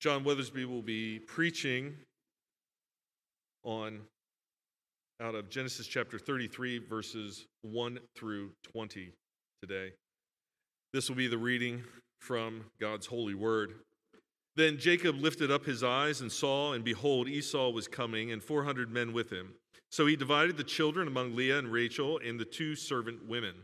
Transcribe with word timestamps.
John 0.00 0.22
Withersby 0.22 0.64
will 0.64 0.82
be 0.82 1.18
preaching 1.18 1.96
on 3.64 4.00
out 5.20 5.34
of 5.34 5.50
Genesis 5.50 5.88
chapter 5.88 6.20
33, 6.20 6.78
verses 6.78 7.46
1 7.62 7.98
through 8.16 8.52
20 8.72 9.12
today. 9.60 9.92
This 10.92 11.08
will 11.08 11.16
be 11.16 11.26
the 11.26 11.36
reading 11.36 11.82
from 12.20 12.64
God's 12.80 13.06
holy 13.06 13.34
word. 13.34 13.74
Then 14.54 14.78
Jacob 14.78 15.16
lifted 15.16 15.50
up 15.50 15.64
his 15.64 15.82
eyes 15.82 16.20
and 16.20 16.30
saw, 16.30 16.72
and 16.72 16.84
behold, 16.84 17.28
Esau 17.28 17.70
was 17.70 17.88
coming, 17.88 18.30
and 18.30 18.42
400 18.42 18.92
men 18.92 19.12
with 19.12 19.30
him. 19.30 19.54
So 19.90 20.06
he 20.06 20.16
divided 20.16 20.56
the 20.56 20.64
children 20.64 21.08
among 21.08 21.34
Leah 21.34 21.58
and 21.58 21.72
Rachel 21.72 22.20
and 22.24 22.38
the 22.38 22.44
two 22.44 22.76
servant 22.76 23.26
women. 23.26 23.54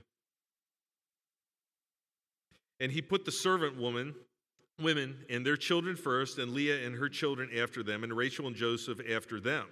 And 2.81 2.91
he 2.91 3.03
put 3.03 3.25
the 3.25 3.33
servant 3.33 3.77
woman 3.77 4.15
women 4.81 5.17
and 5.31 5.47
their 5.47 5.57
children 5.57 5.97
first, 5.97 6.39
and 6.39 6.53
Leah 6.53 6.85
and 6.85 6.97
her 6.97 7.09
children 7.09 7.51
after 7.57 7.83
them, 7.83 8.05
and 8.05 8.13
Rachel 8.13 8.47
and 8.47 8.57
Joseph 8.57 9.01
after 9.09 9.41
them. 9.41 9.67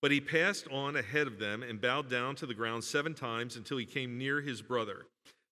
But 0.00 0.12
he 0.12 0.20
passed 0.20 0.68
on 0.70 0.96
ahead 0.96 1.26
of 1.26 1.38
them 1.38 1.62
and 1.62 1.80
bowed 1.80 2.08
down 2.08 2.36
to 2.36 2.46
the 2.46 2.54
ground 2.54 2.84
seven 2.84 3.14
times 3.14 3.56
until 3.56 3.78
he 3.78 3.84
came 3.84 4.16
near 4.16 4.40
his 4.40 4.62
brother. 4.62 5.06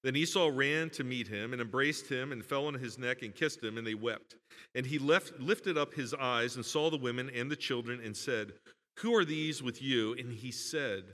Then 0.05 0.15
Esau 0.15 0.51
ran 0.53 0.91
to 0.91 1.03
meet 1.03 1.27
him 1.27 1.53
and 1.53 1.61
embraced 1.61 2.09
him 2.09 2.31
and 2.31 2.45
fell 2.45 2.67
on 2.67 2.75
his 2.75 2.97
neck 2.97 3.23
and 3.23 3.35
kissed 3.35 3.63
him, 3.63 3.77
and 3.77 3.85
they 3.85 3.95
wept. 3.95 4.37
And 4.77 4.87
he 4.87 5.01
left, 5.01 5.41
lifted 5.41 5.77
up 5.77 5.95
his 5.95 6.15
eyes 6.15 6.55
and 6.55 6.65
saw 6.65 6.91
the 6.91 6.97
women 6.97 7.29
and 7.35 7.51
the 7.51 7.57
children 7.57 8.01
and 8.05 8.17
said, 8.17 8.53
Who 8.99 9.15
are 9.15 9.25
these 9.25 9.63
with 9.63 9.83
you? 9.83 10.15
And 10.15 10.33
he 10.33 10.51
said, 10.51 11.05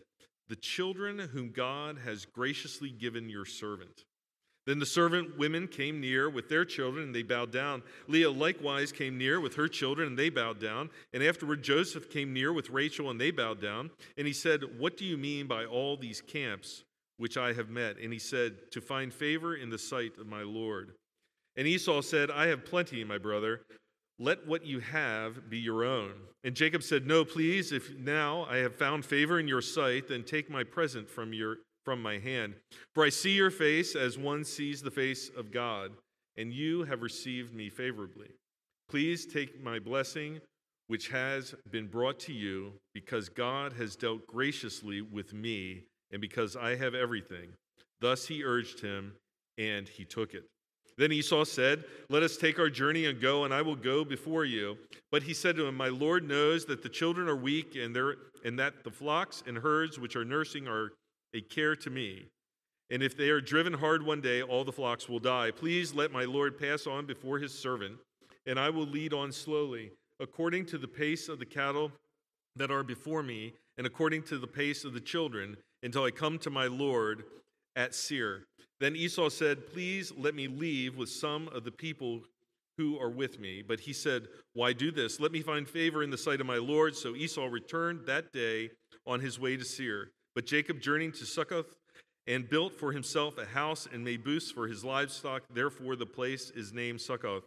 The 0.48 0.56
children 0.56 1.18
whom 1.18 1.51
God 1.51 1.98
has 2.04 2.24
graciously 2.24 2.90
given 2.90 3.29
your 3.29 3.45
servant. 3.45 4.04
Then 4.65 4.79
the 4.79 4.87
servant 4.87 5.37
women 5.37 5.66
came 5.66 6.01
near 6.01 6.30
with 6.30 6.48
their 6.48 6.65
children, 6.65 7.07
and 7.07 7.15
they 7.15 7.24
bowed 7.24 7.51
down. 7.51 7.82
Leah 8.07 8.30
likewise 8.30 8.92
came 8.92 9.18
near 9.18 9.40
with 9.40 9.57
her 9.57 9.66
children, 9.66 10.09
and 10.09 10.18
they 10.18 10.30
bowed 10.30 10.60
down. 10.60 10.90
And 11.12 11.23
afterward 11.23 11.65
Joseph 11.65 12.09
came 12.09 12.32
near 12.32 12.52
with 12.52 12.70
Rachel, 12.70 13.10
and 13.10 13.20
they 13.20 13.32
bowed 13.32 13.60
down. 13.60 13.90
And 14.16 14.26
he 14.26 14.32
said, 14.32 14.62
What 14.79 14.96
do 14.96 15.04
you 15.04 15.16
mean 15.16 15.48
by 15.48 15.64
all 15.64 15.96
these 15.96 16.20
camps 16.20 16.85
which 17.16 17.37
I 17.37 17.52
have 17.54 17.70
met? 17.70 17.96
And 17.98 18.12
he 18.12 18.20
said, 18.20 18.70
To 18.70 18.80
find 18.80 19.12
favor 19.12 19.57
in 19.57 19.68
the 19.68 19.79
sight 19.79 20.16
of 20.18 20.29
my 20.29 20.42
Lord. 20.42 20.92
And 21.57 21.66
Esau 21.66 22.01
said, 22.01 22.30
I 22.30 22.46
have 22.46 22.64
plenty, 22.64 23.02
my 23.02 23.18
brother. 23.18 23.62
Let 24.23 24.46
what 24.46 24.65
you 24.65 24.78
have 24.78 25.51
be 25.51 25.59
your 25.59 25.84
own. 25.84 26.12
And 26.45 26.54
Jacob 26.54 26.84
said, 26.84 27.09
No, 27.09 27.24
please, 27.24 27.73
if 27.73 27.98
now 27.98 28.46
I 28.48 28.59
have 28.59 28.76
found 28.76 29.04
favor 29.04 29.40
in 29.40 29.48
your 29.48 29.60
sight, 29.60 30.06
then 30.06 30.23
take 30.23 30.48
my 30.48 30.62
present 30.62 31.10
from 31.10 31.32
your 31.32 31.56
from 31.84 32.01
my 32.01 32.18
hand. 32.18 32.54
For 32.95 33.04
I 33.04 33.09
see 33.09 33.32
your 33.32 33.51
face 33.51 33.96
as 33.96 34.16
one 34.16 34.45
sees 34.45 34.80
the 34.80 34.92
face 34.92 35.29
of 35.37 35.51
God, 35.51 35.90
and 36.37 36.52
you 36.52 36.84
have 36.84 37.02
received 37.02 37.52
me 37.52 37.68
favorably. 37.68 38.29
Please 38.88 39.26
take 39.26 39.60
my 39.60 39.80
blessing, 39.80 40.40
which 40.86 41.09
has 41.09 41.57
been 41.73 41.88
brought 41.88 42.20
to 42.20 42.32
you, 42.32 42.74
because 42.95 43.29
God 43.29 43.73
has 43.73 43.96
dealt 43.96 44.24
graciously 44.29 45.01
with 45.01 45.34
me, 45.34 45.82
and 46.12 46.20
because 46.20 46.54
I 46.54 46.76
have 46.76 46.95
everything. 46.95 47.54
Thus 48.01 48.29
he 48.29 48.45
urged 48.45 48.82
him, 48.82 49.14
and 49.59 49.88
he 49.88 50.04
took 50.04 50.32
it. 50.32 50.45
Then 50.98 51.12
Esau 51.12 51.45
said, 51.45 51.85
Let 52.09 52.23
us 52.23 52.37
take 52.37 52.59
our 52.59 52.71
journey 52.71 53.07
and 53.07 53.21
go, 53.21 53.45
and 53.45 53.54
I 53.54 53.62
will 53.62 53.76
go 53.76 54.04
before 54.04 54.45
you. 54.45 54.76
But 55.10 55.23
he 55.23 55.35
said 55.35 55.57
to 55.57 55.66
him, 55.66 55.76
My 55.76 55.88
Lord 55.88 56.26
knows 56.26 56.65
that 56.66 56.82
the 56.82 56.88
children 56.88 57.29
are 57.29 57.37
weak, 57.37 57.76
and, 57.76 57.96
and 58.45 58.59
that 58.59 58.85
the 58.85 58.90
flocks 58.90 59.43
and 59.46 59.59
herds 59.59 59.98
which 59.98 60.16
are 60.16 60.24
nursing 60.24 60.68
are 60.68 60.93
a 61.35 61.40
care 61.40 61.76
to 61.76 61.90
me. 61.90 62.26
And 62.90 63.02
if 63.02 63.16
they 63.16 63.30
are 63.30 63.40
driven 63.40 63.73
hard 63.73 64.04
one 64.04 64.20
day, 64.20 64.43
all 64.43 64.65
the 64.65 64.72
flocks 64.72 65.08
will 65.08 65.19
die. 65.19 65.50
Please 65.50 65.94
let 65.94 66.12
my 66.12 66.25
Lord 66.25 66.58
pass 66.58 66.86
on 66.86 67.06
before 67.06 67.38
his 67.38 67.59
servant, 67.59 67.97
and 68.47 68.59
I 68.60 68.69
will 68.69 68.86
lead 68.86 69.14
on 69.14 69.32
slowly, 69.32 69.92
according 70.20 70.66
to 70.66 70.78
the 70.78 70.88
pace 70.88 71.28
of 71.28 71.38
the 71.38 71.47
cattle 71.47 71.91
that 72.56 72.70
are 72.70 72.82
before 72.82 73.22
me, 73.22 73.54
and 73.78 73.86
according 73.86 74.24
to 74.24 74.38
the 74.38 74.47
pace 74.47 74.84
of 74.84 74.92
the 74.92 75.00
children, 75.00 75.56
until 75.82 76.04
I 76.04 76.10
come 76.10 76.38
to 76.41 76.50
my 76.50 76.66
Lord 76.66 77.24
at 77.76 77.94
Seir. 77.94 78.44
Then 78.82 78.97
Esau 78.97 79.28
said, 79.28 79.72
Please 79.72 80.12
let 80.19 80.34
me 80.34 80.48
leave 80.48 80.97
with 80.97 81.09
some 81.09 81.47
of 81.50 81.62
the 81.62 81.70
people 81.70 82.22
who 82.76 82.98
are 82.98 83.09
with 83.09 83.38
me. 83.38 83.62
But 83.62 83.78
he 83.78 83.93
said, 83.93 84.26
Why 84.54 84.72
do 84.72 84.91
this? 84.91 85.20
Let 85.20 85.31
me 85.31 85.41
find 85.41 85.69
favor 85.69 86.03
in 86.03 86.10
the 86.10 86.19
sight 86.19 86.41
of 86.41 86.48
my 86.48 86.56
Lord. 86.56 86.97
So 86.97 87.15
Esau 87.15 87.47
returned 87.47 88.06
that 88.06 88.32
day 88.32 88.71
on 89.06 89.21
his 89.21 89.38
way 89.38 89.56
to 89.56 89.65
Seir. 89.65 90.10
But 90.34 90.47
Jacob 90.47 90.81
journeyed 90.81 91.15
to 91.15 91.26
Succoth 91.26 91.76
and 92.26 92.50
built 92.50 92.75
for 92.75 92.91
himself 92.91 93.38
a 93.38 93.44
house 93.44 93.87
and 93.92 94.03
made 94.03 94.25
booths 94.25 94.50
for 94.50 94.66
his 94.66 94.84
livestock. 94.84 95.44
Therefore, 95.48 95.94
the 95.94 96.04
place 96.04 96.50
is 96.50 96.72
named 96.72 97.00
Succoth. 97.00 97.44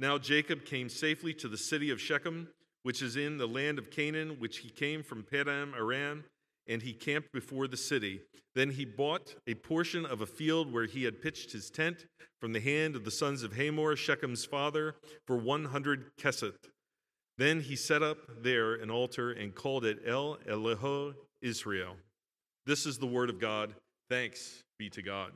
Now 0.00 0.18
Jacob 0.18 0.64
came 0.64 0.88
safely 0.88 1.32
to 1.34 1.46
the 1.46 1.56
city 1.56 1.90
of 1.90 2.00
Shechem, 2.00 2.48
which 2.82 3.00
is 3.00 3.14
in 3.14 3.38
the 3.38 3.46
land 3.46 3.78
of 3.78 3.92
Canaan, 3.92 4.40
which 4.40 4.58
he 4.58 4.70
came 4.70 5.04
from 5.04 5.22
Paddan 5.22 5.72
Aram, 5.76 6.24
and 6.68 6.82
he 6.82 6.92
camped 6.92 7.32
before 7.32 7.68
the 7.68 7.76
city. 7.76 8.20
Then 8.54 8.70
he 8.70 8.84
bought 8.84 9.34
a 9.46 9.54
portion 9.54 10.06
of 10.06 10.20
a 10.20 10.26
field 10.26 10.72
where 10.72 10.86
he 10.86 11.04
had 11.04 11.20
pitched 11.20 11.52
his 11.52 11.70
tent 11.70 12.06
from 12.40 12.52
the 12.52 12.60
hand 12.60 12.96
of 12.96 13.04
the 13.04 13.10
sons 13.10 13.42
of 13.42 13.54
Hamor, 13.54 13.96
Shechem's 13.96 14.44
father, 14.44 14.96
for 15.26 15.36
100 15.36 16.16
keseth. 16.16 16.68
Then 17.36 17.60
he 17.60 17.74
set 17.74 18.02
up 18.02 18.18
there 18.42 18.74
an 18.74 18.90
altar 18.90 19.32
and 19.32 19.54
called 19.54 19.84
it 19.84 19.98
El 20.06 20.38
Elohe 20.48 21.14
Israel. 21.42 21.96
This 22.66 22.86
is 22.86 22.98
the 22.98 23.06
word 23.06 23.28
of 23.28 23.40
God. 23.40 23.74
Thanks 24.08 24.62
be 24.78 24.88
to 24.90 25.02
God. 25.02 25.32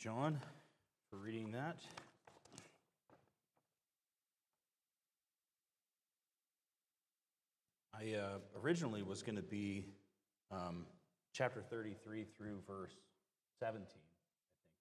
John, 0.00 0.40
for 1.10 1.18
reading 1.18 1.52
that. 1.52 1.76
I 7.92 8.14
uh, 8.14 8.38
originally 8.64 9.02
was 9.02 9.22
going 9.22 9.36
to 9.36 9.42
be 9.42 9.84
um, 10.50 10.86
chapter 11.34 11.60
33 11.60 12.24
through 12.34 12.60
verse 12.66 12.94
17 13.58 13.84
I 13.84 13.90
think, 13.90 14.00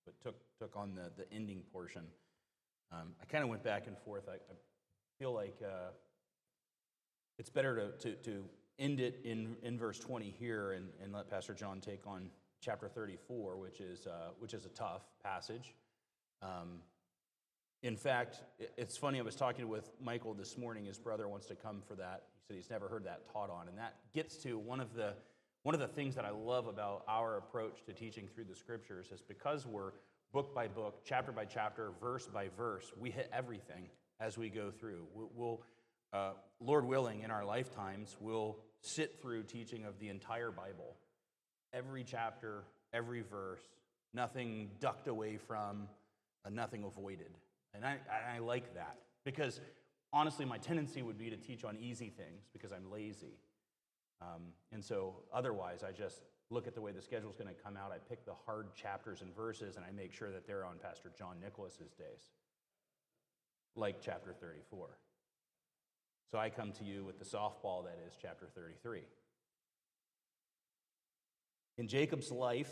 but 0.06 0.22
took, 0.22 0.35
took 0.58 0.78
on 0.78 0.96
the, 0.96 1.12
the 1.18 1.29
ending 1.34 1.63
portion. 1.74 2.03
Um, 2.94 3.09
I 3.22 3.25
kind 3.25 3.44
of 3.44 3.50
went 3.50 3.62
back 3.62 3.88
and 3.88 3.97
forth. 3.97 4.29
I, 4.29 4.35
I 4.35 4.56
feel 5.19 5.34
like 5.34 5.58
uh, 5.62 5.90
it's 7.38 7.50
better 7.50 7.75
to, 7.75 7.91
to, 8.12 8.16
to 8.24 8.46
end 8.79 9.02
it 9.02 9.19
in, 9.25 9.58
in 9.63 9.78
verse 9.78 10.00
20 10.00 10.34
here 10.40 10.72
and, 10.72 10.88
and 11.03 11.12
let 11.12 11.29
Pastor 11.29 11.53
John 11.53 11.81
take 11.81 12.08
on 12.08 12.29
chapter 12.62 12.88
34, 12.88 13.58
which 13.58 13.80
is, 13.80 14.08
uh, 14.08 14.30
which 14.40 14.53
is 14.53 14.66
a 14.66 14.70
tough 14.70 15.02
passage. 15.24 15.74
Um, 16.42 16.81
in 17.81 17.96
fact, 17.96 18.42
it's 18.78 18.97
funny, 18.97 19.20
I 19.20 19.22
was 19.22 19.36
talking 19.36 19.68
with 19.70 19.90
Michael 20.03 20.34
this 20.34 20.58
morning. 20.58 20.86
His 20.86 20.97
brother 20.97 21.28
wants 21.28 21.47
to 21.47 21.56
come 21.56 21.81
for 21.88 21.96
that. 21.96 22.24
He 22.36 22.42
said 22.47 22.56
he's 22.58 22.70
never 22.70 22.88
heard 22.88 23.06
that 23.06 23.31
taught 23.31 23.50
on. 23.50 23.70
And 23.70 23.78
that 23.78 23.96
gets 24.14 24.36
to 24.44 24.58
one 24.58 24.80
of 24.80 24.94
the 24.94 25.14
one 25.64 25.75
of 25.75 25.81
the 25.81 25.88
things 25.88 26.16
that 26.16 26.24
I 26.24 26.30
love 26.30 26.68
about 26.68 27.03
our 27.08 27.38
approach 27.38 27.84
to 27.86 27.94
teaching 27.94 28.30
through 28.34 28.46
the 28.46 28.56
scriptures 28.56 29.08
is 29.12 29.22
because 29.22 29.68
we're 29.68 29.91
book 30.31 30.53
by 30.53 30.68
book, 30.68 31.02
chapter 31.03 31.31
by 31.31 31.46
chapter, 31.46 31.91
verse 32.00 32.28
by 32.28 32.47
verse, 32.56 32.91
we 33.00 33.09
hit 33.09 33.30
everything 33.34 33.90
as 34.20 34.38
we 34.38 34.50
go 34.50 34.72
through. 34.72 35.06
We'll, 35.14 35.62
uh, 36.14 36.31
Lord 36.59 36.86
willing, 36.86 37.22
in 37.22 37.31
our 37.31 37.46
lifetimes, 37.46 38.16
we'll 38.20 38.58
sit 38.81 39.22
through 39.22 39.44
teaching 39.44 39.86
of 39.86 40.00
the 40.00 40.09
entire 40.09 40.52
Bible, 40.52 40.96
every 41.74 42.03
chapter, 42.03 42.64
every 42.94 43.22
verse, 43.22 43.61
nothing 44.14 44.70
ducked 44.79 45.08
away 45.08 45.38
from, 45.38 45.88
uh, 46.46 46.49
nothing 46.49 46.84
avoided. 46.84 47.38
And 47.73 47.85
I, 47.85 47.97
I 48.35 48.40
like 48.40 48.73
that 48.76 48.97
because 49.23 49.61
honestly, 50.11 50.46
my 50.46 50.58
tendency 50.58 51.02
would 51.02 51.17
be 51.17 51.29
to 51.29 51.38
teach 51.38 51.64
on 51.64 51.78
easy 51.78 52.09
things 52.09 52.47
because 52.52 52.72
I'm 52.72 52.91
lazy. 52.91 53.38
Um, 54.22 54.41
and 54.72 54.84
so 54.84 55.16
otherwise, 55.34 55.84
I 55.84 55.91
just 55.91 56.22
look 56.49 56.67
at 56.67 56.73
the 56.73 56.82
way 56.82 56.91
the 56.91 57.02
schedule 57.02 57.29
is 57.29 57.35
going 57.35 57.53
to 57.53 57.61
come 57.61 57.78
out. 57.78 57.91
I 57.91 57.97
pick 57.97 58.26
the 58.26 58.34
hard 58.46 58.73
chapters 58.76 59.22
and 59.22 59.35
verses, 59.35 59.76
and 59.76 59.85
I 59.85 59.91
make 59.91 60.14
sure 60.14 60.32
that 60.32 60.47
they're 60.47 60.66
on 60.66 60.78
Pastor 60.82 61.11
John 61.17 61.35
Nicholas's 61.41 61.94
days, 61.94 62.32
like 63.76 64.02
chapter 64.02 64.34
34. 64.34 64.88
So 66.32 66.38
I 66.38 66.49
come 66.49 66.72
to 66.73 66.84
you 66.84 67.03
with 67.05 67.17
the 67.17 67.26
softball 67.26 67.84
that 67.85 67.97
is 68.05 68.14
chapter 68.22 68.47
33. 68.53 69.02
In 71.79 71.87
Jacob's 71.87 72.29
life, 72.29 72.70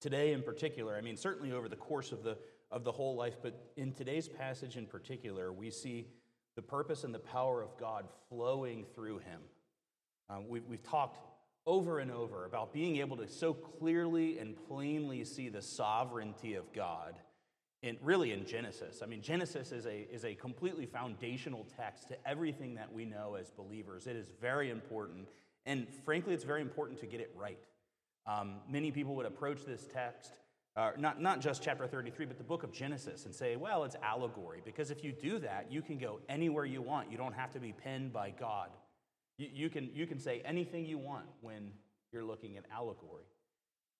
today 0.00 0.32
in 0.32 0.42
particular, 0.42 0.96
I 0.96 1.02
mean, 1.02 1.18
certainly 1.18 1.52
over 1.52 1.68
the 1.68 1.76
course 1.76 2.10
of 2.10 2.22
the, 2.22 2.38
of 2.70 2.82
the 2.82 2.90
whole 2.90 3.16
life, 3.16 3.36
but 3.42 3.70
in 3.76 3.92
today's 3.92 4.26
passage 4.26 4.78
in 4.78 4.86
particular, 4.86 5.52
we 5.52 5.70
see 5.70 6.06
the 6.56 6.62
purpose 6.62 7.04
and 7.04 7.14
the 7.14 7.18
power 7.18 7.60
of 7.60 7.76
God 7.76 8.06
flowing 8.30 8.86
through 8.94 9.18
him. 9.18 9.40
Um, 10.30 10.48
we, 10.48 10.60
we've 10.60 10.82
talked 10.82 11.18
over 11.66 11.98
and 11.98 12.10
over 12.10 12.46
about 12.46 12.72
being 12.72 12.96
able 12.96 13.18
to 13.18 13.28
so 13.28 13.52
clearly 13.52 14.38
and 14.38 14.56
plainly 14.68 15.22
see 15.22 15.50
the 15.50 15.60
sovereignty 15.60 16.54
of 16.54 16.72
God 16.72 17.14
in 17.82 17.98
really 18.02 18.32
in 18.32 18.46
Genesis. 18.46 19.02
I 19.02 19.06
mean, 19.06 19.20
Genesis 19.20 19.70
is 19.70 19.84
a, 19.84 20.08
is 20.10 20.24
a 20.24 20.34
completely 20.34 20.86
foundational 20.86 21.66
text 21.76 22.08
to 22.08 22.16
everything 22.26 22.76
that 22.76 22.90
we 22.90 23.04
know 23.04 23.34
as 23.38 23.50
believers. 23.50 24.06
It 24.06 24.16
is 24.16 24.32
very 24.40 24.70
important. 24.70 25.28
And 25.66 25.86
frankly, 26.06 26.32
it's 26.32 26.44
very 26.44 26.62
important 26.62 27.00
to 27.00 27.06
get 27.06 27.20
it 27.20 27.30
right. 27.36 27.58
Um, 28.28 28.56
many 28.68 28.90
people 28.90 29.14
would 29.16 29.24
approach 29.24 29.64
this 29.64 29.86
text, 29.90 30.32
uh, 30.76 30.90
not, 30.98 31.20
not 31.20 31.40
just 31.40 31.62
chapter 31.62 31.86
33, 31.86 32.26
but 32.26 32.36
the 32.36 32.44
book 32.44 32.62
of 32.62 32.70
Genesis, 32.72 33.24
and 33.24 33.34
say, 33.34 33.56
well, 33.56 33.84
it's 33.84 33.96
allegory. 34.02 34.60
Because 34.62 34.90
if 34.90 35.02
you 35.02 35.12
do 35.12 35.38
that, 35.38 35.72
you 35.72 35.80
can 35.80 35.96
go 35.96 36.20
anywhere 36.28 36.66
you 36.66 36.82
want. 36.82 37.10
You 37.10 37.16
don't 37.16 37.32
have 37.32 37.50
to 37.52 37.58
be 37.58 37.72
penned 37.72 38.12
by 38.12 38.34
God. 38.38 38.68
You, 39.38 39.48
you, 39.50 39.70
can, 39.70 39.88
you 39.94 40.06
can 40.06 40.18
say 40.18 40.42
anything 40.44 40.84
you 40.84 40.98
want 40.98 41.24
when 41.40 41.70
you're 42.12 42.24
looking 42.24 42.58
at 42.58 42.64
allegory. 42.70 43.24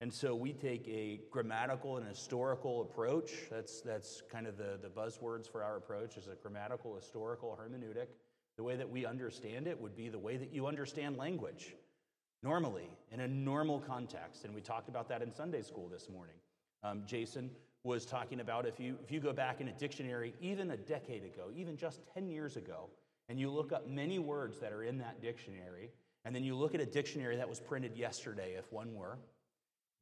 And 0.02 0.12
so 0.12 0.34
we 0.34 0.52
take 0.52 0.86
a 0.86 1.20
grammatical 1.30 1.96
and 1.96 2.06
historical 2.06 2.82
approach. 2.82 3.30
That's, 3.50 3.80
that's 3.80 4.22
kind 4.30 4.46
of 4.46 4.58
the, 4.58 4.78
the 4.80 4.88
buzzwords 4.88 5.50
for 5.50 5.64
our 5.64 5.76
approach 5.76 6.18
is 6.18 6.28
a 6.28 6.36
grammatical, 6.40 6.94
historical 6.94 7.58
hermeneutic. 7.60 8.08
The 8.58 8.62
way 8.62 8.76
that 8.76 8.88
we 8.88 9.06
understand 9.06 9.66
it 9.66 9.80
would 9.80 9.96
be 9.96 10.10
the 10.10 10.18
way 10.18 10.36
that 10.36 10.52
you 10.52 10.66
understand 10.66 11.16
language 11.16 11.74
normally, 12.42 12.88
in 13.12 13.20
a 13.20 13.28
normal 13.28 13.80
context. 13.80 14.44
And 14.44 14.54
we 14.54 14.60
talked 14.60 14.88
about 14.88 15.08
that 15.08 15.22
in 15.22 15.32
Sunday 15.32 15.62
school 15.62 15.88
this 15.88 16.08
morning. 16.08 16.36
Um, 16.82 17.02
Jason 17.06 17.50
was 17.84 18.04
talking 18.04 18.40
about 18.40 18.66
if 18.66 18.78
you, 18.78 18.96
if 19.02 19.10
you 19.10 19.20
go 19.20 19.32
back 19.32 19.60
in 19.60 19.68
a 19.68 19.72
dictionary, 19.72 20.34
even 20.40 20.70
a 20.72 20.76
decade 20.76 21.24
ago, 21.24 21.50
even 21.54 21.76
just 21.76 22.00
10 22.14 22.28
years 22.28 22.56
ago, 22.56 22.90
and 23.28 23.38
you 23.38 23.50
look 23.50 23.72
up 23.72 23.88
many 23.88 24.18
words 24.18 24.58
that 24.58 24.72
are 24.72 24.82
in 24.82 24.98
that 24.98 25.20
dictionary, 25.20 25.90
and 26.24 26.34
then 26.34 26.44
you 26.44 26.54
look 26.54 26.74
at 26.74 26.80
a 26.80 26.86
dictionary 26.86 27.36
that 27.36 27.48
was 27.48 27.60
printed 27.60 27.96
yesterday, 27.96 28.54
if 28.58 28.72
one 28.72 28.94
were, 28.94 29.18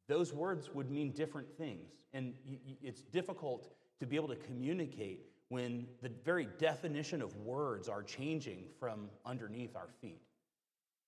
those 0.09 0.33
words 0.33 0.71
would 0.75 0.91
mean 0.91 1.11
different 1.11 1.49
things. 1.57 1.91
And 2.13 2.35
it's 2.83 3.03
difficult 3.03 3.69
to 4.01 4.07
be 4.07 4.17
able 4.17 4.29
to 4.29 4.37
communicate 4.37 5.27
when 5.49 5.87
the 6.03 6.11
very 6.25 6.49
definition 6.59 7.23
of 7.23 7.37
words 7.37 7.89
are 7.89 8.03
changing 8.03 8.65
from 8.79 9.09
underneath 9.25 9.77
our 9.77 9.89
feet. 10.01 10.21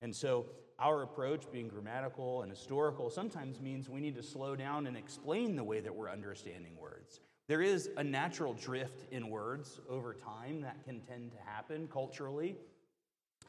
And 0.03 0.15
so, 0.15 0.47
our 0.79 1.03
approach, 1.03 1.51
being 1.51 1.67
grammatical 1.67 2.43
and 2.43 2.51
historical, 2.51 3.11
sometimes 3.11 3.61
means 3.61 3.89
we 3.89 4.01
need 4.01 4.15
to 4.15 4.23
slow 4.23 4.55
down 4.55 4.87
and 4.87 4.97
explain 4.97 5.57
the 5.57 5.65
way 5.65 5.81
that 5.81 5.93
we're 5.93 6.09
understanding 6.09 6.77
words. 6.81 7.21
There 7.49 7.61
is 7.61 7.91
a 7.97 8.05
natural 8.05 8.55
drift 8.55 9.13
in 9.13 9.29
words 9.29 9.81
over 9.89 10.15
time 10.15 10.61
that 10.61 10.85
can 10.85 11.01
tend 11.01 11.33
to 11.33 11.39
happen 11.45 11.89
culturally. 11.89 12.55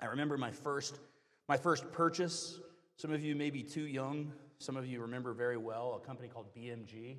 I 0.02 0.06
remember 0.08 0.38
my 0.38 0.50
first, 0.50 1.00
my 1.48 1.58
first 1.58 1.92
purchase. 1.92 2.60
Some 2.96 3.12
of 3.12 3.24
you 3.24 3.36
may 3.36 3.52
be 3.52 3.62
too 3.62 3.86
young 3.86 4.32
some 4.60 4.76
of 4.76 4.86
you 4.86 5.00
remember 5.02 5.34
very 5.34 5.56
well 5.56 6.00
a 6.02 6.06
company 6.06 6.28
called 6.28 6.54
BMG. 6.54 7.18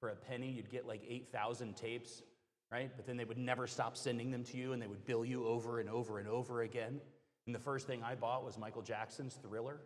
For 0.00 0.10
a 0.10 0.14
penny, 0.14 0.50
you'd 0.50 0.68
get 0.68 0.86
like 0.86 1.02
8,000 1.08 1.74
tapes, 1.74 2.22
right? 2.70 2.90
But 2.94 3.06
then 3.06 3.16
they 3.16 3.24
would 3.24 3.38
never 3.38 3.66
stop 3.66 3.96
sending 3.96 4.30
them 4.30 4.44
to 4.44 4.58
you 4.58 4.74
and 4.74 4.82
they 4.82 4.86
would 4.86 5.06
bill 5.06 5.24
you 5.24 5.46
over 5.46 5.80
and 5.80 5.88
over 5.88 6.18
and 6.18 6.28
over 6.28 6.60
again. 6.60 7.00
And 7.46 7.54
the 7.54 7.60
first 7.60 7.86
thing 7.86 8.02
I 8.02 8.14
bought 8.14 8.44
was 8.44 8.58
Michael 8.58 8.82
Jackson's 8.82 9.34
Thriller. 9.34 9.80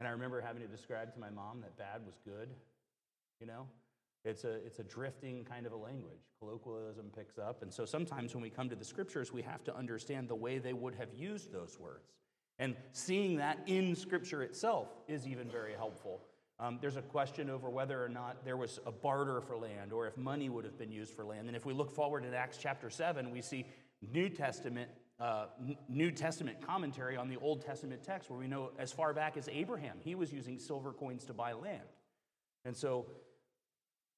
And 0.00 0.08
I 0.08 0.12
remember 0.12 0.40
having 0.40 0.62
to 0.62 0.68
describe 0.68 1.12
to 1.14 1.20
my 1.20 1.30
mom 1.30 1.60
that 1.62 1.76
bad 1.78 2.04
was 2.04 2.18
good, 2.24 2.50
you 3.40 3.46
know? 3.46 3.66
It's 4.24 4.42
a, 4.44 4.54
it's 4.66 4.80
a 4.80 4.82
drifting 4.82 5.44
kind 5.44 5.66
of 5.66 5.72
a 5.72 5.76
language. 5.76 6.18
Colloquialism 6.40 7.12
picks 7.16 7.38
up. 7.38 7.62
And 7.62 7.72
so 7.72 7.84
sometimes 7.84 8.34
when 8.34 8.42
we 8.42 8.50
come 8.50 8.68
to 8.68 8.74
the 8.74 8.84
scriptures, 8.84 9.32
we 9.32 9.40
have 9.42 9.62
to 9.64 9.76
understand 9.76 10.28
the 10.28 10.34
way 10.34 10.58
they 10.58 10.72
would 10.72 10.96
have 10.96 11.14
used 11.14 11.52
those 11.52 11.78
words. 11.78 12.10
And 12.58 12.74
seeing 12.92 13.36
that 13.36 13.60
in 13.66 13.94
Scripture 13.94 14.42
itself 14.42 14.88
is 15.06 15.26
even 15.26 15.48
very 15.48 15.74
helpful. 15.74 16.22
Um, 16.58 16.78
there's 16.80 16.96
a 16.96 17.02
question 17.02 17.50
over 17.50 17.68
whether 17.68 18.02
or 18.02 18.08
not 18.08 18.44
there 18.44 18.56
was 18.56 18.80
a 18.86 18.90
barter 18.90 19.42
for 19.42 19.58
land 19.58 19.92
or 19.92 20.06
if 20.06 20.16
money 20.16 20.48
would 20.48 20.64
have 20.64 20.78
been 20.78 20.90
used 20.90 21.12
for 21.12 21.24
land. 21.24 21.48
And 21.48 21.56
if 21.56 21.66
we 21.66 21.74
look 21.74 21.92
forward 21.92 22.24
in 22.24 22.32
Acts 22.32 22.56
chapter 22.56 22.88
7, 22.88 23.30
we 23.30 23.42
see 23.42 23.66
New 24.10 24.30
Testament, 24.30 24.90
uh, 25.18 25.46
New 25.88 26.10
Testament 26.10 26.60
commentary 26.66 27.16
on 27.16 27.28
the 27.28 27.36
Old 27.38 27.64
Testament 27.64 28.02
text 28.02 28.28
where 28.28 28.38
we 28.38 28.46
know 28.46 28.70
as 28.78 28.92
far 28.92 29.14
back 29.14 29.36
as 29.36 29.48
Abraham, 29.48 29.96
he 30.02 30.14
was 30.14 30.32
using 30.32 30.58
silver 30.58 30.92
coins 30.92 31.24
to 31.24 31.32
buy 31.32 31.52
land. 31.52 31.82
And 32.64 32.76
so 32.76 33.06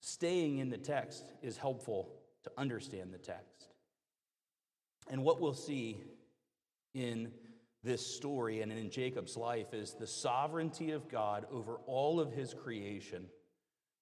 staying 0.00 0.58
in 0.58 0.70
the 0.70 0.78
text 0.78 1.24
is 1.42 1.56
helpful 1.56 2.08
to 2.44 2.50
understand 2.56 3.12
the 3.12 3.18
text. 3.18 3.68
And 5.10 5.22
what 5.22 5.40
we'll 5.40 5.54
see 5.54 5.98
in 6.94 7.30
this 7.84 8.04
story 8.04 8.60
and 8.60 8.72
in 8.72 8.90
Jacob's 8.90 9.36
life 9.36 9.72
is 9.72 9.94
the 9.94 10.06
sovereignty 10.06 10.90
of 10.90 11.08
God 11.08 11.46
over 11.50 11.76
all 11.86 12.18
of 12.18 12.32
his 12.32 12.54
creation, 12.54 13.26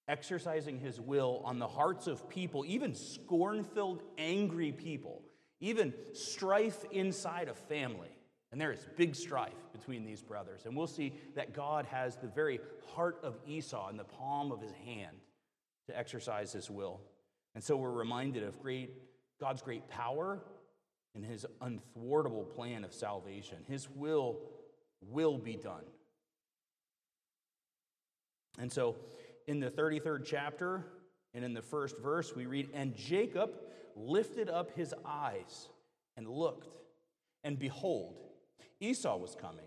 exercising 0.09 0.81
his 0.81 1.01
will 1.01 1.43
on 1.45 1.59
the 1.59 1.69
hearts 1.69 2.07
of 2.07 2.29
people, 2.29 2.65
even 2.67 2.95
scorn 2.95 3.65
filled, 3.65 4.03
angry 4.17 4.73
people, 4.73 5.23
even 5.61 5.95
strife 6.13 6.85
inside 6.91 7.49
a 7.49 7.55
family. 7.55 8.11
And 8.53 8.61
there 8.61 8.73
is 8.73 8.87
big 8.97 9.15
strife 9.15 9.73
between 9.73 10.05
these 10.05 10.23
brothers. 10.23 10.63
And 10.65 10.77
we'll 10.77 10.87
see 10.87 11.15
that 11.35 11.53
God 11.53 11.85
has 11.87 12.17
the 12.17 12.29
very 12.29 12.61
heart 12.95 13.19
of 13.23 13.37
Esau 13.47 13.89
in 13.89 13.97
the 13.97 14.05
palm 14.05 14.53
of 14.53 14.61
his 14.61 14.73
hand 14.85 15.17
to 15.89 15.99
exercise 15.99 16.53
his 16.53 16.71
will. 16.71 17.01
And 17.55 17.63
so 17.63 17.77
we're 17.77 17.91
reminded 17.91 18.43
of 18.43 18.61
great 18.63 18.91
God's 19.41 19.63
great 19.63 19.89
power 19.89 20.41
in 21.15 21.23
his 21.23 21.45
unthwartable 21.61 22.45
plan 22.45 22.85
of 22.85 22.93
salvation. 22.93 23.59
His 23.69 23.89
will 23.91 24.39
will 25.03 25.39
be 25.39 25.57
done. 25.57 25.85
And 28.59 28.73
so 28.73 28.97
in 29.47 29.61
the 29.61 29.71
33rd 29.71 30.25
chapter 30.25 30.85
and 31.35 31.45
in 31.45 31.53
the 31.53 31.63
first 31.63 31.99
verse, 31.99 32.35
we 32.35 32.47
read, 32.47 32.71
And 32.73 32.97
Jacob 32.97 33.51
lifted 33.97 34.49
up 34.49 34.71
his 34.77 34.95
eyes 35.05 35.69
and 36.17 36.29
looked, 36.29 36.69
and 37.43 37.59
behold, 37.59 38.15
Esau 38.81 39.17
was 39.17 39.35
coming, 39.35 39.67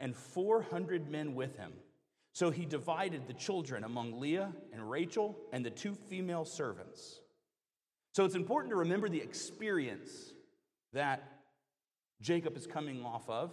and 0.00 0.16
400 0.16 1.10
men 1.10 1.34
with 1.34 1.56
him. 1.56 1.72
So 2.32 2.50
he 2.50 2.66
divided 2.66 3.26
the 3.26 3.32
children 3.32 3.84
among 3.84 4.20
Leah 4.20 4.52
and 4.72 4.90
Rachel 4.90 5.38
and 5.52 5.64
the 5.64 5.70
two 5.70 5.94
female 5.94 6.44
servants. 6.44 7.20
So 8.12 8.24
it's 8.24 8.34
important 8.34 8.72
to 8.72 8.76
remember 8.76 9.08
the 9.08 9.20
experience 9.20 10.32
that 10.92 11.22
Jacob 12.20 12.56
is 12.56 12.66
coming 12.66 13.04
off 13.04 13.28
of. 13.28 13.52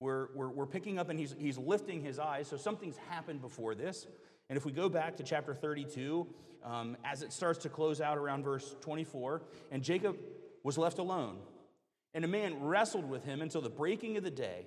We're, 0.00 0.28
we're, 0.34 0.48
we're 0.48 0.66
picking 0.66 0.98
up 0.98 1.08
and 1.08 1.18
he's, 1.18 1.34
he's 1.38 1.58
lifting 1.58 2.02
his 2.02 2.18
eyes. 2.18 2.46
So 2.46 2.56
something's 2.56 2.96
happened 3.08 3.40
before 3.40 3.74
this. 3.74 4.06
And 4.48 4.56
if 4.56 4.64
we 4.64 4.72
go 4.72 4.88
back 4.88 5.16
to 5.16 5.22
chapter 5.22 5.54
32, 5.54 6.26
um, 6.64 6.96
as 7.04 7.22
it 7.22 7.32
starts 7.32 7.60
to 7.60 7.68
close 7.68 8.00
out 8.00 8.18
around 8.18 8.44
verse 8.44 8.74
24, 8.80 9.42
and 9.70 9.82
Jacob 9.82 10.16
was 10.62 10.78
left 10.78 10.98
alone. 10.98 11.38
And 12.14 12.24
a 12.24 12.28
man 12.28 12.62
wrestled 12.62 13.08
with 13.08 13.24
him 13.24 13.42
until 13.42 13.60
the 13.60 13.70
breaking 13.70 14.16
of 14.16 14.24
the 14.24 14.30
day. 14.30 14.66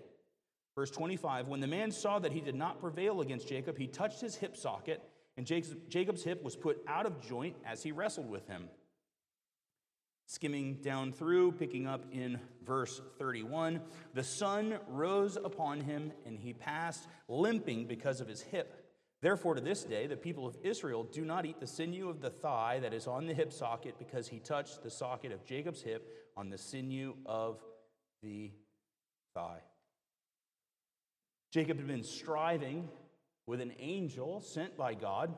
Verse 0.76 0.92
25 0.92 1.48
When 1.48 1.60
the 1.60 1.68
man 1.68 1.92
saw 1.92 2.20
that 2.20 2.32
he 2.32 2.42
did 2.42 2.56
not 2.56 2.80
prevail 2.80 3.22
against 3.22 3.48
Jacob, 3.48 3.78
he 3.78 3.88
touched 3.88 4.22
his 4.22 4.36
hip 4.36 4.56
socket, 4.56 5.02
and 5.36 5.46
Jacob's 5.46 6.24
hip 6.24 6.44
was 6.44 6.56
put 6.56 6.82
out 6.88 7.06
of 7.06 7.22
joint 7.22 7.56
as 7.66 7.84
he 7.84 7.92
wrestled 7.92 8.30
with 8.30 8.48
him. 8.48 8.70
Skimming 10.28 10.76
down 10.76 11.12
through, 11.12 11.54
picking 11.54 11.88
up 11.88 12.06
in 12.12 12.40
verse 12.66 13.02
31, 13.18 13.82
the 14.14 14.24
sun 14.24 14.80
rose 14.88 15.36
upon 15.36 15.82
him 15.82 16.14
and 16.26 16.40
he 16.40 16.54
passed 16.54 17.06
limping 17.28 17.86
because 17.86 18.22
of 18.22 18.30
his 18.30 18.42
hip. 18.42 18.81
Therefore, 19.22 19.54
to 19.54 19.62
this 19.62 19.84
day, 19.84 20.08
the 20.08 20.18
people 20.18 20.48
of 20.48 20.58
Israel 20.64 21.04
do 21.04 21.24
not 21.24 21.46
eat 21.46 21.60
the 21.60 21.68
sinew 21.68 22.10
of 22.10 22.22
the 22.22 22.32
thigh 22.32 22.80
that 22.80 22.94
is 22.94 23.06
on 23.06 23.28
the 23.28 23.34
hip 23.34 23.54
socket 23.54 23.96
because 24.00 24.28
he 24.28 24.40
touched 24.40 24.82
the 24.82 24.90
socket 24.90 25.32
of 25.32 25.46
Jacob's 25.46 25.84
hip 25.84 26.08
on 26.36 26.50
the 26.50 26.58
sinew 26.58 27.14
of 27.26 27.60
the 28.24 28.52
thigh. 29.36 29.60
Jacob 31.52 31.78
had 31.78 31.88
been 31.88 32.04
striving 32.04 32.90
with 33.46 33.62
an 33.62 33.74
angel 33.78 34.42
sent 34.42 34.76
by 34.76 34.96
God. 34.96 35.36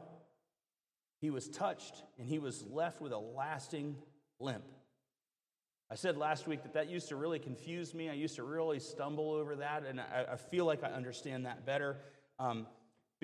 He 1.19 1.29
was 1.29 1.49
touched 1.49 2.03
and 2.17 2.27
he 2.27 2.39
was 2.39 2.63
left 2.69 3.01
with 3.01 3.11
a 3.11 3.17
lasting 3.17 3.97
limp. 4.39 4.65
I 5.91 5.95
said 5.95 6.17
last 6.17 6.47
week 6.47 6.63
that 6.63 6.73
that 6.73 6.89
used 6.89 7.09
to 7.09 7.15
really 7.15 7.39
confuse 7.39 7.93
me. 7.93 8.09
I 8.09 8.13
used 8.13 8.37
to 8.37 8.43
really 8.43 8.79
stumble 8.79 9.31
over 9.31 9.57
that, 9.57 9.83
and 9.85 9.99
I, 9.99 10.25
I 10.31 10.35
feel 10.37 10.65
like 10.65 10.83
I 10.83 10.87
understand 10.87 11.45
that 11.45 11.65
better. 11.65 11.97
Um, 12.39 12.65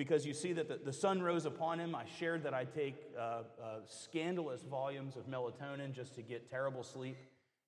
because 0.00 0.24
you 0.24 0.32
see 0.32 0.54
that 0.54 0.66
the, 0.66 0.80
the, 0.82 0.94
sun 0.94 1.20
rose 1.20 1.44
upon 1.44 1.78
him. 1.78 1.94
I 1.94 2.04
shared 2.18 2.42
that 2.44 2.54
I 2.54 2.64
take 2.64 2.94
uh, 3.18 3.20
uh, 3.20 3.42
scandalous 3.84 4.62
volumes 4.62 5.14
of 5.14 5.28
melatonin 5.28 5.92
just 5.92 6.14
to 6.14 6.22
get 6.22 6.48
terrible 6.48 6.82
sleep. 6.82 7.18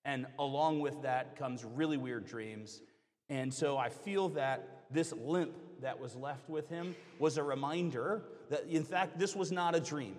And 0.06 0.24
along 0.38 0.80
with 0.80 1.02
that 1.02 1.36
comes 1.36 1.62
really 1.62 1.98
weird 1.98 2.24
dreams. 2.24 2.80
And 3.28 3.52
so 3.52 3.76
I 3.76 3.90
feel 3.90 4.30
that 4.30 4.86
this 4.90 5.12
limp 5.12 5.52
that 5.82 6.00
was 6.00 6.16
left 6.16 6.48
with 6.48 6.70
him 6.70 6.96
was 7.18 7.36
a 7.36 7.42
reminder 7.42 8.22
that, 8.48 8.64
in 8.66 8.82
fact, 8.82 9.18
this 9.18 9.36
was 9.36 9.52
not 9.52 9.74
a 9.74 9.80
dream. 9.80 10.16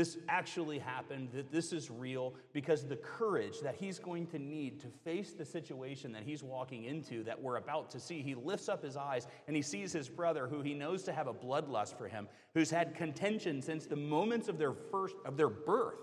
This 0.00 0.16
actually 0.30 0.78
happened, 0.78 1.28
that 1.34 1.52
this 1.52 1.74
is 1.74 1.90
real, 1.90 2.32
because 2.54 2.86
the 2.86 2.96
courage 2.96 3.60
that 3.60 3.74
he's 3.74 3.98
going 3.98 4.26
to 4.26 4.38
need 4.38 4.80
to 4.80 4.86
face 5.04 5.32
the 5.32 5.44
situation 5.44 6.10
that 6.10 6.22
he's 6.22 6.42
walking 6.42 6.84
into, 6.84 7.22
that 7.22 7.38
we're 7.38 7.56
about 7.56 7.90
to 7.90 8.00
see, 8.00 8.22
he 8.22 8.34
lifts 8.34 8.70
up 8.70 8.82
his 8.82 8.96
eyes 8.96 9.26
and 9.46 9.54
he 9.54 9.60
sees 9.60 9.92
his 9.92 10.08
brother, 10.08 10.46
who 10.46 10.62
he 10.62 10.72
knows 10.72 11.02
to 11.02 11.12
have 11.12 11.26
a 11.26 11.34
bloodlust 11.34 11.98
for 11.98 12.08
him, 12.08 12.28
who's 12.54 12.70
had 12.70 12.94
contention 12.94 13.60
since 13.60 13.84
the 13.84 13.94
moments 13.94 14.48
of 14.48 14.56
their 14.56 14.72
first 14.72 15.16
of 15.26 15.36
their 15.36 15.50
birth, 15.50 16.00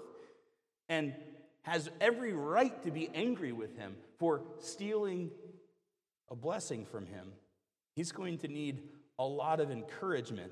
and 0.90 1.16
has 1.64 1.90
every 2.00 2.34
right 2.34 2.84
to 2.84 2.92
be 2.92 3.10
angry 3.16 3.52
with 3.52 3.76
him 3.80 3.96
for 4.20 4.44
stealing 4.60 5.32
a 6.30 6.36
blessing 6.36 6.86
from 6.86 7.08
him. 7.08 7.32
He's 7.96 8.12
going 8.12 8.38
to 8.38 8.48
need 8.48 8.84
a 9.18 9.26
lot 9.26 9.60
of 9.60 9.72
encouragement. 9.72 10.52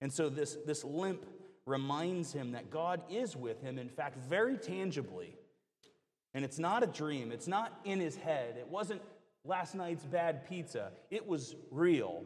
And 0.00 0.10
so 0.10 0.30
this, 0.30 0.56
this 0.64 0.84
limp 0.84 1.26
reminds 1.68 2.32
him 2.32 2.52
that 2.52 2.70
God 2.70 3.02
is 3.10 3.36
with 3.36 3.60
him, 3.60 3.78
in 3.78 3.88
fact, 3.88 4.16
very 4.28 4.56
tangibly. 4.56 5.36
And 6.34 6.44
it's 6.44 6.58
not 6.58 6.82
a 6.82 6.86
dream, 6.86 7.32
it's 7.32 7.48
not 7.48 7.78
in 7.84 8.00
his 8.00 8.16
head, 8.16 8.56
it 8.58 8.68
wasn't 8.68 9.02
last 9.44 9.74
night's 9.74 10.04
bad 10.04 10.48
pizza, 10.48 10.92
it 11.10 11.26
was 11.26 11.54
real. 11.70 12.24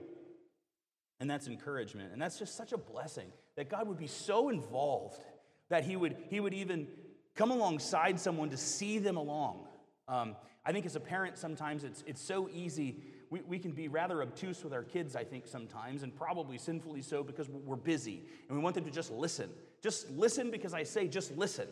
And 1.21 1.31
that's 1.31 1.47
encouragement. 1.47 2.13
And 2.13 2.21
that's 2.21 2.39
just 2.39 2.57
such 2.57 2.73
a 2.73 2.79
blessing 2.79 3.29
that 3.57 3.69
God 3.69 3.87
would 3.87 3.99
be 3.99 4.09
so 4.09 4.49
involved 4.49 5.21
that 5.69 5.85
he 5.85 5.95
would, 5.95 6.17
he 6.31 6.41
would 6.41 6.53
even 6.53 6.89
come 7.37 7.51
alongside 7.51 8.19
someone 8.19 8.51
to 8.51 8.57
see 8.57 8.99
them 8.99 9.17
along. 9.17 9.67
Um, 10.09 10.35
I 10.65 10.73
think 10.73 10.85
as 10.85 10.97
a 10.97 11.01
parent, 11.01 11.39
sometimes 11.39 11.85
it's, 11.85 12.03
it's 12.07 12.21
so 12.21 12.49
easy. 12.53 12.97
We, 13.33 13.41
we 13.49 13.59
can 13.59 13.71
be 13.73 13.89
rather 13.89 14.21
obtuse 14.21 14.63
with 14.63 14.75
our 14.75 14.83
kids, 14.83 15.17
I 15.17 15.25
think, 15.25 15.47
sometimes, 15.47 16.03
and 16.03 16.15
probably 16.15 16.59
sinfully 16.59 17.01
so 17.01 17.23
because 17.23 17.49
we're 17.49 17.77
busy 17.77 18.25
and 18.47 18.59
we 18.59 18.63
want 18.63 18.75
them 18.75 18.85
to 18.85 18.91
just 18.91 19.11
listen. 19.11 19.49
Just 19.83 20.11
listen 20.11 20.51
because 20.51 20.75
I 20.75 20.83
say 20.83 21.09
just 21.09 21.35
listen. 21.39 21.67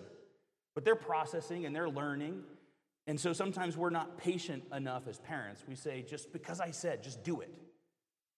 But 0.75 0.87
they're 0.87 0.97
processing 0.97 1.67
and 1.67 1.77
they're 1.77 1.91
learning. 1.91 2.45
And 3.07 3.21
so 3.21 3.35
sometimes 3.35 3.77
we're 3.77 3.91
not 3.91 4.17
patient 4.17 4.65
enough 4.75 5.07
as 5.07 5.19
parents. 5.19 5.63
We 5.69 5.75
say, 5.75 6.01
just 6.01 6.33
because 6.33 6.61
I 6.63 6.71
said, 6.71 7.03
just 7.03 7.23
do 7.25 7.43
it. 7.43 7.55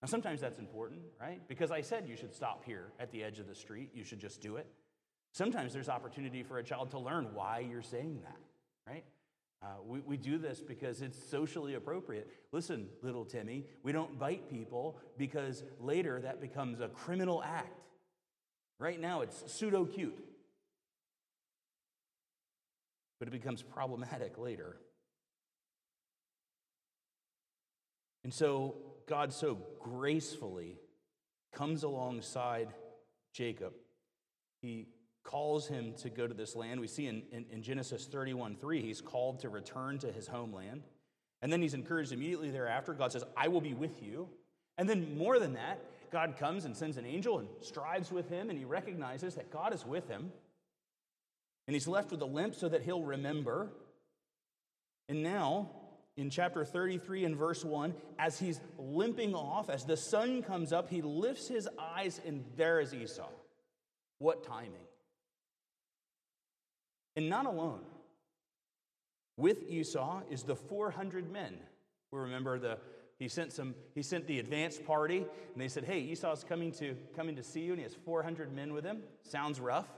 Now, 0.02 0.08
sometimes 0.08 0.40
that's 0.40 0.58
important, 0.58 1.02
right? 1.20 1.40
Because 1.46 1.70
I 1.70 1.80
said 1.80 2.08
you 2.08 2.16
should 2.16 2.34
stop 2.34 2.64
here 2.64 2.90
at 2.98 3.12
the 3.12 3.22
edge 3.22 3.38
of 3.38 3.46
the 3.46 3.54
street, 3.54 3.90
you 3.94 4.02
should 4.02 4.18
just 4.18 4.40
do 4.40 4.56
it. 4.56 4.66
Sometimes 5.30 5.72
there's 5.72 5.88
opportunity 5.88 6.42
for 6.42 6.58
a 6.58 6.64
child 6.64 6.90
to 6.90 6.98
learn 6.98 7.28
why 7.34 7.60
you're 7.60 7.82
saying 7.82 8.20
that, 8.24 8.92
right? 8.92 9.04
Uh, 9.62 9.66
we, 9.86 10.00
we 10.00 10.16
do 10.16 10.38
this 10.38 10.60
because 10.60 11.02
it's 11.02 11.16
socially 11.30 11.74
appropriate. 11.74 12.28
Listen, 12.50 12.88
little 13.00 13.24
Timmy, 13.24 13.64
we 13.84 13.92
don't 13.92 14.18
bite 14.18 14.50
people 14.50 14.98
because 15.16 15.62
later 15.78 16.20
that 16.20 16.40
becomes 16.40 16.80
a 16.80 16.88
criminal 16.88 17.42
act. 17.44 17.80
Right 18.80 19.00
now 19.00 19.20
it's 19.20 19.52
pseudo 19.52 19.84
cute, 19.84 20.18
but 23.20 23.28
it 23.28 23.30
becomes 23.30 23.62
problematic 23.62 24.36
later. 24.36 24.76
And 28.24 28.34
so 28.34 28.76
God 29.08 29.32
so 29.32 29.58
gracefully 29.78 30.76
comes 31.52 31.84
alongside 31.84 32.68
Jacob. 33.32 33.74
He 34.60 34.88
calls 35.24 35.68
him 35.68 35.94
to 35.98 36.10
go 36.10 36.26
to 36.26 36.34
this 36.34 36.56
land. 36.56 36.80
We 36.80 36.86
see 36.86 37.06
in, 37.06 37.22
in, 37.32 37.44
in, 37.50 37.62
Genesis 37.62 38.06
31 38.06 38.56
3, 38.56 38.80
he's 38.80 39.00
called 39.00 39.40
to 39.40 39.48
return 39.48 39.98
to 40.00 40.12
his 40.12 40.26
homeland. 40.26 40.82
And 41.40 41.52
then 41.52 41.60
he's 41.60 41.74
encouraged 41.74 42.12
immediately 42.12 42.50
thereafter. 42.50 42.92
God 42.92 43.12
says, 43.12 43.24
I 43.36 43.48
will 43.48 43.60
be 43.60 43.74
with 43.74 44.02
you. 44.02 44.28
And 44.78 44.88
then, 44.88 45.16
more 45.18 45.38
than 45.38 45.54
that, 45.54 45.80
God 46.10 46.36
comes 46.38 46.64
and 46.64 46.76
sends 46.76 46.96
an 46.96 47.06
angel 47.06 47.38
and 47.38 47.48
strives 47.60 48.12
with 48.12 48.28
him, 48.28 48.50
and 48.50 48.58
he 48.58 48.64
recognizes 48.64 49.34
that 49.34 49.50
God 49.50 49.74
is 49.74 49.84
with 49.84 50.08
him. 50.08 50.30
And 51.66 51.74
he's 51.74 51.88
left 51.88 52.10
with 52.10 52.20
a 52.22 52.26
limp 52.26 52.54
so 52.54 52.68
that 52.68 52.82
he'll 52.82 53.02
remember. 53.02 53.70
And 55.08 55.22
now, 55.22 55.70
in 56.16 56.30
chapter 56.30 56.64
33 56.64 57.24
and 57.24 57.36
verse 57.36 57.64
1, 57.64 57.94
as 58.18 58.38
he's 58.38 58.60
limping 58.78 59.34
off, 59.34 59.70
as 59.70 59.84
the 59.84 59.96
sun 59.96 60.42
comes 60.42 60.72
up, 60.72 60.90
he 60.90 61.02
lifts 61.02 61.48
his 61.48 61.68
eyes, 61.78 62.20
and 62.26 62.44
there 62.56 62.80
is 62.80 62.94
Esau. 62.94 63.28
What 64.18 64.44
timing! 64.44 64.86
And 67.16 67.28
not 67.28 67.46
alone. 67.46 67.80
With 69.36 69.62
Esau 69.68 70.22
is 70.30 70.42
the 70.42 70.56
400 70.56 71.30
men. 71.30 71.56
We 72.10 72.20
remember 72.20 72.58
the 72.58 72.78
he 73.18 73.28
sent 73.28 73.52
some 73.52 73.74
he 73.94 74.02
sent 74.02 74.26
the 74.26 74.40
advance 74.40 74.78
party 74.78 75.18
and 75.18 75.62
they 75.62 75.68
said, 75.68 75.84
"Hey, 75.84 76.00
Esau's 76.00 76.44
coming 76.44 76.72
to 76.72 76.96
coming 77.14 77.36
to 77.36 77.42
see 77.42 77.60
you 77.60 77.72
and 77.72 77.78
he 77.78 77.84
has 77.84 77.94
400 77.94 78.52
men 78.52 78.72
with 78.72 78.84
him." 78.84 79.02
Sounds 79.22 79.60
rough. 79.60 79.88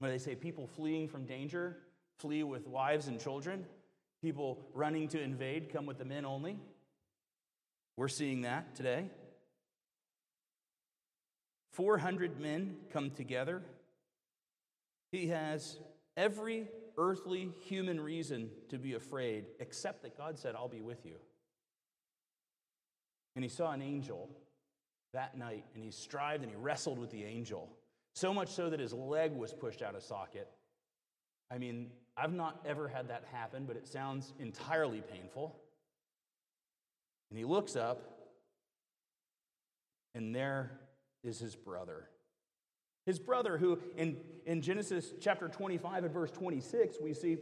Do 0.00 0.08
they 0.08 0.18
say? 0.18 0.34
People 0.34 0.66
fleeing 0.66 1.08
from 1.08 1.24
danger 1.24 1.76
flee 2.18 2.42
with 2.42 2.66
wives 2.66 3.08
and 3.08 3.20
children. 3.20 3.64
People 4.22 4.58
running 4.74 5.08
to 5.08 5.20
invade 5.20 5.72
come 5.72 5.86
with 5.86 5.98
the 5.98 6.04
men 6.04 6.24
only. 6.24 6.58
We're 7.96 8.08
seeing 8.08 8.42
that 8.42 8.74
today. 8.74 9.10
400 11.72 12.40
men 12.40 12.76
come 12.90 13.10
together 13.10 13.62
he 15.10 15.28
has 15.28 15.78
every 16.16 16.68
earthly 16.96 17.50
human 17.62 18.00
reason 18.00 18.50
to 18.68 18.78
be 18.78 18.94
afraid, 18.94 19.46
except 19.60 20.02
that 20.02 20.16
God 20.16 20.38
said, 20.38 20.54
I'll 20.54 20.68
be 20.68 20.80
with 20.80 21.06
you. 21.06 21.14
And 23.36 23.44
he 23.44 23.48
saw 23.48 23.70
an 23.70 23.82
angel 23.82 24.28
that 25.14 25.38
night, 25.38 25.64
and 25.74 25.84
he 25.84 25.90
strived 25.90 26.42
and 26.42 26.50
he 26.50 26.56
wrestled 26.56 26.98
with 26.98 27.10
the 27.10 27.24
angel, 27.24 27.68
so 28.14 28.34
much 28.34 28.48
so 28.48 28.68
that 28.68 28.80
his 28.80 28.92
leg 28.92 29.32
was 29.32 29.52
pushed 29.52 29.80
out 29.80 29.94
of 29.94 30.02
socket. 30.02 30.48
I 31.50 31.58
mean, 31.58 31.90
I've 32.16 32.34
not 32.34 32.60
ever 32.66 32.88
had 32.88 33.08
that 33.08 33.24
happen, 33.32 33.64
but 33.64 33.76
it 33.76 33.86
sounds 33.86 34.34
entirely 34.38 35.00
painful. 35.00 35.56
And 37.30 37.38
he 37.38 37.44
looks 37.44 37.76
up, 37.76 38.02
and 40.14 40.34
there 40.34 40.72
is 41.22 41.38
his 41.38 41.54
brother. 41.54 42.08
His 43.08 43.18
brother, 43.18 43.56
who 43.56 43.78
in, 43.96 44.18
in 44.44 44.60
Genesis 44.60 45.14
chapter 45.18 45.48
25 45.48 46.04
and 46.04 46.12
verse 46.12 46.30
26, 46.30 46.98
we 47.00 47.14
see 47.14 47.38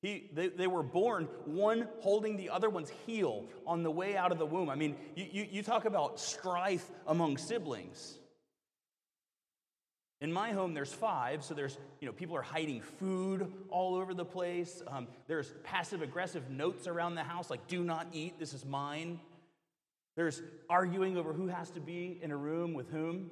he, 0.00 0.30
they, 0.32 0.48
they 0.48 0.66
were 0.66 0.82
born, 0.82 1.28
one 1.44 1.86
holding 2.00 2.38
the 2.38 2.48
other 2.48 2.70
one's 2.70 2.90
heel 3.04 3.44
on 3.66 3.82
the 3.82 3.90
way 3.90 4.16
out 4.16 4.32
of 4.32 4.38
the 4.38 4.46
womb. 4.46 4.70
I 4.70 4.74
mean, 4.74 4.96
you, 5.14 5.26
you, 5.30 5.46
you 5.50 5.62
talk 5.62 5.84
about 5.84 6.18
strife 6.18 6.90
among 7.06 7.36
siblings. 7.36 8.14
In 10.22 10.32
my 10.32 10.52
home, 10.52 10.72
there's 10.72 10.94
five, 10.94 11.44
so 11.44 11.52
there's, 11.52 11.76
you 12.00 12.06
know, 12.06 12.14
people 12.14 12.34
are 12.34 12.42
hiding 12.42 12.80
food 12.80 13.52
all 13.68 13.96
over 13.96 14.14
the 14.14 14.24
place. 14.24 14.82
Um, 14.86 15.08
there's 15.26 15.52
passive 15.62 16.00
aggressive 16.00 16.48
notes 16.48 16.86
around 16.86 17.16
the 17.16 17.22
house, 17.22 17.50
like, 17.50 17.66
do 17.66 17.84
not 17.84 18.06
eat, 18.14 18.38
this 18.38 18.54
is 18.54 18.64
mine. 18.64 19.20
There's 20.16 20.40
arguing 20.70 21.18
over 21.18 21.34
who 21.34 21.48
has 21.48 21.68
to 21.72 21.80
be 21.80 22.18
in 22.22 22.30
a 22.30 22.36
room 22.36 22.72
with 22.72 22.88
whom. 22.88 23.30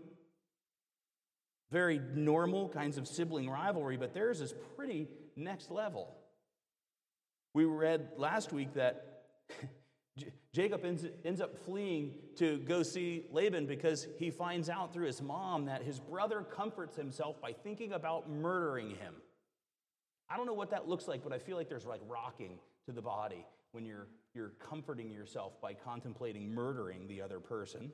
Very 1.72 2.02
normal 2.14 2.68
kinds 2.68 2.98
of 2.98 3.08
sibling 3.08 3.48
rivalry, 3.48 3.96
but 3.96 4.12
theirs 4.12 4.42
is 4.42 4.54
pretty 4.76 5.08
next 5.36 5.70
level. 5.70 6.14
We 7.54 7.64
read 7.64 8.10
last 8.18 8.52
week 8.52 8.74
that 8.74 9.22
Jacob 10.52 10.84
ends, 10.84 11.06
ends 11.24 11.40
up 11.40 11.64
fleeing 11.64 12.12
to 12.36 12.58
go 12.58 12.82
see 12.82 13.24
Laban 13.32 13.64
because 13.64 14.06
he 14.18 14.30
finds 14.30 14.68
out 14.68 14.92
through 14.92 15.06
his 15.06 15.22
mom 15.22 15.64
that 15.64 15.82
his 15.82 15.98
brother 15.98 16.42
comforts 16.42 16.94
himself 16.94 17.40
by 17.40 17.52
thinking 17.52 17.94
about 17.94 18.28
murdering 18.28 18.90
him. 18.90 19.14
I 20.28 20.36
don't 20.36 20.44
know 20.44 20.52
what 20.52 20.70
that 20.72 20.88
looks 20.88 21.08
like, 21.08 21.24
but 21.24 21.32
I 21.32 21.38
feel 21.38 21.56
like 21.56 21.70
there's 21.70 21.86
like 21.86 22.02
rocking 22.06 22.58
to 22.84 22.92
the 22.92 23.02
body 23.02 23.46
when 23.72 23.86
you're, 23.86 24.08
you're 24.34 24.52
comforting 24.58 25.10
yourself 25.10 25.58
by 25.62 25.72
contemplating 25.72 26.54
murdering 26.54 27.08
the 27.08 27.22
other 27.22 27.40
person. 27.40 27.90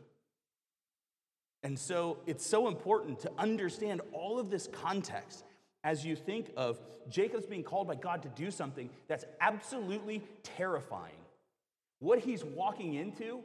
And 1.62 1.79
so 1.79 2.19
it's 2.27 2.47
so 2.47 2.69
important 2.69 3.21
to 3.21 3.31
understand 3.38 4.00
all 4.12 4.38
of 4.38 4.50
this 4.50 4.69
context 4.71 5.45
as 5.85 6.05
you 6.05 6.15
think 6.15 6.50
of 6.57 6.79
Jacob's 7.09 7.47
being 7.47 7.62
called 7.62 7.88
by 7.88 7.95
God 7.95 8.23
to 8.23 8.29
do 8.29 8.50
something 8.50 8.91
that's 9.09 9.25
absolutely 9.41 10.23
terrifying. 10.43 11.15
What 12.00 12.21
he's 12.21 12.45
walking 12.45 12.95
into 12.95 13.41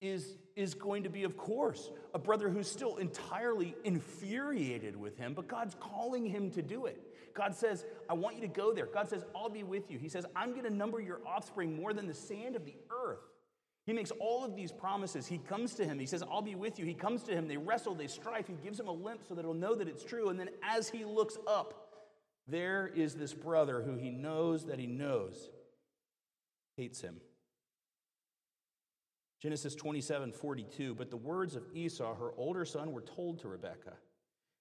is, 0.00 0.36
is 0.56 0.74
going 0.74 1.04
to 1.04 1.08
be, 1.08 1.24
of 1.24 1.36
course, 1.36 1.90
a 2.12 2.18
brother 2.18 2.50
who's 2.50 2.70
still 2.70 2.96
entirely 2.96 3.74
infuriated 3.84 4.96
with 4.96 5.16
him, 5.16 5.32
but 5.32 5.48
God's 5.48 5.74
calling 5.80 6.26
him 6.26 6.50
to 6.50 6.62
do 6.62 6.86
it. 6.86 7.00
God 7.34 7.54
says, 7.54 7.84
I 8.08 8.14
want 8.14 8.36
you 8.36 8.42
to 8.42 8.48
go 8.48 8.72
there. 8.72 8.86
God 8.86 9.08
says, 9.08 9.24
I'll 9.34 9.48
be 9.48 9.62
with 9.62 9.90
you. 9.90 9.98
He 9.98 10.08
says, 10.08 10.26
I'm 10.36 10.50
going 10.50 10.64
to 10.64 10.70
number 10.70 11.00
your 11.00 11.20
offspring 11.26 11.74
more 11.74 11.92
than 11.92 12.06
the 12.06 12.14
sand 12.14 12.54
of 12.54 12.64
the 12.64 12.74
earth. 12.90 13.18
He 13.86 13.92
makes 13.92 14.10
all 14.12 14.44
of 14.44 14.56
these 14.56 14.72
promises. 14.72 15.26
He 15.26 15.38
comes 15.38 15.74
to 15.74 15.84
him. 15.84 15.98
He 15.98 16.06
says, 16.06 16.22
I'll 16.22 16.42
be 16.42 16.54
with 16.54 16.78
you. 16.78 16.86
He 16.86 16.94
comes 16.94 17.22
to 17.24 17.32
him. 17.32 17.46
They 17.46 17.58
wrestle, 17.58 17.94
they 17.94 18.06
strife. 18.06 18.46
He 18.46 18.54
gives 18.54 18.80
him 18.80 18.88
a 18.88 18.92
limp 18.92 19.22
so 19.28 19.34
that 19.34 19.44
he'll 19.44 19.52
know 19.52 19.74
that 19.74 19.88
it's 19.88 20.04
true. 20.04 20.30
And 20.30 20.40
then 20.40 20.48
as 20.62 20.88
he 20.88 21.04
looks 21.04 21.36
up, 21.46 21.84
there 22.48 22.90
is 22.94 23.14
this 23.14 23.34
brother 23.34 23.82
who 23.82 23.96
he 23.96 24.10
knows 24.10 24.66
that 24.66 24.78
he 24.78 24.86
knows 24.86 25.50
hates 26.76 27.00
him. 27.00 27.20
Genesis 29.40 29.74
27 29.74 30.32
42. 30.32 30.94
But 30.94 31.10
the 31.10 31.16
words 31.16 31.54
of 31.54 31.64
Esau, 31.74 32.14
her 32.14 32.32
older 32.36 32.64
son, 32.64 32.92
were 32.92 33.02
told 33.02 33.40
to 33.40 33.48
Rebekah. 33.48 33.96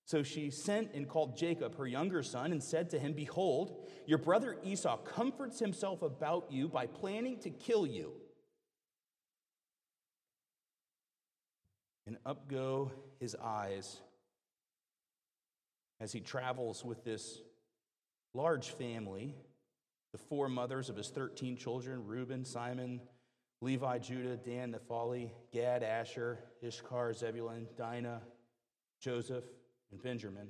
So 0.06 0.22
she 0.22 0.50
sent 0.50 0.94
and 0.94 1.08
called 1.08 1.38
Jacob, 1.38 1.78
her 1.78 1.88
younger 1.88 2.24
son, 2.24 2.52
and 2.52 2.62
said 2.62 2.90
to 2.90 3.00
him, 3.00 3.14
Behold, 3.14 3.88
your 4.06 4.18
brother 4.18 4.58
Esau 4.62 4.98
comforts 4.98 5.60
himself 5.60 6.02
about 6.02 6.52
you 6.52 6.68
by 6.68 6.88
planning 6.88 7.40
to 7.40 7.50
kill 7.50 7.88
you. 7.88 8.12
And 12.06 12.18
up 12.26 12.50
go 12.50 12.92
his 13.20 13.36
eyes 13.42 14.00
as 16.00 16.12
he 16.12 16.20
travels 16.20 16.84
with 16.84 17.04
this 17.04 17.40
large 18.34 18.72
family, 18.72 19.36
the 20.12 20.18
four 20.18 20.50
mothers 20.50 20.90
of 20.90 20.98
his 20.98 21.10
13 21.10 21.56
children 21.56 22.06
Reuben, 22.06 22.44
Simon, 22.44 23.00
Levi, 23.62 24.00
Judah, 24.00 24.36
Dan, 24.36 24.72
Naphtali, 24.72 25.34
Gad, 25.52 25.84
Asher, 25.84 26.40
Issachar, 26.64 27.14
Zebulun, 27.14 27.68
Dinah, 27.78 28.22
Joseph 29.00 29.46
and 29.92 30.02
Benjamin. 30.02 30.50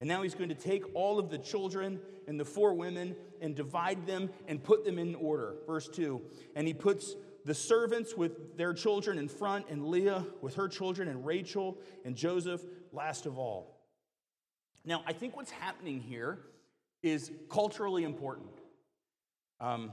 And 0.00 0.08
now 0.08 0.22
he's 0.22 0.34
going 0.34 0.48
to 0.48 0.54
take 0.54 0.84
all 0.94 1.18
of 1.18 1.30
the 1.30 1.38
children 1.38 2.00
and 2.26 2.38
the 2.38 2.44
four 2.44 2.74
women 2.74 3.14
and 3.40 3.54
divide 3.54 4.06
them 4.06 4.30
and 4.48 4.62
put 4.62 4.84
them 4.84 4.98
in 4.98 5.14
order. 5.14 5.54
Verse 5.66 5.88
2 5.88 6.20
And 6.56 6.66
he 6.66 6.74
puts 6.74 7.14
the 7.44 7.54
servants 7.54 8.16
with 8.16 8.56
their 8.56 8.72
children 8.72 9.18
in 9.18 9.28
front, 9.28 9.66
and 9.68 9.86
Leah 9.86 10.24
with 10.40 10.54
her 10.54 10.68
children, 10.68 11.08
and 11.08 11.26
Rachel 11.26 11.78
and 12.04 12.14
Joseph 12.14 12.62
last 12.92 13.26
of 13.26 13.38
all. 13.38 13.78
Now, 14.84 15.02
I 15.06 15.12
think 15.12 15.36
what's 15.36 15.50
happening 15.50 16.00
here 16.00 16.40
is 17.02 17.30
culturally 17.50 18.04
important. 18.04 18.50
Um, 19.60 19.92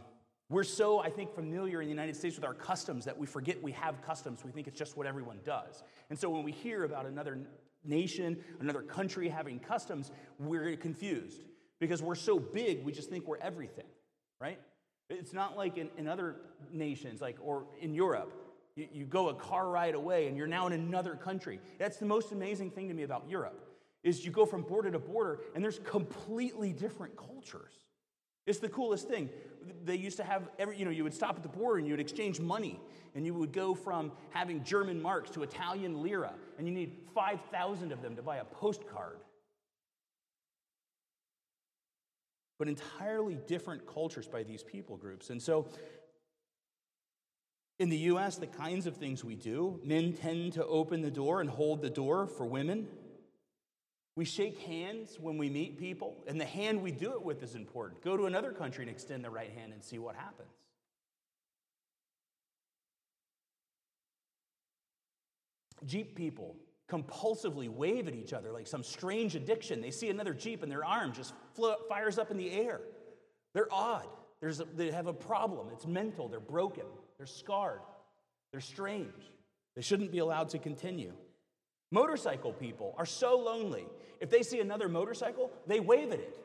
we're 0.49 0.63
so, 0.63 0.99
I 0.99 1.09
think, 1.11 1.33
familiar 1.35 1.81
in 1.81 1.87
the 1.87 1.91
United 1.91 2.15
States 2.15 2.35
with 2.35 2.43
our 2.43 2.55
customs 2.55 3.05
that 3.05 3.17
we 3.17 3.27
forget 3.27 3.61
we 3.61 3.71
have 3.73 4.01
customs. 4.01 4.43
We 4.43 4.51
think 4.51 4.67
it's 4.67 4.77
just 4.77 4.97
what 4.97 5.05
everyone 5.05 5.39
does. 5.45 5.83
And 6.09 6.17
so 6.17 6.29
when 6.29 6.43
we 6.43 6.51
hear 6.51 6.85
about 6.85 7.05
another 7.05 7.37
nation, 7.83 8.43
another 8.59 8.81
country 8.81 9.29
having 9.29 9.59
customs, 9.59 10.11
we're 10.39 10.75
confused 10.75 11.43
because 11.79 12.01
we're 12.01 12.15
so 12.15 12.39
big, 12.39 12.83
we 12.83 12.91
just 12.91 13.09
think 13.09 13.27
we're 13.27 13.37
everything, 13.37 13.85
right? 14.41 14.59
It's 15.09 15.33
not 15.33 15.57
like 15.57 15.77
in, 15.77 15.89
in 15.97 16.07
other 16.07 16.35
nations, 16.71 17.21
like 17.21 17.37
or 17.41 17.65
in 17.81 17.93
Europe. 17.93 18.31
You, 18.75 18.87
you 18.93 19.05
go 19.05 19.29
a 19.29 19.33
car 19.33 19.69
ride 19.69 19.95
away 19.95 20.27
and 20.27 20.37
you're 20.37 20.47
now 20.47 20.67
in 20.67 20.73
another 20.73 21.15
country. 21.15 21.59
That's 21.79 21.97
the 21.97 22.05
most 22.05 22.31
amazing 22.31 22.71
thing 22.71 22.87
to 22.87 22.93
me 22.93 23.03
about 23.03 23.27
Europe 23.27 23.65
is 24.03 24.23
you 24.23 24.31
go 24.31 24.45
from 24.45 24.61
border 24.61 24.91
to 24.91 24.99
border 24.99 25.39
and 25.55 25.63
there's 25.63 25.79
completely 25.79 26.71
different 26.71 27.17
cultures. 27.17 27.73
It's 28.45 28.59
the 28.59 28.69
coolest 28.69 29.07
thing. 29.07 29.29
They 29.83 29.95
used 29.95 30.17
to 30.17 30.23
have 30.23 30.49
every, 30.57 30.77
you 30.77 30.85
know, 30.85 30.91
you 30.91 31.03
would 31.03 31.13
stop 31.13 31.35
at 31.35 31.43
the 31.43 31.49
border 31.49 31.79
and 31.79 31.87
you 31.87 31.93
would 31.93 31.99
exchange 31.99 32.39
money 32.39 32.79
and 33.15 33.25
you 33.25 33.33
would 33.33 33.51
go 33.51 33.73
from 33.73 34.11
having 34.29 34.63
German 34.63 35.01
marks 35.01 35.29
to 35.31 35.43
Italian 35.43 36.01
lira 36.01 36.33
and 36.57 36.67
you 36.67 36.73
need 36.73 36.95
5,000 37.13 37.91
of 37.91 38.01
them 38.01 38.15
to 38.15 38.21
buy 38.21 38.37
a 38.37 38.45
postcard. 38.45 39.17
But 42.59 42.67
entirely 42.67 43.39
different 43.47 43.87
cultures 43.87 44.27
by 44.27 44.43
these 44.43 44.61
people 44.61 44.97
groups. 44.97 45.31
And 45.31 45.41
so 45.41 45.67
in 47.79 47.89
the 47.89 47.97
US, 47.97 48.35
the 48.35 48.47
kinds 48.47 48.85
of 48.85 48.97
things 48.97 49.23
we 49.23 49.35
do, 49.35 49.79
men 49.83 50.13
tend 50.13 50.53
to 50.53 50.65
open 50.65 51.01
the 51.01 51.09
door 51.09 51.39
and 51.39 51.49
hold 51.49 51.81
the 51.81 51.89
door 51.89 52.27
for 52.27 52.45
women. 52.45 52.87
We 54.17 54.25
shake 54.25 54.59
hands 54.59 55.17
when 55.17 55.37
we 55.37 55.49
meet 55.49 55.79
people, 55.79 56.17
and 56.27 56.39
the 56.39 56.45
hand 56.45 56.81
we 56.81 56.91
do 56.91 57.13
it 57.13 57.23
with 57.23 57.41
is 57.41 57.55
important. 57.55 58.03
Go 58.03 58.17
to 58.17 58.25
another 58.25 58.51
country 58.51 58.83
and 58.83 58.91
extend 58.91 59.23
the 59.23 59.29
right 59.29 59.49
hand 59.51 59.71
and 59.71 59.81
see 59.81 59.97
what 59.97 60.15
happens. 60.15 60.49
Jeep 65.85 66.15
people 66.15 66.57
compulsively 66.89 67.69
wave 67.69 68.07
at 68.07 68.15
each 68.15 68.33
other 68.33 68.51
like 68.51 68.67
some 68.67 68.83
strange 68.83 69.35
addiction. 69.35 69.81
They 69.81 69.91
see 69.91 70.09
another 70.09 70.33
Jeep 70.33 70.63
and 70.63 70.71
their 70.71 70.83
arm 70.83 71.13
just 71.13 71.33
fires 71.87 72.17
up 72.17 72.31
in 72.31 72.37
the 72.37 72.51
air. 72.51 72.81
They're 73.53 73.71
odd. 73.71 74.07
A, 74.41 74.65
they 74.75 74.91
have 74.91 75.07
a 75.07 75.13
problem. 75.13 75.67
It's 75.73 75.85
mental. 75.85 76.27
They're 76.27 76.39
broken. 76.39 76.85
They're 77.17 77.27
scarred. 77.27 77.81
They're 78.51 78.61
strange. 78.61 79.13
They 79.75 79.81
shouldn't 79.81 80.11
be 80.11 80.19
allowed 80.19 80.49
to 80.49 80.59
continue. 80.59 81.13
Motorcycle 81.91 82.53
people 82.53 82.95
are 82.97 83.05
so 83.05 83.37
lonely. 83.37 83.85
If 84.19 84.29
they 84.29 84.43
see 84.43 84.59
another 84.59 84.87
motorcycle, 84.89 85.51
they 85.67 85.79
wave 85.79 86.11
at 86.11 86.19
it. 86.19 86.37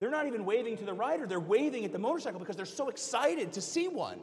They're 0.00 0.10
not 0.10 0.26
even 0.26 0.44
waving 0.44 0.76
to 0.78 0.84
the 0.84 0.92
rider, 0.92 1.26
they're 1.26 1.40
waving 1.40 1.84
at 1.84 1.92
the 1.92 1.98
motorcycle 1.98 2.38
because 2.38 2.56
they're 2.56 2.64
so 2.64 2.88
excited 2.88 3.52
to 3.54 3.60
see 3.60 3.88
one. 3.88 4.20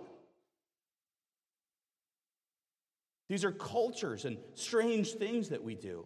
These 3.28 3.44
are 3.44 3.52
cultures 3.52 4.26
and 4.26 4.38
strange 4.54 5.14
things 5.14 5.50
that 5.50 5.64
we 5.64 5.76
do. 5.76 6.06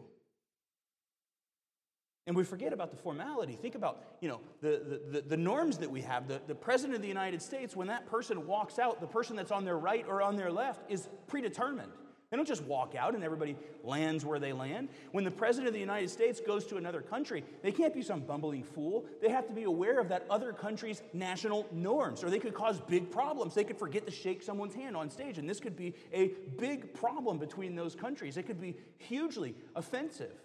And 2.27 2.35
we 2.35 2.43
forget 2.43 2.73
about 2.73 2.91
the 2.91 2.97
formality. 2.97 3.55
Think 3.55 3.73
about, 3.73 4.03
you 4.21 4.29
know, 4.29 4.39
the, 4.61 5.01
the, 5.11 5.21
the, 5.21 5.37
norms 5.37 5.79
that 5.79 5.89
we 5.89 6.01
have. 6.01 6.27
The, 6.27 6.39
the 6.45 6.53
president 6.53 6.95
of 6.95 7.01
the 7.01 7.07
United 7.07 7.41
States, 7.41 7.75
when 7.75 7.87
that 7.87 8.05
person 8.05 8.45
walks 8.45 8.77
out, 8.77 9.01
the 9.01 9.07
person 9.07 9.35
that's 9.35 9.51
on 9.51 9.65
their 9.65 9.79
right 9.79 10.05
or 10.07 10.21
on 10.21 10.35
their 10.35 10.51
left 10.51 10.91
is 10.91 11.09
predetermined. 11.25 11.91
They 12.29 12.37
don't 12.37 12.47
just 12.47 12.63
walk 12.65 12.93
out 12.93 13.15
and 13.15 13.23
everybody 13.23 13.55
lands 13.83 14.23
where 14.23 14.37
they 14.37 14.53
land. 14.53 14.89
When 15.11 15.23
the 15.23 15.31
president 15.31 15.67
of 15.67 15.73
the 15.73 15.79
United 15.79 16.11
States 16.11 16.39
goes 16.39 16.63
to 16.67 16.77
another 16.77 17.01
country, 17.01 17.43
they 17.63 17.71
can't 17.71 17.93
be 17.93 18.03
some 18.03 18.19
bumbling 18.19 18.63
fool. 18.63 19.05
They 19.19 19.29
have 19.29 19.47
to 19.47 19.53
be 19.53 19.63
aware 19.63 19.99
of 19.99 20.09
that 20.09 20.27
other 20.29 20.53
country's 20.53 21.01
national 21.11 21.65
norms, 21.71 22.23
or 22.23 22.29
they 22.29 22.37
could 22.37 22.53
cause 22.53 22.79
big 22.81 23.09
problems. 23.09 23.55
They 23.55 23.63
could 23.63 23.79
forget 23.79 24.05
to 24.05 24.11
shake 24.11 24.43
someone's 24.43 24.75
hand 24.75 24.95
on 24.95 25.09
stage, 25.09 25.39
and 25.39 25.49
this 25.49 25.59
could 25.59 25.75
be 25.75 25.95
a 26.13 26.31
big 26.59 26.93
problem 26.93 27.39
between 27.39 27.75
those 27.75 27.95
countries. 27.95 28.37
It 28.37 28.43
could 28.43 28.61
be 28.61 28.75
hugely 28.97 29.55
offensive. 29.75 30.35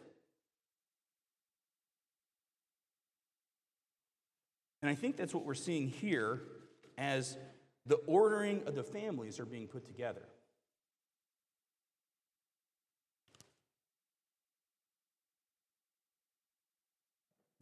And 4.81 4.91
I 4.91 4.95
think 4.95 5.17
that's 5.17 5.35
what 5.35 5.45
we're 5.45 5.55
seeing 5.55 5.89
here 5.89 6.43
as 6.97 7.37
the 7.85 7.97
ordering 8.07 8.63
of 8.67 8.75
the 8.75 8.83
families 8.83 9.39
are 9.39 9.47
being 9.47 9.67
put 9.67 9.85
together. 9.85 10.23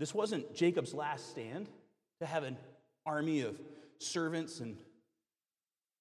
This 0.02 0.12
wasn't 0.12 0.52
Jacob's 0.52 0.94
last 0.94 1.30
stand 1.30 1.68
to 2.18 2.26
have 2.26 2.42
an 2.42 2.56
army 3.06 3.42
of 3.42 3.56
servants 4.00 4.58
and 4.58 4.76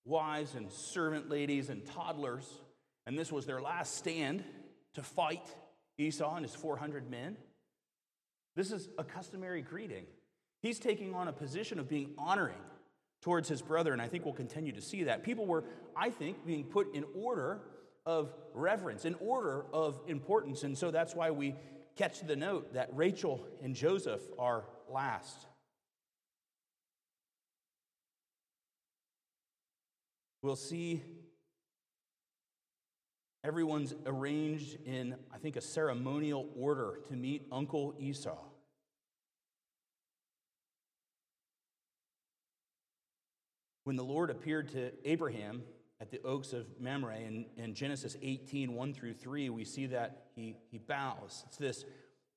wives 0.06 0.56
and 0.56 0.72
servant 0.72 1.30
ladies 1.30 1.70
and 1.70 1.86
toddlers, 1.86 2.52
and 3.06 3.16
this 3.16 3.32
was 3.32 3.46
their 3.46 3.62
last 3.62 3.94
stand 3.96 4.44
to 4.96 5.04
fight 5.04 5.46
Esau 6.00 6.36
and 6.36 6.44
his 6.44 6.56
400 6.56 7.12
men. 7.12 7.38
This 8.56 8.72
is 8.72 8.90
a 8.98 9.04
customary 9.04 9.62
greeting. 9.62 10.08
He's 10.64 10.80
taking 10.80 11.14
on 11.14 11.28
a 11.28 11.34
position 11.34 11.78
of 11.78 11.88
being 11.88 12.16
honoring 12.18 12.58
towards 13.22 13.48
his 13.48 13.62
brother, 13.62 13.94
and 13.94 14.02
I 14.02 14.08
think 14.08 14.26
we'll 14.26 14.34
continue 14.34 14.72
to 14.72 14.82
see 14.82 15.04
that. 15.04 15.22
People 15.22 15.46
were, 15.46 15.64
I 15.96 16.10
think, 16.10 16.44
being 16.44 16.64
put 16.64 16.96
in 16.96 17.06
order 17.14 17.60
of 18.08 18.34
reverence, 18.56 19.06
in 19.06 19.14
order 19.20 19.64
of 19.72 20.02
importance, 20.08 20.64
and 20.64 20.76
so 20.76 20.90
that's 20.90 21.14
why 21.14 21.30
we 21.30 21.54
catch 22.02 22.22
the 22.22 22.36
note 22.36 22.74
that 22.74 22.90
Rachel 22.94 23.46
and 23.62 23.76
Joseph 23.76 24.22
are 24.40 24.64
last. 24.90 25.46
We'll 30.42 30.56
see 30.56 31.04
everyone's 33.44 33.94
arranged 34.08 34.80
in, 34.84 35.14
I 35.32 35.38
think, 35.38 35.58
a 35.58 35.62
ceremonial 35.62 36.50
order 36.58 37.02
to 37.10 37.14
meet 37.14 37.46
Uncle 37.52 37.94
Esau. 38.00 38.40
When 43.84 43.96
the 43.96 44.04
Lord 44.04 44.32
appeared 44.32 44.70
to 44.70 44.92
Abraham 45.08 45.62
at 46.02 46.10
the 46.10 46.20
oaks 46.24 46.52
of 46.52 46.66
Mamre 46.80 47.16
in, 47.16 47.46
in 47.58 47.76
Genesis 47.76 48.18
18, 48.24 48.74
1 48.74 48.94
through 48.94 49.14
3, 49.14 49.52
we 49.52 49.64
see 49.64 49.86
that 49.86 50.24
he, 50.36 50.56
he 50.72 50.80
bows. 50.80 51.44
It's 51.48 51.58
this 51.58 51.86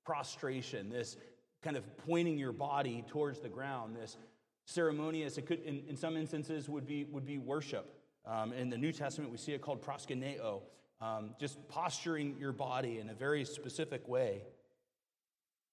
prostration, 0.05 0.90
this 0.90 1.16
kind 1.62 1.74
of 1.74 1.96
pointing 1.96 2.37
your 2.37 2.53
body 2.53 3.03
towards 3.09 3.40
the 3.40 3.48
ground, 3.48 3.96
this 3.96 4.18
ceremonious, 4.66 5.38
it 5.38 5.46
could, 5.46 5.62
in, 5.62 5.83
in 5.88 5.96
some 5.96 6.14
instances, 6.14 6.68
would 6.68 6.87
be, 6.87 7.05
would 7.05 7.24
be 7.24 7.38
worship. 7.38 7.90
Um, 8.27 8.53
in 8.53 8.68
the 8.68 8.77
New 8.77 8.92
Testament, 8.92 9.33
we 9.33 9.38
see 9.38 9.53
it 9.53 9.62
called 9.62 9.83
proskuneo, 9.83 10.61
um, 11.00 11.31
just 11.40 11.66
posturing 11.68 12.37
your 12.38 12.53
body 12.53 12.98
in 12.98 13.09
a 13.09 13.14
very 13.14 13.46
specific 13.46 14.07
way. 14.07 14.42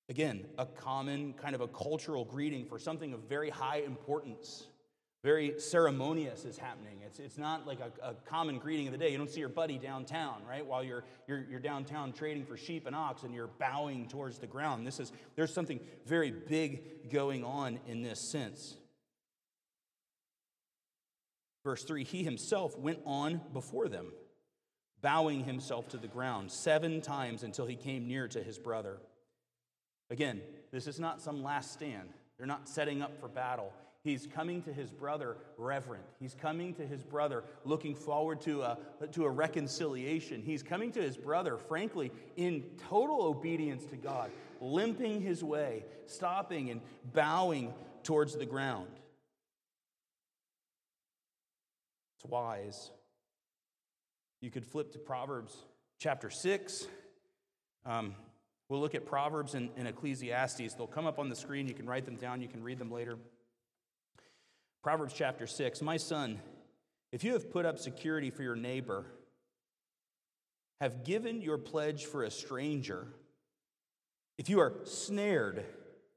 Again, 0.08 0.45
a 0.58 0.65
common 0.65 1.34
kind 1.34 1.56
of 1.56 1.62
a 1.62 1.67
cultural 1.67 2.23
greeting 2.23 2.65
for 2.65 2.80
something 2.80 3.13
of 3.13 3.21
very 3.27 3.49
high 3.49 3.80
importance 3.80 4.67
very 5.23 5.60
ceremonious 5.60 6.45
is 6.45 6.57
happening. 6.57 6.97
It's, 7.05 7.19
it's 7.19 7.38
not 7.38 7.67
like 7.67 7.79
a, 7.79 8.10
a, 8.10 8.13
common 8.25 8.57
greeting 8.57 8.88
of 8.88 8.91
the 8.91 8.97
day. 8.97 9.12
You 9.12 9.19
don't 9.19 9.29
see 9.29 9.39
your 9.39 9.49
buddy 9.49 9.77
downtown, 9.77 10.41
right? 10.49 10.65
While 10.65 10.84
you're, 10.84 11.03
you're, 11.27 11.45
you're 11.47 11.60
downtown 11.60 12.12
trading 12.12 12.43
for 12.45 12.57
sheep 12.57 12.88
and 12.88 12.95
ox 12.95 13.21
and 13.21 13.34
you're 13.34 13.49
bowing 13.60 14.07
towards 14.07 14.39
the 14.39 14.47
ground. 14.47 14.86
This 14.86 14.99
is, 14.99 15.12
there's 15.36 15.53
something 15.53 15.79
very 16.07 16.31
big 16.31 17.12
going 17.12 17.43
on 17.43 17.79
in 17.88 18.01
this 18.01 18.31
sense. 18.31 18.77
Verse 21.63 21.84
3 21.84 22.03
He 22.03 22.23
himself 22.23 22.77
went 22.79 22.99
on 23.05 23.41
before 23.53 23.88
them, 23.88 24.13
bowing 25.01 25.43
himself 25.43 25.88
to 25.89 25.97
the 25.97 26.07
ground 26.07 26.51
seven 26.51 26.99
times 26.99 27.43
until 27.43 27.67
he 27.67 27.75
came 27.75 28.07
near 28.07 28.27
to 28.27 28.41
his 28.41 28.57
brother. 28.57 28.97
Again, 30.10 30.41
this 30.71 30.88
is 30.88 30.99
not 30.99 31.21
some 31.21 31.43
last 31.43 31.71
stand. 31.73 32.10
They're 32.38 32.47
not 32.47 32.67
setting 32.67 33.03
up 33.03 33.19
for 33.19 33.27
battle. 33.27 33.71
He's 34.03 34.25
coming 34.25 34.63
to 34.63 34.73
his 34.73 34.89
brother 34.89 35.37
reverent. 35.57 36.03
He's 36.19 36.33
coming 36.33 36.73
to 36.75 36.87
his 36.87 37.03
brother 37.03 37.43
looking 37.65 37.93
forward 37.93 38.41
to 38.41 38.63
a, 38.63 38.77
to 39.11 39.25
a 39.25 39.29
reconciliation. 39.29 40.41
He's 40.41 40.63
coming 40.63 40.91
to 40.93 41.01
his 41.01 41.17
brother, 41.17 41.57
frankly, 41.57 42.11
in 42.35 42.63
total 42.89 43.21
obedience 43.21 43.85
to 43.85 43.97
God, 43.97 44.31
limping 44.59 45.21
his 45.21 45.43
way, 45.43 45.85
stopping 46.07 46.71
and 46.71 46.81
bowing 47.13 47.73
towards 48.01 48.35
the 48.35 48.45
ground. 48.45 48.89
It's 52.17 52.25
wise. 52.25 52.89
You 54.41 54.49
could 54.49 54.65
flip 54.65 54.93
to 54.93 54.99
Proverbs 54.99 55.55
chapter 55.99 56.31
6. 56.31 56.87
Um, 57.85 58.15
we'll 58.67 58.81
look 58.81 58.95
at 58.95 59.05
Proverbs 59.05 59.53
and, 59.53 59.69
and 59.77 59.87
Ecclesiastes. 59.87 60.73
They'll 60.73 60.87
come 60.87 61.05
up 61.05 61.19
on 61.19 61.29
the 61.29 61.35
screen. 61.35 61.67
You 61.67 61.75
can 61.75 61.85
write 61.85 62.05
them 62.05 62.15
down, 62.15 62.41
you 62.41 62.47
can 62.47 62.63
read 62.63 62.79
them 62.79 62.91
later. 62.91 63.17
Proverbs 64.82 65.13
chapter 65.13 65.46
6 65.46 65.82
My 65.84 65.98
son, 65.98 66.39
if 67.12 67.24
you 67.24 67.34
have 67.34 67.52
put 67.52 67.65
up 67.65 67.78
security 67.78 68.32
for 68.32 68.41
your 68.41 68.56
neighbor, 68.56 69.06
have 70.80 71.04
given 71.04 71.41
your 71.41 71.60
pledge 71.60 72.06
for 72.06 72.24
a 72.24 72.32
stranger, 72.32 73.08
if 74.39 74.50
you 74.50 74.60
are 74.60 74.74
snared 74.86 75.63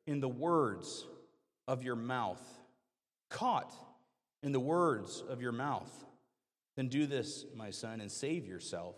in 0.07 0.21
the 0.21 0.29
words 0.29 1.05
of 1.69 1.83
your 1.83 1.97
mouth, 1.97 2.43
caught 3.29 3.75
in 4.43 4.53
the 4.53 4.61
words 4.61 5.23
of 5.29 5.43
your 5.43 5.53
mouth, 5.53 5.93
then 6.77 6.89
do 6.89 7.07
this, 7.07 7.45
my 7.55 7.71
son, 7.71 8.01
and 8.01 8.11
save 8.11 8.47
yourself. 8.47 8.97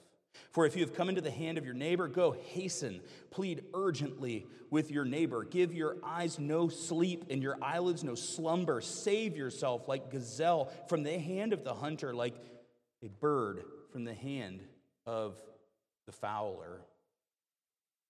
For 0.51 0.67
if 0.67 0.77
you 0.77 0.83
have 0.85 0.95
come 0.95 1.09
into 1.09 1.21
the 1.21 1.31
hand 1.31 1.59
of 1.59 1.65
your 1.65 1.75
neighbor, 1.75 2.09
go 2.09 2.33
hasten, 2.33 3.01
plead 3.31 3.65
urgently 3.75 4.47
with 4.71 4.91
your 4.91 5.05
neighbor. 5.05 5.45
Give 5.45 5.75
your 5.75 5.97
eyes 6.03 6.39
no 6.39 6.69
sleep 6.69 7.27
and 7.31 7.43
your 7.43 7.57
eyelids 7.63 8.03
no 8.05 8.15
slumber. 8.15 8.81
Save 8.81 9.37
yourself 9.37 9.89
like 9.89 10.11
gazelle 10.11 10.73
from 10.89 11.03
the 11.03 11.19
hand 11.19 11.53
of 11.53 11.65
the 11.65 11.75
hunter, 11.75 12.15
like 12.15 12.35
a 13.03 13.09
bird 13.09 13.65
from 13.93 14.05
the 14.05 14.15
hand 14.15 14.63
of 15.07 15.41
the 16.07 16.13
fowler. 16.13 16.81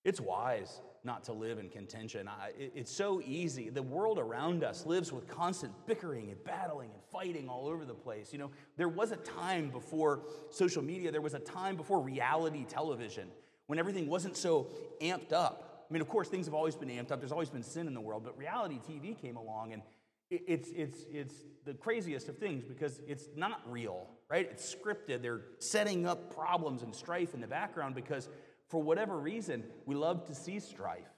It's 0.06 0.20
wise 0.20 0.82
not 1.02 1.24
to 1.24 1.32
live 1.32 1.58
in 1.58 1.68
contention. 1.68 2.28
I, 2.28 2.50
it, 2.56 2.72
it's 2.76 2.92
so 2.92 3.20
easy. 3.24 3.70
The 3.70 3.82
world 3.82 4.20
around 4.20 4.62
us 4.62 4.86
lives 4.86 5.12
with 5.12 5.26
constant 5.26 5.72
bickering 5.84 6.30
and 6.30 6.44
battling 6.44 6.90
and 6.92 7.02
fighting 7.10 7.48
all 7.48 7.66
over 7.66 7.84
the 7.84 7.94
place. 7.94 8.32
You 8.32 8.38
know, 8.38 8.50
there 8.76 8.88
was 8.88 9.10
a 9.10 9.16
time 9.16 9.68
before 9.68 10.20
social 10.50 10.80
media, 10.80 11.10
there 11.10 11.20
was 11.20 11.34
a 11.34 11.40
time 11.40 11.74
before 11.74 12.00
reality 12.00 12.64
television 12.64 13.26
when 13.66 13.80
everything 13.80 14.06
wasn't 14.06 14.36
so 14.36 14.68
amped 15.00 15.32
up. 15.32 15.86
I 15.90 15.92
mean, 15.92 16.02
of 16.02 16.08
course, 16.08 16.28
things 16.28 16.46
have 16.46 16.54
always 16.54 16.76
been 16.76 16.88
amped 16.88 17.10
up. 17.10 17.18
There's 17.18 17.32
always 17.32 17.50
been 17.50 17.64
sin 17.64 17.88
in 17.88 17.94
the 17.94 18.00
world, 18.00 18.22
but 18.24 18.38
reality 18.38 18.78
TV 18.88 19.20
came 19.20 19.36
along 19.36 19.72
and 19.72 19.82
it, 20.30 20.42
it's, 20.46 20.68
it's, 20.70 21.04
it's 21.12 21.34
the 21.64 21.74
craziest 21.74 22.28
of 22.28 22.38
things 22.38 22.64
because 22.64 23.00
it's 23.08 23.28
not 23.34 23.60
real, 23.66 24.06
right? 24.30 24.48
It's 24.48 24.72
scripted. 24.72 25.20
They're 25.20 25.42
setting 25.58 26.06
up 26.06 26.32
problems 26.32 26.82
and 26.82 26.94
strife 26.94 27.34
in 27.34 27.40
the 27.40 27.48
background 27.48 27.96
because 27.96 28.28
for 28.68 28.82
whatever 28.82 29.16
reason, 29.16 29.64
we 29.84 29.94
love 29.94 30.26
to 30.26 30.34
see 30.34 30.58
strife. 30.58 31.08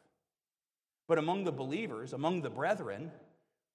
But 1.07 1.19
among 1.19 1.45
the 1.45 1.53
believers, 1.53 2.13
among 2.13 2.43
the 2.43 2.51
brethren, 2.51 3.11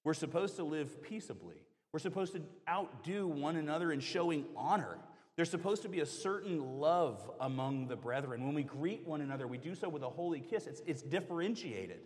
we're 0.03 0.13
supposed 0.13 0.55
to 0.57 0.63
live 0.63 1.01
peaceably. 1.01 1.65
We're 1.91 1.99
supposed 1.99 2.33
to 2.33 2.41
outdo 2.69 3.27
one 3.27 3.55
another 3.55 3.91
in 3.91 3.99
showing 3.99 4.45
honor. 4.55 4.97
There's 5.36 5.49
supposed 5.49 5.81
to 5.81 5.89
be 5.89 6.01
a 6.01 6.05
certain 6.05 6.79
love 6.79 7.19
among 7.39 7.88
the 7.88 7.95
brethren. 7.95 8.45
When 8.45 8.53
we 8.53 8.63
greet 8.63 9.07
one 9.07 9.21
another, 9.21 9.47
we 9.47 9.57
do 9.57 9.73
so 9.73 9.89
with 9.89 10.03
a 10.03 10.09
holy 10.09 10.41
kiss. 10.41 10.67
It's, 10.67 10.81
it's 10.86 11.01
differentiated. 11.01 12.01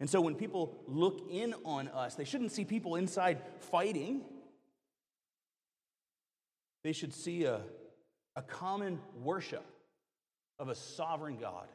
And 0.00 0.10
so 0.10 0.20
when 0.20 0.34
people 0.34 0.82
look 0.88 1.28
in 1.30 1.54
on 1.64 1.86
us, 1.88 2.16
they 2.16 2.24
shouldn't 2.24 2.50
see 2.50 2.64
people 2.64 2.96
inside 2.96 3.40
fighting. 3.60 4.22
They 6.82 6.92
should 6.92 7.14
see 7.14 7.44
a, 7.44 7.60
a 8.36 8.42
common 8.42 8.98
worship 9.22 9.64
of 10.58 10.68
a 10.68 10.74
sovereign 10.74 11.36
God. 11.36 11.66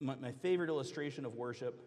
My, 0.00 0.14
my 0.16 0.32
favorite 0.32 0.68
illustration 0.68 1.24
of 1.24 1.34
worship, 1.34 1.80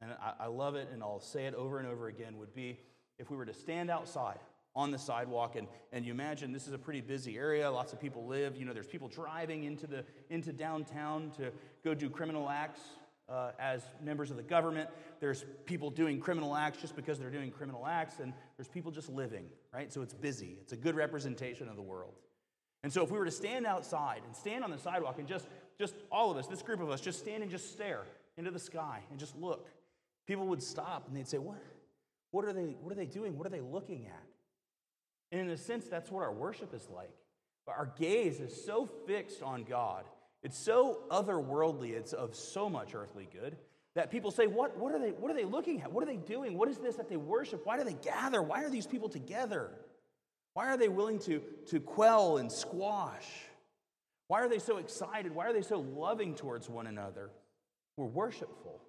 and 0.00 0.12
I, 0.12 0.44
I 0.44 0.46
love 0.46 0.74
it 0.74 0.88
and 0.92 1.02
I'll 1.02 1.20
say 1.20 1.46
it 1.46 1.54
over 1.54 1.78
and 1.78 1.88
over 1.88 2.08
again, 2.08 2.38
would 2.38 2.54
be 2.54 2.78
if 3.18 3.30
we 3.30 3.36
were 3.36 3.46
to 3.46 3.54
stand 3.54 3.90
outside 3.90 4.38
on 4.74 4.90
the 4.90 4.98
sidewalk 4.98 5.56
and, 5.56 5.66
and 5.92 6.04
you 6.04 6.12
imagine 6.12 6.52
this 6.52 6.66
is 6.66 6.74
a 6.74 6.78
pretty 6.78 7.00
busy 7.00 7.38
area 7.38 7.70
lots 7.70 7.94
of 7.94 7.98
people 7.98 8.26
live 8.26 8.54
you 8.56 8.66
know 8.66 8.74
there's 8.74 8.86
people 8.86 9.08
driving 9.08 9.64
into 9.64 9.86
the 9.86 10.04
into 10.28 10.52
downtown 10.52 11.30
to 11.30 11.50
go 11.82 11.94
do 11.94 12.10
criminal 12.10 12.50
acts 12.50 12.82
uh, 13.30 13.52
as 13.58 13.82
members 14.04 14.30
of 14.30 14.36
the 14.36 14.42
government. 14.42 14.88
There's 15.18 15.44
people 15.64 15.90
doing 15.90 16.20
criminal 16.20 16.54
acts 16.54 16.80
just 16.80 16.94
because 16.94 17.18
they're 17.18 17.30
doing 17.30 17.50
criminal 17.50 17.86
acts 17.86 18.20
and 18.20 18.32
there's 18.56 18.68
people 18.68 18.92
just 18.92 19.08
living 19.08 19.46
right? 19.76 19.92
So 19.92 20.00
it's 20.00 20.14
busy. 20.14 20.56
It's 20.62 20.72
a 20.72 20.76
good 20.76 20.94
representation 20.94 21.68
of 21.68 21.76
the 21.76 21.82
world 21.82 22.14
and 22.86 22.92
so 22.92 23.02
if 23.02 23.10
we 23.10 23.18
were 23.18 23.24
to 23.24 23.32
stand 23.32 23.66
outside 23.66 24.20
and 24.24 24.36
stand 24.36 24.62
on 24.62 24.70
the 24.70 24.78
sidewalk 24.78 25.16
and 25.18 25.26
just, 25.26 25.48
just 25.76 25.92
all 26.08 26.30
of 26.30 26.36
us, 26.36 26.46
this 26.46 26.62
group 26.62 26.80
of 26.80 26.88
us, 26.88 27.00
just 27.00 27.18
stand 27.18 27.42
and 27.42 27.50
just 27.50 27.72
stare 27.72 28.04
into 28.36 28.52
the 28.52 28.60
sky 28.60 29.00
and 29.10 29.18
just 29.18 29.36
look, 29.36 29.66
people 30.24 30.46
would 30.46 30.62
stop 30.62 31.08
and 31.08 31.16
they'd 31.16 31.26
say, 31.26 31.38
What, 31.38 31.58
what, 32.30 32.44
are, 32.44 32.52
they, 32.52 32.76
what 32.80 32.92
are 32.92 32.94
they 32.94 33.06
doing? 33.06 33.36
What 33.36 33.44
are 33.44 33.50
they 33.50 33.60
looking 33.60 34.06
at? 34.06 34.22
And 35.32 35.40
in 35.40 35.50
a 35.50 35.56
sense, 35.56 35.88
that's 35.88 36.12
what 36.12 36.22
our 36.22 36.32
worship 36.32 36.72
is 36.72 36.88
like. 36.94 37.10
But 37.66 37.74
our 37.76 37.90
gaze 37.98 38.38
is 38.38 38.64
so 38.64 38.86
fixed 38.86 39.42
on 39.42 39.64
God, 39.64 40.04
it's 40.44 40.56
so 40.56 41.00
otherworldly, 41.10 41.90
it's 41.90 42.12
of 42.12 42.36
so 42.36 42.70
much 42.70 42.94
earthly 42.94 43.28
good. 43.32 43.56
That 43.96 44.12
people 44.12 44.30
say, 44.30 44.46
what, 44.46 44.78
what, 44.78 44.94
are 44.94 45.00
they, 45.00 45.10
what 45.10 45.32
are 45.32 45.34
they 45.34 45.44
looking 45.44 45.82
at? 45.82 45.90
What 45.90 46.04
are 46.04 46.06
they 46.06 46.18
doing? 46.18 46.56
What 46.56 46.68
is 46.68 46.78
this 46.78 46.94
that 46.94 47.08
they 47.08 47.16
worship? 47.16 47.66
Why 47.66 47.78
do 47.78 47.82
they 47.82 47.94
gather? 47.94 48.40
Why 48.42 48.62
are 48.62 48.70
these 48.70 48.86
people 48.86 49.08
together? 49.08 49.72
Why 50.56 50.68
are 50.68 50.78
they 50.78 50.88
willing 50.88 51.18
to, 51.18 51.42
to 51.66 51.80
quell 51.80 52.38
and 52.38 52.50
squash? 52.50 53.26
Why 54.28 54.40
are 54.40 54.48
they 54.48 54.58
so 54.58 54.78
excited? 54.78 55.34
Why 55.34 55.44
are 55.44 55.52
they 55.52 55.60
so 55.60 55.80
loving 55.80 56.34
towards 56.34 56.66
one 56.66 56.86
another? 56.86 57.28
We're 57.98 58.06
worshipful. 58.06 58.80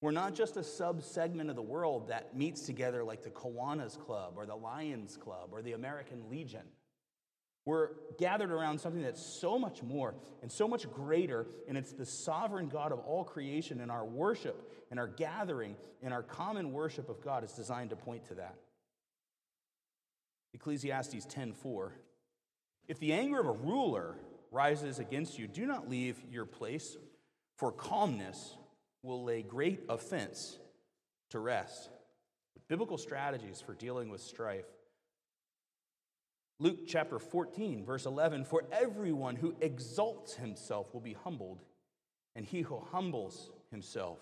We're 0.00 0.10
not 0.10 0.34
just 0.34 0.56
a 0.56 0.64
sub 0.64 1.04
segment 1.04 1.48
of 1.48 1.54
the 1.54 1.62
world 1.62 2.08
that 2.08 2.36
meets 2.36 2.62
together 2.62 3.04
like 3.04 3.22
the 3.22 3.30
Kiwanis 3.30 3.96
Club 4.00 4.32
or 4.34 4.46
the 4.46 4.56
Lions 4.56 5.16
Club 5.16 5.50
or 5.52 5.62
the 5.62 5.74
American 5.74 6.28
Legion. 6.28 6.66
We're 7.64 7.90
gathered 8.18 8.50
around 8.50 8.80
something 8.80 9.02
that's 9.02 9.24
so 9.24 9.60
much 9.60 9.80
more 9.84 10.16
and 10.42 10.50
so 10.50 10.66
much 10.66 10.90
greater, 10.90 11.46
and 11.68 11.78
it's 11.78 11.92
the 11.92 12.04
sovereign 12.04 12.66
God 12.66 12.90
of 12.90 12.98
all 12.98 13.22
creation, 13.22 13.80
and 13.80 13.92
our 13.92 14.04
worship 14.04 14.72
and 14.90 14.98
our 14.98 15.06
gathering 15.06 15.76
and 16.02 16.12
our 16.12 16.24
common 16.24 16.72
worship 16.72 17.08
of 17.08 17.22
God 17.22 17.44
is 17.44 17.52
designed 17.52 17.90
to 17.90 17.96
point 17.96 18.24
to 18.26 18.34
that. 18.34 18.56
Ecclesiastes 20.52 21.26
10:4. 21.26 21.92
If 22.88 22.98
the 22.98 23.12
anger 23.12 23.40
of 23.40 23.46
a 23.46 23.52
ruler 23.52 24.16
rises 24.50 24.98
against 24.98 25.38
you, 25.38 25.46
do 25.46 25.66
not 25.66 25.88
leave 25.88 26.22
your 26.30 26.46
place, 26.46 26.96
for 27.56 27.72
calmness 27.72 28.56
will 29.02 29.24
lay 29.24 29.42
great 29.42 29.84
offense 29.88 30.58
to 31.30 31.38
rest. 31.38 31.90
Biblical 32.68 32.98
strategies 32.98 33.60
for 33.60 33.74
dealing 33.74 34.08
with 34.08 34.20
strife. 34.20 34.66
Luke 36.58 36.86
chapter 36.86 37.18
14, 37.18 37.84
verse 37.84 38.06
11 38.06 38.44
For 38.44 38.64
everyone 38.72 39.36
who 39.36 39.54
exalts 39.60 40.34
himself 40.34 40.92
will 40.92 41.00
be 41.00 41.12
humbled, 41.12 41.60
and 42.34 42.44
he 42.44 42.62
who 42.62 42.80
humbles 42.90 43.50
himself 43.70 44.18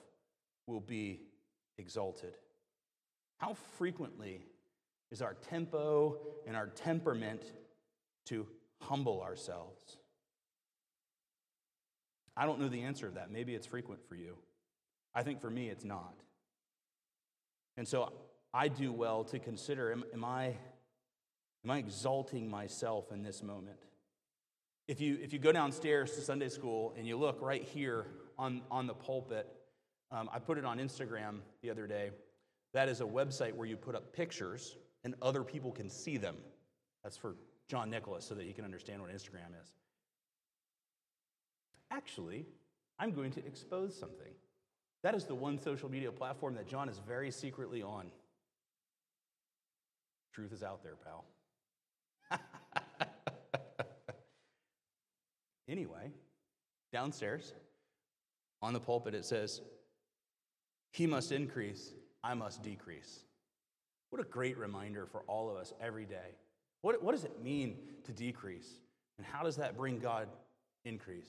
will 0.66 0.80
be 0.80 1.20
exalted. 1.78 2.34
How 3.38 3.54
frequently 3.54 4.44
is 5.10 5.22
our 5.22 5.34
tempo 5.34 6.18
and 6.46 6.56
our 6.56 6.68
temperament 6.68 7.42
to 8.26 8.46
humble 8.80 9.22
ourselves? 9.22 9.98
I 12.36 12.46
don't 12.46 12.60
know 12.60 12.68
the 12.68 12.82
answer 12.82 13.08
to 13.08 13.14
that. 13.14 13.30
Maybe 13.30 13.54
it's 13.54 13.66
frequent 13.66 14.00
for 14.08 14.16
you. 14.16 14.36
I 15.14 15.22
think 15.22 15.40
for 15.40 15.50
me, 15.50 15.68
it's 15.68 15.84
not. 15.84 16.14
And 17.76 17.86
so 17.86 18.12
I 18.52 18.68
do 18.68 18.92
well 18.92 19.24
to 19.24 19.38
consider 19.38 19.92
am, 19.92 20.04
am, 20.12 20.24
I, 20.24 20.56
am 21.64 21.70
I 21.70 21.78
exalting 21.78 22.50
myself 22.50 23.12
in 23.12 23.22
this 23.22 23.42
moment? 23.42 23.78
If 24.86 25.00
you, 25.00 25.18
if 25.22 25.32
you 25.32 25.38
go 25.38 25.52
downstairs 25.52 26.12
to 26.12 26.20
Sunday 26.20 26.48
school 26.48 26.94
and 26.96 27.06
you 27.06 27.16
look 27.16 27.40
right 27.40 27.62
here 27.62 28.06
on, 28.38 28.62
on 28.70 28.86
the 28.86 28.94
pulpit, 28.94 29.48
um, 30.10 30.28
I 30.32 30.38
put 30.38 30.58
it 30.58 30.64
on 30.64 30.78
Instagram 30.78 31.38
the 31.62 31.70
other 31.70 31.86
day. 31.86 32.10
That 32.74 32.88
is 32.88 33.00
a 33.00 33.04
website 33.04 33.54
where 33.54 33.66
you 33.66 33.76
put 33.76 33.94
up 33.94 34.12
pictures 34.12 34.76
and 35.04 35.14
other 35.22 35.44
people 35.44 35.70
can 35.70 35.88
see 35.88 36.16
them. 36.16 36.36
That's 37.02 37.16
for 37.16 37.36
John 37.68 37.90
Nicholas 37.90 38.24
so 38.24 38.34
that 38.34 38.44
he 38.44 38.52
can 38.52 38.64
understand 38.64 39.00
what 39.00 39.10
Instagram 39.10 39.52
is. 39.62 39.72
Actually, 41.90 42.46
I'm 42.98 43.12
going 43.12 43.30
to 43.32 43.46
expose 43.46 43.94
something. 43.94 44.32
That 45.02 45.14
is 45.14 45.24
the 45.24 45.34
one 45.34 45.58
social 45.58 45.90
media 45.90 46.10
platform 46.10 46.54
that 46.54 46.66
John 46.66 46.88
is 46.88 46.98
very 47.06 47.30
secretly 47.30 47.82
on. 47.82 48.06
Truth 50.32 50.52
is 50.52 50.62
out 50.62 50.82
there, 50.82 50.96
pal. 50.96 51.24
anyway, 55.68 56.10
downstairs 56.92 57.52
on 58.62 58.72
the 58.72 58.80
pulpit, 58.80 59.14
it 59.14 59.26
says, 59.26 59.60
He 60.90 61.06
must 61.06 61.30
increase, 61.30 61.92
I 62.24 62.32
must 62.34 62.62
decrease. 62.62 63.23
What 64.14 64.24
a 64.24 64.30
great 64.30 64.56
reminder 64.56 65.06
for 65.06 65.22
all 65.26 65.50
of 65.50 65.56
us 65.56 65.72
every 65.80 66.04
day. 66.04 66.36
What, 66.82 67.02
what 67.02 67.16
does 67.16 67.24
it 67.24 67.42
mean 67.42 67.78
to 68.04 68.12
decrease? 68.12 68.68
And 69.18 69.26
how 69.26 69.42
does 69.42 69.56
that 69.56 69.76
bring 69.76 69.98
God 69.98 70.28
increase? 70.84 71.26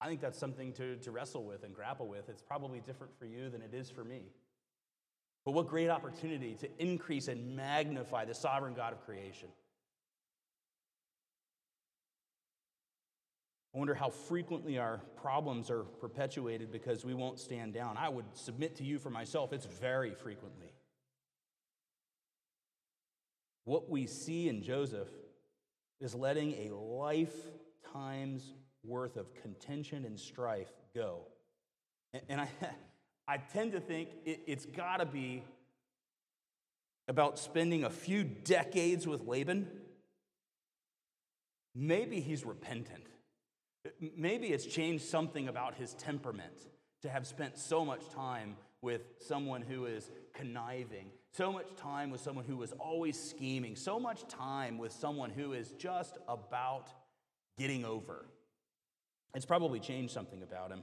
I 0.00 0.08
think 0.08 0.22
that's 0.22 0.38
something 0.38 0.72
to, 0.72 0.96
to 0.96 1.10
wrestle 1.10 1.44
with 1.44 1.64
and 1.64 1.74
grapple 1.74 2.08
with. 2.08 2.30
It's 2.30 2.40
probably 2.40 2.80
different 2.80 3.12
for 3.18 3.26
you 3.26 3.50
than 3.50 3.60
it 3.60 3.74
is 3.74 3.90
for 3.90 4.04
me. 4.04 4.22
But 5.44 5.52
what 5.52 5.68
great 5.68 5.90
opportunity 5.90 6.54
to 6.54 6.68
increase 6.78 7.28
and 7.28 7.54
magnify 7.54 8.24
the 8.24 8.34
sovereign 8.34 8.72
God 8.72 8.94
of 8.94 9.04
creation. 9.04 9.48
I 13.74 13.78
wonder 13.78 13.94
how 13.94 14.08
frequently 14.08 14.78
our 14.78 15.02
problems 15.20 15.70
are 15.70 15.82
perpetuated 15.82 16.72
because 16.72 17.04
we 17.04 17.12
won't 17.12 17.38
stand 17.38 17.74
down. 17.74 17.98
I 17.98 18.08
would 18.08 18.24
submit 18.32 18.76
to 18.76 18.82
you 18.82 18.98
for 18.98 19.10
myself, 19.10 19.52
it's 19.52 19.66
very 19.66 20.14
frequently. 20.14 20.72
What 23.68 23.90
we 23.90 24.06
see 24.06 24.48
in 24.48 24.62
Joseph 24.62 25.10
is 26.00 26.14
letting 26.14 26.54
a 26.54 26.74
lifetime's 26.74 28.54
worth 28.82 29.18
of 29.18 29.34
contention 29.34 30.06
and 30.06 30.18
strife 30.18 30.72
go. 30.94 31.26
And 32.30 32.40
I, 32.40 32.48
I 33.28 33.36
tend 33.36 33.72
to 33.72 33.80
think 33.80 34.08
it, 34.24 34.40
it's 34.46 34.64
got 34.64 35.00
to 35.00 35.04
be 35.04 35.42
about 37.08 37.38
spending 37.38 37.84
a 37.84 37.90
few 37.90 38.24
decades 38.24 39.06
with 39.06 39.26
Laban. 39.26 39.68
Maybe 41.74 42.20
he's 42.20 42.46
repentant. 42.46 43.04
Maybe 44.16 44.46
it's 44.46 44.64
changed 44.64 45.04
something 45.04 45.46
about 45.46 45.74
his 45.74 45.92
temperament 45.92 46.68
to 47.02 47.10
have 47.10 47.26
spent 47.26 47.58
so 47.58 47.84
much 47.84 48.08
time 48.08 48.56
with 48.80 49.02
someone 49.18 49.60
who 49.60 49.84
is 49.84 50.10
conniving, 50.32 51.10
so 51.38 51.52
much 51.52 51.72
time 51.76 52.10
with 52.10 52.20
someone 52.20 52.44
who 52.44 52.56
was 52.56 52.72
always 52.80 53.16
scheming, 53.16 53.76
so 53.76 54.00
much 54.00 54.26
time 54.26 54.76
with 54.76 54.90
someone 54.90 55.30
who 55.30 55.52
is 55.52 55.70
just 55.78 56.18
about 56.26 56.88
getting 57.56 57.84
over. 57.84 58.26
It's 59.36 59.46
probably 59.46 59.78
changed 59.78 60.12
something 60.12 60.42
about 60.42 60.72
him. 60.72 60.82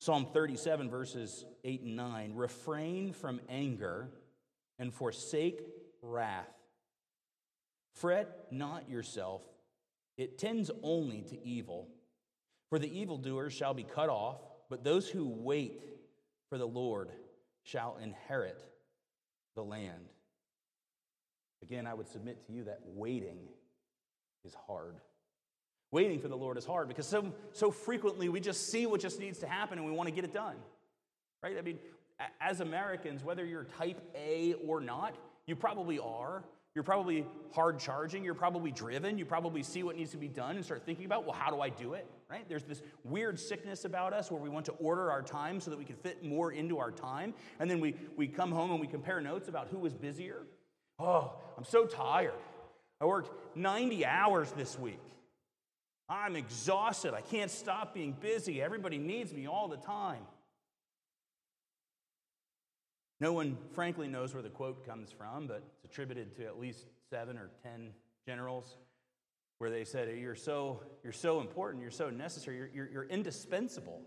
Psalm 0.00 0.28
37, 0.32 0.88
verses 0.88 1.44
8 1.62 1.82
and 1.82 1.96
9 1.96 2.32
refrain 2.36 3.12
from 3.12 3.38
anger 3.50 4.08
and 4.78 4.94
forsake 4.94 5.60
wrath. 6.00 6.48
Fret 7.96 8.46
not 8.50 8.88
yourself 8.88 9.42
it 10.16 10.38
tends 10.38 10.70
only 10.82 11.20
to 11.28 11.46
evil. 11.46 11.86
For 12.70 12.78
the 12.78 12.98
evildoers 12.98 13.52
shall 13.52 13.74
be 13.74 13.84
cut 13.84 14.08
off, 14.08 14.40
but 14.70 14.84
those 14.84 15.06
who 15.06 15.28
wait 15.28 15.82
for 16.48 16.56
the 16.56 16.66
Lord 16.66 17.10
shall 17.62 17.98
inherit 18.02 18.62
the 19.54 19.62
land. 19.62 20.08
Again, 21.62 21.86
I 21.86 21.94
would 21.94 22.08
submit 22.08 22.46
to 22.46 22.52
you 22.52 22.64
that 22.64 22.80
waiting 22.84 23.38
is 24.44 24.54
hard. 24.66 24.96
Waiting 25.92 26.20
for 26.20 26.28
the 26.28 26.36
Lord 26.36 26.56
is 26.56 26.64
hard 26.64 26.88
because 26.88 27.06
so, 27.06 27.32
so 27.52 27.70
frequently 27.70 28.28
we 28.28 28.40
just 28.40 28.70
see 28.70 28.86
what 28.86 29.00
just 29.00 29.18
needs 29.18 29.38
to 29.40 29.46
happen 29.46 29.78
and 29.78 29.86
we 29.86 29.92
want 29.92 30.08
to 30.08 30.14
get 30.14 30.24
it 30.24 30.32
done. 30.32 30.56
Right? 31.42 31.58
I 31.58 31.62
mean, 31.62 31.78
as 32.40 32.60
Americans, 32.60 33.24
whether 33.24 33.44
you're 33.44 33.64
type 33.64 34.00
A 34.14 34.54
or 34.66 34.80
not, 34.80 35.14
you 35.46 35.56
probably 35.56 35.98
are. 35.98 36.44
You're 36.74 36.84
probably 36.84 37.26
hard 37.52 37.80
charging. 37.80 38.22
You're 38.22 38.34
probably 38.34 38.70
driven. 38.70 39.18
You 39.18 39.24
probably 39.24 39.62
see 39.62 39.82
what 39.82 39.96
needs 39.96 40.12
to 40.12 40.16
be 40.16 40.28
done 40.28 40.56
and 40.56 40.64
start 40.64 40.84
thinking 40.86 41.04
about, 41.04 41.24
well, 41.24 41.34
how 41.34 41.50
do 41.50 41.60
I 41.60 41.68
do 41.68 41.94
it? 41.94 42.06
Right? 42.30 42.48
There's 42.48 42.62
this 42.62 42.80
weird 43.02 43.40
sickness 43.40 43.84
about 43.84 44.12
us 44.12 44.30
where 44.30 44.40
we 44.40 44.48
want 44.48 44.66
to 44.66 44.72
order 44.72 45.10
our 45.10 45.22
time 45.22 45.60
so 45.60 45.70
that 45.70 45.78
we 45.78 45.84
can 45.84 45.96
fit 45.96 46.24
more 46.24 46.52
into 46.52 46.78
our 46.78 46.92
time. 46.92 47.34
And 47.58 47.68
then 47.68 47.80
we, 47.80 47.96
we 48.16 48.28
come 48.28 48.52
home 48.52 48.70
and 48.70 48.80
we 48.80 48.86
compare 48.86 49.20
notes 49.20 49.48
about 49.48 49.66
who 49.68 49.78
was 49.78 49.94
busier. 49.94 50.42
Oh, 51.00 51.32
I'm 51.58 51.64
so 51.64 51.86
tired. 51.86 52.34
I 53.00 53.06
worked 53.06 53.56
90 53.56 54.06
hours 54.06 54.52
this 54.52 54.78
week. 54.78 55.00
I'm 56.08 56.36
exhausted. 56.36 57.14
I 57.14 57.20
can't 57.20 57.50
stop 57.50 57.94
being 57.94 58.12
busy. 58.12 58.62
Everybody 58.62 58.98
needs 58.98 59.32
me 59.32 59.48
all 59.48 59.68
the 59.68 59.76
time. 59.76 60.22
No 63.20 63.34
one, 63.34 63.58
frankly, 63.74 64.08
knows 64.08 64.32
where 64.32 64.42
the 64.42 64.48
quote 64.48 64.86
comes 64.86 65.12
from, 65.12 65.46
but 65.46 65.62
it's 65.74 65.84
attributed 65.84 66.34
to 66.36 66.46
at 66.46 66.58
least 66.58 66.86
seven 67.10 67.36
or 67.36 67.50
ten 67.62 67.90
generals 68.26 68.76
where 69.58 69.68
they 69.68 69.84
said, 69.84 70.08
You're 70.18 70.34
so, 70.34 70.80
you're 71.04 71.12
so 71.12 71.40
important, 71.40 71.82
you're 71.82 71.90
so 71.90 72.08
necessary, 72.08 72.56
you're, 72.56 72.70
you're, 72.74 72.90
you're 72.90 73.04
indispensable. 73.04 74.00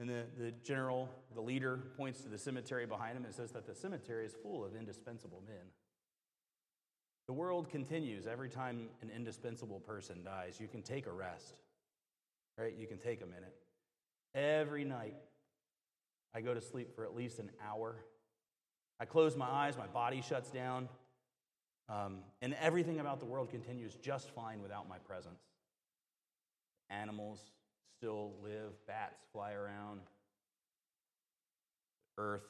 And 0.00 0.08
the, 0.10 0.24
the 0.36 0.50
general, 0.64 1.08
the 1.32 1.40
leader, 1.40 1.78
points 1.96 2.22
to 2.22 2.28
the 2.28 2.38
cemetery 2.38 2.86
behind 2.86 3.16
him 3.16 3.24
and 3.24 3.32
says 3.32 3.52
that 3.52 3.68
the 3.68 3.74
cemetery 3.74 4.26
is 4.26 4.34
full 4.42 4.64
of 4.64 4.74
indispensable 4.74 5.40
men. 5.46 5.64
The 7.28 7.32
world 7.32 7.70
continues 7.70 8.26
every 8.26 8.48
time 8.48 8.88
an 9.00 9.10
indispensable 9.14 9.78
person 9.78 10.24
dies. 10.24 10.58
You 10.58 10.66
can 10.66 10.82
take 10.82 11.06
a 11.06 11.12
rest, 11.12 11.54
right? 12.58 12.74
You 12.76 12.88
can 12.88 12.98
take 12.98 13.22
a 13.22 13.26
minute. 13.26 13.54
Every 14.34 14.84
night, 14.84 15.14
I 16.34 16.40
go 16.40 16.52
to 16.52 16.60
sleep 16.60 16.96
for 16.96 17.04
at 17.04 17.14
least 17.14 17.38
an 17.38 17.50
hour 17.64 17.94
I 19.00 19.04
close 19.04 19.36
my 19.36 19.48
eyes, 19.48 19.76
my 19.76 19.86
body 19.86 20.22
shuts 20.22 20.50
down, 20.50 20.88
um, 21.88 22.18
and 22.40 22.54
everything 22.60 23.00
about 23.00 23.18
the 23.18 23.26
world 23.26 23.50
continues 23.50 23.94
just 23.96 24.30
fine 24.30 24.62
without 24.62 24.88
my 24.88 24.98
presence. 24.98 25.42
Animals 26.90 27.40
still 27.98 28.32
live, 28.42 28.72
bats 28.86 29.20
fly 29.32 29.52
around, 29.52 30.00
earth 32.18 32.44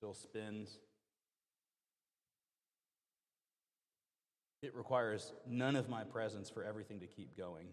still 0.00 0.14
spins. 0.14 0.78
It 4.62 4.74
requires 4.74 5.32
none 5.46 5.76
of 5.76 5.88
my 5.88 6.04
presence 6.04 6.48
for 6.48 6.64
everything 6.64 7.00
to 7.00 7.06
keep 7.06 7.36
going. 7.36 7.68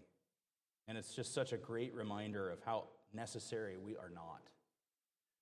And 0.86 0.96
it's 0.96 1.14
just 1.14 1.34
such 1.34 1.52
a 1.52 1.56
great 1.56 1.94
reminder 1.94 2.50
of 2.50 2.58
how 2.64 2.84
necessary 3.14 3.76
we 3.76 3.96
are 3.96 4.10
not. 4.14 4.42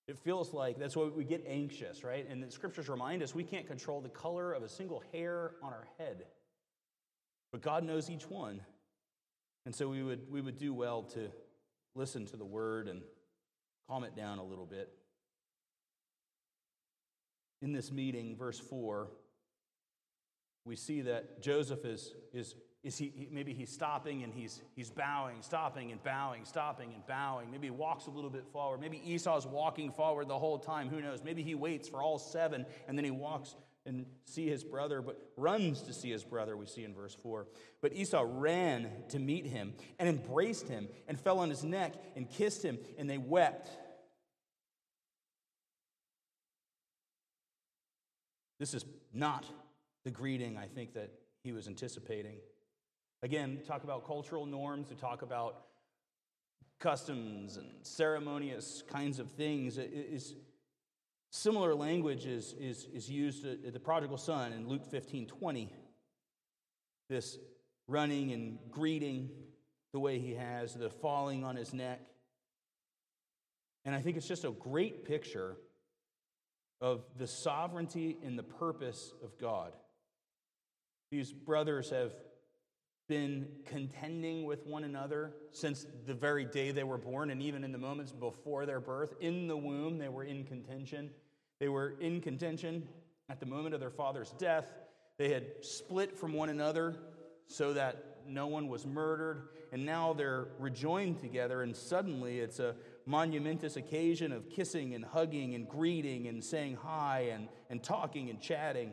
It 0.08 0.18
feels 0.18 0.52
like 0.52 0.78
that's 0.78 0.94
why 0.94 1.08
we 1.08 1.24
get 1.24 1.44
anxious, 1.48 2.04
right? 2.04 2.26
And 2.28 2.42
the 2.42 2.50
scriptures 2.50 2.88
remind 2.88 3.22
us 3.22 3.34
we 3.34 3.42
can't 3.42 3.66
control 3.66 4.00
the 4.00 4.08
color 4.08 4.52
of 4.52 4.62
a 4.62 4.68
single 4.68 5.02
hair 5.12 5.52
on 5.62 5.72
our 5.72 5.88
head. 5.98 6.26
But 7.50 7.60
God 7.60 7.84
knows 7.84 8.08
each 8.08 8.28
one. 8.28 8.60
And 9.64 9.74
so 9.74 9.88
we 9.88 10.02
would, 10.02 10.30
we 10.30 10.40
would 10.40 10.58
do 10.58 10.72
well 10.72 11.02
to 11.14 11.28
listen 11.96 12.24
to 12.26 12.36
the 12.36 12.44
word 12.44 12.86
and 12.86 13.02
calm 13.88 14.04
it 14.04 14.14
down 14.14 14.38
a 14.38 14.44
little 14.44 14.66
bit. 14.66 14.92
In 17.62 17.72
this 17.72 17.90
meeting, 17.90 18.36
verse 18.36 18.60
4, 18.60 19.08
we 20.64 20.76
see 20.76 21.00
that 21.02 21.40
Joseph 21.42 21.84
is, 21.84 22.14
is 22.32 22.54
is 22.86 22.96
he, 22.96 23.26
maybe 23.32 23.52
he's 23.52 23.68
stopping 23.68 24.22
and 24.22 24.32
he's, 24.32 24.62
he's 24.76 24.90
bowing, 24.90 25.38
stopping 25.40 25.90
and 25.90 26.00
bowing, 26.04 26.44
stopping 26.44 26.92
and 26.94 27.04
bowing. 27.04 27.50
Maybe 27.50 27.66
he 27.66 27.72
walks 27.72 28.06
a 28.06 28.10
little 28.10 28.30
bit 28.30 28.46
forward. 28.52 28.80
Maybe 28.80 29.02
Esau's 29.04 29.44
walking 29.44 29.90
forward 29.90 30.28
the 30.28 30.38
whole 30.38 30.56
time. 30.56 30.88
Who 30.88 31.00
knows? 31.00 31.24
Maybe 31.24 31.42
he 31.42 31.56
waits 31.56 31.88
for 31.88 32.00
all 32.00 32.16
seven 32.16 32.64
and 32.86 32.96
then 32.96 33.04
he 33.04 33.10
walks 33.10 33.56
and 33.86 34.06
see 34.24 34.48
his 34.48 34.62
brother, 34.62 35.02
but 35.02 35.20
runs 35.36 35.82
to 35.82 35.92
see 35.92 36.10
his 36.10 36.22
brother, 36.22 36.56
we 36.56 36.66
see 36.66 36.84
in 36.84 36.94
verse 36.94 37.16
4. 37.22 37.48
But 37.82 37.92
Esau 37.92 38.24
ran 38.24 38.88
to 39.08 39.18
meet 39.18 39.46
him 39.46 39.74
and 39.98 40.08
embraced 40.08 40.68
him 40.68 40.86
and 41.08 41.18
fell 41.18 41.40
on 41.40 41.50
his 41.50 41.64
neck 41.64 41.94
and 42.14 42.30
kissed 42.30 42.62
him, 42.64 42.78
and 42.98 43.10
they 43.10 43.18
wept. 43.18 43.68
This 48.60 48.74
is 48.74 48.84
not 49.12 49.44
the 50.04 50.12
greeting 50.12 50.56
I 50.56 50.66
think 50.66 50.94
that 50.94 51.10
he 51.42 51.50
was 51.50 51.66
anticipating. 51.66 52.36
Again, 53.22 53.60
talk 53.66 53.84
about 53.84 54.06
cultural 54.06 54.46
norms, 54.46 54.90
we 54.90 54.96
talk 54.96 55.22
about 55.22 55.62
customs 56.78 57.56
and 57.56 57.66
ceremonious 57.82 58.82
kinds 58.90 59.18
of 59.18 59.30
things. 59.30 59.78
It 59.78 59.90
is 59.92 60.34
similar 61.30 61.74
language 61.74 62.26
is, 62.26 62.54
is, 62.58 62.86
is 62.92 63.10
used 63.10 63.46
at 63.46 63.72
the 63.72 63.80
prodigal 63.80 64.18
son 64.18 64.52
in 64.52 64.68
Luke 64.68 64.84
15 64.90 65.26
20. 65.26 65.72
This 67.08 67.38
running 67.88 68.32
and 68.32 68.58
greeting 68.70 69.30
the 69.92 70.00
way 70.00 70.18
he 70.18 70.34
has, 70.34 70.74
the 70.74 70.90
falling 70.90 71.44
on 71.44 71.56
his 71.56 71.72
neck. 71.72 72.00
And 73.84 73.94
I 73.94 74.00
think 74.00 74.16
it's 74.16 74.26
just 74.26 74.44
a 74.44 74.50
great 74.50 75.04
picture 75.04 75.56
of 76.80 77.04
the 77.16 77.26
sovereignty 77.26 78.18
and 78.24 78.38
the 78.38 78.42
purpose 78.42 79.12
of 79.22 79.38
God. 79.38 79.72
These 81.10 81.32
brothers 81.32 81.90
have 81.90 82.12
been 83.08 83.46
contending 83.64 84.44
with 84.44 84.66
one 84.66 84.84
another 84.84 85.32
since 85.52 85.86
the 86.06 86.14
very 86.14 86.44
day 86.44 86.72
they 86.72 86.84
were 86.84 86.98
born, 86.98 87.30
and 87.30 87.40
even 87.42 87.64
in 87.64 87.72
the 87.72 87.78
moments 87.78 88.12
before 88.12 88.66
their 88.66 88.80
birth. 88.80 89.14
In 89.20 89.46
the 89.46 89.56
womb, 89.56 89.98
they 89.98 90.08
were 90.08 90.24
in 90.24 90.44
contention. 90.44 91.10
They 91.60 91.68
were 91.68 91.94
in 92.00 92.20
contention 92.20 92.86
at 93.28 93.40
the 93.40 93.46
moment 93.46 93.74
of 93.74 93.80
their 93.80 93.90
father's 93.90 94.30
death. 94.32 94.72
They 95.18 95.32
had 95.32 95.46
split 95.62 96.18
from 96.18 96.32
one 96.32 96.48
another 96.48 96.96
so 97.46 97.72
that 97.74 98.18
no 98.26 98.48
one 98.48 98.68
was 98.68 98.86
murdered, 98.86 99.48
and 99.72 99.86
now 99.86 100.12
they're 100.12 100.48
rejoined 100.58 101.20
together, 101.20 101.62
and 101.62 101.76
suddenly 101.76 102.40
it's 102.40 102.58
a 102.58 102.74
monumentous 103.06 103.76
occasion 103.76 104.32
of 104.32 104.50
kissing 104.50 104.94
and 104.94 105.04
hugging 105.04 105.54
and 105.54 105.68
greeting 105.68 106.26
and 106.26 106.42
saying 106.42 106.76
hi 106.82 107.28
and, 107.32 107.48
and 107.70 107.82
talking 107.82 108.30
and 108.30 108.40
chatting. 108.40 108.92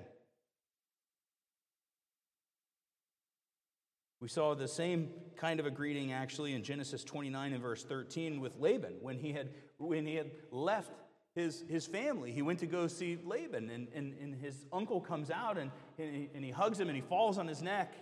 We 4.24 4.30
saw 4.30 4.56
the 4.56 4.70
same 4.70 5.10
kind 5.36 5.60
of 5.60 5.66
a 5.66 5.70
greeting 5.70 6.14
actually 6.14 6.54
in 6.54 6.64
Genesis 6.64 7.04
29 7.04 7.52
and 7.52 7.62
verse 7.62 7.84
13 7.84 8.40
with 8.40 8.54
Laban 8.58 8.94
when 9.02 9.18
he 9.18 9.34
had, 9.34 9.50
when 9.80 10.06
he 10.06 10.16
had 10.16 10.32
left 10.50 10.94
his, 11.36 11.66
his 11.68 11.86
family. 11.86 12.32
He 12.32 12.42
went 12.42 12.60
to 12.60 12.66
go 12.66 12.88
see 12.88 13.18
Laban, 13.22 13.70
and, 13.70 13.90
and, 13.94 14.14
and 14.22 14.34
his 14.34 14.66
uncle 14.72 15.02
comes 15.02 15.30
out 15.30 15.58
and, 15.58 15.72
and, 16.00 16.16
he, 16.16 16.30
and 16.34 16.46
he 16.46 16.52
hugs 16.52 16.80
him 16.80 16.88
and 16.88 16.96
he 16.96 17.02
falls 17.02 17.38
on 17.38 17.50
his 17.50 17.62
neck. 17.62 17.96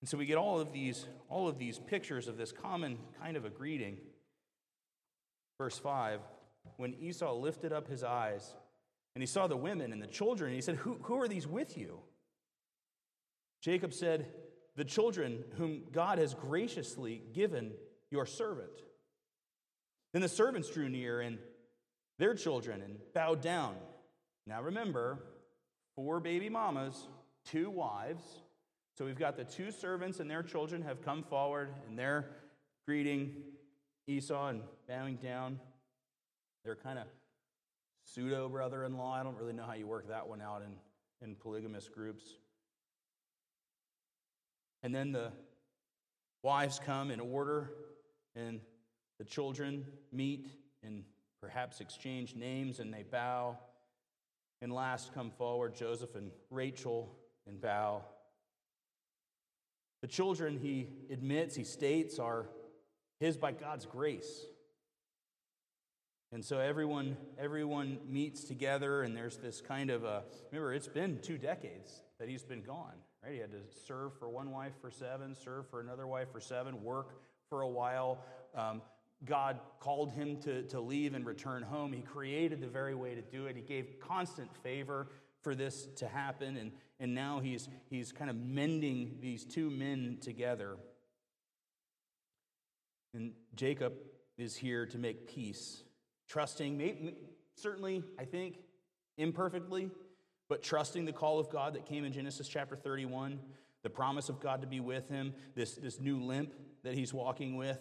And 0.00 0.08
so 0.10 0.18
we 0.18 0.26
get 0.26 0.38
all 0.38 0.58
of 0.58 0.72
these, 0.72 1.06
all 1.28 1.46
of 1.46 1.56
these 1.56 1.78
pictures 1.78 2.26
of 2.26 2.36
this 2.36 2.50
common 2.50 2.98
kind 3.22 3.36
of 3.36 3.44
a 3.44 3.50
greeting. 3.50 3.98
Verse 5.56 5.78
5 5.78 6.18
When 6.78 6.94
Esau 6.94 7.32
lifted 7.32 7.72
up 7.72 7.86
his 7.86 8.02
eyes 8.02 8.54
and 9.14 9.22
he 9.22 9.26
saw 9.28 9.46
the 9.46 9.56
women 9.56 9.92
and 9.92 10.02
the 10.02 10.08
children, 10.08 10.52
he 10.52 10.60
said, 10.60 10.74
Who, 10.74 10.98
who 11.02 11.20
are 11.20 11.28
these 11.28 11.46
with 11.46 11.78
you? 11.78 12.00
Jacob 13.62 13.94
said, 13.94 14.26
The 14.78 14.84
children 14.84 15.42
whom 15.56 15.82
God 15.90 16.18
has 16.18 16.34
graciously 16.34 17.20
given 17.34 17.72
your 18.12 18.26
servant. 18.26 18.70
Then 20.12 20.22
the 20.22 20.28
servants 20.28 20.70
drew 20.70 20.88
near 20.88 21.20
and 21.20 21.38
their 22.20 22.32
children 22.32 22.80
and 22.82 22.96
bowed 23.12 23.42
down. 23.42 23.74
Now 24.46 24.62
remember, 24.62 25.18
four 25.96 26.20
baby 26.20 26.48
mamas, 26.48 27.08
two 27.44 27.70
wives. 27.70 28.22
So 28.96 29.04
we've 29.04 29.18
got 29.18 29.36
the 29.36 29.42
two 29.42 29.72
servants 29.72 30.20
and 30.20 30.30
their 30.30 30.44
children 30.44 30.82
have 30.82 31.02
come 31.04 31.24
forward 31.24 31.70
and 31.88 31.98
they're 31.98 32.30
greeting 32.86 33.32
Esau 34.06 34.46
and 34.46 34.60
bowing 34.86 35.16
down. 35.16 35.58
They're 36.64 36.76
kind 36.76 37.00
of 37.00 37.06
pseudo 38.04 38.48
brother 38.48 38.84
in 38.84 38.96
law. 38.96 39.12
I 39.12 39.24
don't 39.24 39.36
really 39.36 39.54
know 39.54 39.64
how 39.66 39.74
you 39.74 39.88
work 39.88 40.06
that 40.06 40.28
one 40.28 40.40
out 40.40 40.62
in, 40.62 41.28
in 41.28 41.34
polygamous 41.34 41.88
groups. 41.88 42.22
And 44.82 44.94
then 44.94 45.12
the 45.12 45.32
wives 46.42 46.80
come 46.84 47.10
in 47.10 47.20
order, 47.20 47.70
and 48.36 48.60
the 49.18 49.24
children 49.24 49.84
meet 50.12 50.48
and 50.82 51.02
perhaps 51.40 51.80
exchange 51.80 52.34
names 52.34 52.78
and 52.78 52.92
they 52.92 53.02
bow. 53.02 53.58
And 54.60 54.72
last 54.72 55.14
come 55.14 55.30
forward 55.30 55.74
Joseph 55.74 56.14
and 56.14 56.30
Rachel 56.50 57.14
and 57.46 57.60
bow. 57.60 58.02
The 60.00 60.08
children, 60.08 60.58
he 60.60 60.88
admits, 61.10 61.56
he 61.56 61.64
states, 61.64 62.18
are 62.18 62.46
his 63.18 63.36
by 63.36 63.52
God's 63.52 63.86
grace. 63.86 64.46
And 66.30 66.44
so 66.44 66.58
everyone, 66.58 67.16
everyone 67.38 67.98
meets 68.06 68.44
together, 68.44 69.02
and 69.02 69.16
there's 69.16 69.38
this 69.38 69.60
kind 69.60 69.90
of 69.90 70.04
a 70.04 70.24
remember, 70.52 70.74
it's 70.74 70.88
been 70.88 71.18
two 71.20 71.38
decades 71.38 72.02
that 72.18 72.28
he's 72.28 72.44
been 72.44 72.62
gone, 72.62 72.94
right? 73.22 73.32
He 73.32 73.38
had 73.38 73.52
to 73.52 73.60
serve 73.86 74.18
for 74.18 74.28
one 74.28 74.50
wife 74.50 74.72
for 74.80 74.90
seven, 74.90 75.34
serve 75.34 75.68
for 75.68 75.80
another 75.80 76.06
wife 76.06 76.28
for 76.32 76.40
seven, 76.40 76.82
work 76.82 77.20
for 77.48 77.62
a 77.62 77.68
while. 77.68 78.24
Um, 78.54 78.82
God 79.24 79.58
called 79.80 80.12
him 80.12 80.36
to, 80.42 80.62
to 80.64 80.80
leave 80.80 81.14
and 81.14 81.26
return 81.26 81.62
home. 81.62 81.92
He 81.92 82.02
created 82.02 82.60
the 82.60 82.68
very 82.68 82.94
way 82.94 83.14
to 83.14 83.22
do 83.22 83.46
it. 83.46 83.56
He 83.56 83.62
gave 83.62 83.98
constant 84.00 84.48
favor 84.62 85.08
for 85.42 85.54
this 85.54 85.86
to 85.96 86.08
happen, 86.08 86.56
and, 86.56 86.72
and 87.00 87.14
now 87.14 87.40
he's, 87.40 87.68
he's 87.90 88.12
kind 88.12 88.30
of 88.30 88.36
mending 88.36 89.18
these 89.20 89.44
two 89.44 89.70
men 89.70 90.18
together. 90.20 90.76
And 93.14 93.32
Jacob 93.54 93.94
is 94.36 94.56
here 94.56 94.86
to 94.86 94.98
make 94.98 95.28
peace, 95.28 95.82
trusting, 96.28 97.14
certainly, 97.56 98.02
I 98.18 98.24
think, 98.24 98.58
imperfectly, 99.16 99.90
but 100.48 100.62
trusting 100.62 101.04
the 101.04 101.12
call 101.12 101.38
of 101.38 101.50
God 101.50 101.74
that 101.74 101.86
came 101.86 102.04
in 102.04 102.12
Genesis 102.12 102.48
chapter 102.48 102.74
31, 102.74 103.38
the 103.82 103.90
promise 103.90 104.28
of 104.28 104.40
God 104.40 104.62
to 104.62 104.66
be 104.66 104.80
with 104.80 105.08
him, 105.08 105.34
this, 105.54 105.74
this 105.74 106.00
new 106.00 106.20
limp 106.20 106.52
that 106.82 106.94
he's 106.94 107.12
walking 107.12 107.56
with. 107.56 107.78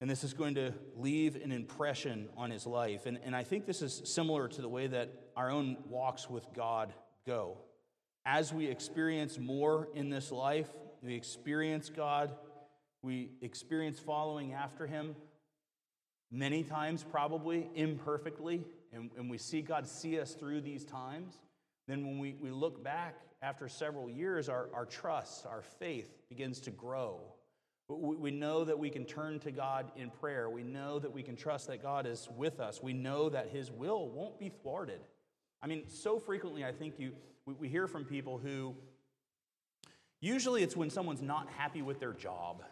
And 0.00 0.08
this 0.08 0.24
is 0.24 0.32
going 0.32 0.54
to 0.54 0.72
leave 0.96 1.36
an 1.36 1.52
impression 1.52 2.30
on 2.36 2.50
his 2.50 2.66
life. 2.66 3.04
And, 3.04 3.18
and 3.22 3.36
I 3.36 3.44
think 3.44 3.66
this 3.66 3.82
is 3.82 4.00
similar 4.04 4.48
to 4.48 4.62
the 4.62 4.68
way 4.68 4.86
that 4.86 5.10
our 5.36 5.50
own 5.50 5.76
walks 5.88 6.28
with 6.30 6.46
God 6.54 6.94
go. 7.26 7.58
As 8.24 8.52
we 8.52 8.66
experience 8.66 9.38
more 9.38 9.88
in 9.94 10.08
this 10.08 10.32
life, 10.32 10.68
we 11.02 11.14
experience 11.14 11.90
God, 11.90 12.34
we 13.02 13.30
experience 13.42 13.98
following 13.98 14.54
after 14.54 14.86
him, 14.86 15.14
many 16.30 16.62
times 16.62 17.04
probably 17.04 17.68
imperfectly, 17.74 18.64
and, 18.92 19.10
and 19.16 19.30
we 19.30 19.38
see 19.38 19.62
God 19.62 19.86
see 19.86 20.18
us 20.20 20.34
through 20.34 20.60
these 20.60 20.84
times. 20.84 21.34
Then 21.86 22.06
when 22.06 22.18
we, 22.18 22.36
we 22.40 22.50
look 22.50 22.82
back 22.82 23.16
after 23.42 23.68
several 23.68 24.08
years, 24.08 24.48
our, 24.48 24.68
our 24.74 24.84
trust, 24.84 25.46
our 25.46 25.62
faith 25.62 26.10
begins 26.28 26.60
to 26.60 26.70
grow 26.70 27.20
we 27.96 28.30
know 28.30 28.64
that 28.64 28.78
we 28.78 28.90
can 28.90 29.04
turn 29.04 29.40
to 29.40 29.50
God 29.50 29.90
in 29.96 30.10
prayer. 30.10 30.48
We 30.48 30.62
know 30.62 30.98
that 30.98 31.12
we 31.12 31.22
can 31.22 31.36
trust 31.36 31.66
that 31.68 31.82
God 31.82 32.06
is 32.06 32.28
with 32.36 32.60
us. 32.60 32.82
We 32.82 32.92
know 32.92 33.28
that 33.28 33.48
His 33.48 33.70
will 33.70 34.08
won't 34.08 34.38
be 34.38 34.48
thwarted. 34.48 35.00
I 35.62 35.66
mean, 35.66 35.88
so 35.88 36.18
frequently, 36.18 36.64
I 36.64 36.72
think 36.72 36.98
you, 36.98 37.12
we 37.46 37.68
hear 37.68 37.86
from 37.86 38.04
people 38.04 38.38
who 38.38 38.74
usually 40.20 40.62
it's 40.62 40.76
when 40.76 40.90
someone's 40.90 41.22
not 41.22 41.48
happy 41.56 41.82
with 41.82 42.00
their 42.00 42.12
job. 42.12 42.62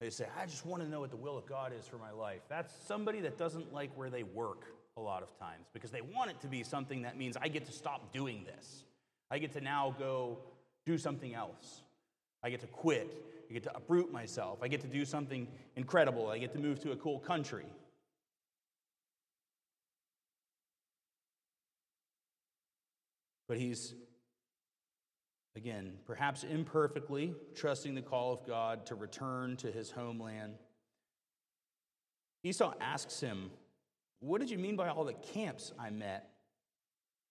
They 0.00 0.10
say, 0.10 0.26
I 0.38 0.46
just 0.46 0.66
want 0.66 0.82
to 0.82 0.88
know 0.88 1.00
what 1.00 1.10
the 1.10 1.16
will 1.16 1.38
of 1.38 1.46
God 1.46 1.72
is 1.78 1.86
for 1.86 1.96
my 1.96 2.10
life. 2.10 2.42
That's 2.48 2.72
somebody 2.86 3.20
that 3.20 3.38
doesn't 3.38 3.72
like 3.72 3.96
where 3.96 4.10
they 4.10 4.22
work 4.22 4.66
a 4.96 5.00
lot 5.00 5.22
of 5.22 5.38
times 5.38 5.66
because 5.72 5.90
they 5.90 6.00
want 6.02 6.30
it 6.30 6.40
to 6.40 6.46
be 6.46 6.62
something 6.62 7.02
that 7.02 7.16
means 7.16 7.36
I 7.40 7.48
get 7.48 7.64
to 7.66 7.72
stop 7.72 8.12
doing 8.12 8.44
this. 8.44 8.84
I 9.30 9.38
get 9.38 9.52
to 9.52 9.60
now 9.60 9.94
go 9.98 10.38
do 10.84 10.98
something 10.98 11.34
else. 11.34 11.82
I 12.42 12.50
get 12.50 12.60
to 12.60 12.66
quit. 12.66 13.14
I 13.48 13.52
get 13.52 13.62
to 13.64 13.76
uproot 13.76 14.12
myself. 14.12 14.58
I 14.62 14.68
get 14.68 14.80
to 14.82 14.86
do 14.86 15.04
something 15.04 15.46
incredible. 15.76 16.28
I 16.28 16.38
get 16.38 16.52
to 16.52 16.58
move 16.58 16.80
to 16.80 16.92
a 16.92 16.96
cool 16.96 17.18
country. 17.18 17.66
But 23.48 23.58
he's, 23.58 23.94
again, 25.56 25.92
perhaps 26.06 26.44
imperfectly, 26.44 27.34
trusting 27.54 27.94
the 27.94 28.02
call 28.02 28.32
of 28.32 28.46
God 28.46 28.86
to 28.86 28.94
return 28.94 29.56
to 29.58 29.70
his 29.70 29.90
homeland. 29.90 30.54
Esau 32.44 32.72
asks 32.80 33.20
him, 33.20 33.50
What 34.22 34.40
did 34.40 34.50
you 34.50 34.58
mean 34.58 34.76
by 34.76 34.88
all 34.88 35.04
the 35.04 35.14
camps 35.14 35.72
I 35.80 35.90
met? 35.90 36.30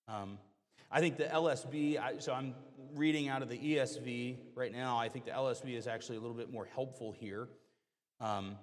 Um, 0.09 0.37
I 0.91 0.99
think 0.99 1.15
the 1.15 1.23
LSB, 1.23 1.97
I, 1.97 2.17
so 2.17 2.33
I'm 2.33 2.53
reading 2.95 3.29
out 3.29 3.41
of 3.41 3.47
the 3.47 3.57
ESV 3.57 4.35
right 4.55 4.73
now. 4.73 4.97
I 4.97 5.07
think 5.07 5.23
the 5.23 5.31
LSB 5.31 5.77
is 5.77 5.87
actually 5.87 6.17
a 6.17 6.19
little 6.19 6.35
bit 6.35 6.51
more 6.51 6.67
helpful 6.75 7.13
here. 7.13 7.47
Um, 8.19 8.57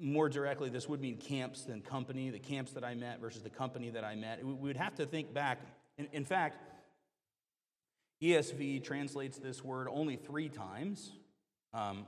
more 0.00 0.28
directly, 0.28 0.68
this 0.68 0.88
would 0.88 1.00
mean 1.00 1.16
camps 1.16 1.62
than 1.62 1.80
company, 1.80 2.30
the 2.30 2.40
camps 2.40 2.72
that 2.72 2.82
I 2.82 2.96
met 2.96 3.20
versus 3.20 3.40
the 3.40 3.50
company 3.50 3.90
that 3.90 4.02
I 4.02 4.16
met. 4.16 4.44
We 4.44 4.52
would 4.52 4.76
have 4.76 4.96
to 4.96 5.06
think 5.06 5.32
back. 5.32 5.60
In, 5.98 6.08
in 6.12 6.24
fact, 6.24 6.60
ESV 8.20 8.82
translates 8.82 9.38
this 9.38 9.62
word 9.62 9.86
only 9.88 10.16
three 10.16 10.48
times 10.48 11.12
um, 11.72 12.04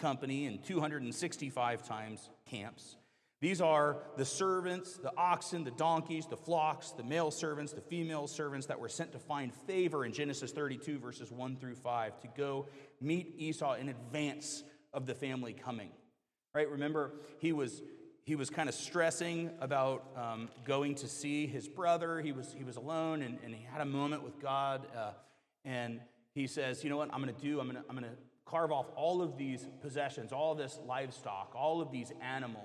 company 0.00 0.46
and 0.46 0.60
265 0.64 1.86
times 1.86 2.28
camps. 2.46 2.96
These 3.40 3.62
are 3.62 3.96
the 4.16 4.24
servants, 4.24 4.98
the 4.98 5.12
oxen, 5.16 5.64
the 5.64 5.70
donkeys, 5.70 6.26
the 6.26 6.36
flocks, 6.36 6.90
the 6.90 7.02
male 7.02 7.30
servants, 7.30 7.72
the 7.72 7.80
female 7.80 8.26
servants 8.26 8.66
that 8.66 8.78
were 8.78 8.88
sent 8.90 9.12
to 9.12 9.18
find 9.18 9.54
favor 9.54 10.04
in 10.04 10.12
Genesis 10.12 10.52
32, 10.52 10.98
verses 10.98 11.32
1 11.32 11.56
through 11.56 11.76
5, 11.76 12.20
to 12.20 12.28
go 12.36 12.66
meet 13.00 13.34
Esau 13.38 13.74
in 13.74 13.88
advance 13.88 14.62
of 14.92 15.06
the 15.06 15.14
family 15.14 15.54
coming. 15.54 15.88
Right? 16.54 16.68
Remember, 16.68 17.12
he 17.38 17.52
was 17.52 17.82
he 18.24 18.36
was 18.36 18.50
kind 18.50 18.68
of 18.68 18.74
stressing 18.74 19.50
about 19.60 20.04
um, 20.14 20.50
going 20.64 20.94
to 20.96 21.08
see 21.08 21.46
his 21.46 21.66
brother. 21.66 22.20
He 22.20 22.32
was 22.32 22.54
he 22.56 22.64
was 22.64 22.76
alone, 22.76 23.22
and, 23.22 23.38
and 23.42 23.54
he 23.54 23.64
had 23.64 23.80
a 23.80 23.86
moment 23.86 24.22
with 24.22 24.38
God, 24.40 24.86
uh, 24.96 25.12
and 25.64 26.00
he 26.34 26.46
says, 26.46 26.84
"You 26.84 26.90
know 26.90 26.98
what? 26.98 27.12
I'm 27.14 27.22
going 27.22 27.34
to 27.34 27.40
do. 27.40 27.60
I'm 27.60 27.70
going 27.70 27.82
to 27.82 27.88
I'm 27.88 27.96
going 27.96 28.10
to 28.10 28.16
carve 28.44 28.72
off 28.72 28.86
all 28.96 29.22
of 29.22 29.38
these 29.38 29.66
possessions, 29.80 30.32
all 30.32 30.54
this 30.54 30.78
livestock, 30.86 31.54
all 31.54 31.80
of 31.80 31.90
these 31.90 32.12
anim." 32.20 32.56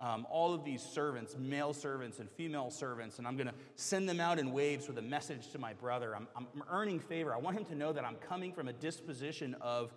Um, 0.00 0.26
all 0.30 0.52
of 0.52 0.64
these 0.64 0.82
servants, 0.82 1.36
male 1.38 1.72
servants 1.72 2.18
and 2.18 2.30
female 2.30 2.70
servants, 2.70 3.18
and 3.18 3.26
I'm 3.26 3.36
going 3.36 3.46
to 3.46 3.54
send 3.76 4.08
them 4.08 4.20
out 4.20 4.38
in 4.38 4.52
waves 4.52 4.88
with 4.88 4.98
a 4.98 5.02
message 5.02 5.50
to 5.52 5.58
my 5.58 5.72
brother. 5.72 6.14
I'm, 6.14 6.28
I'm 6.36 6.46
earning 6.70 7.00
favor. 7.00 7.34
I 7.34 7.38
want 7.38 7.56
him 7.56 7.64
to 7.66 7.74
know 7.74 7.92
that 7.92 8.04
I'm 8.04 8.16
coming 8.16 8.52
from 8.52 8.68
a 8.68 8.72
disposition 8.72 9.54
of 9.60 9.94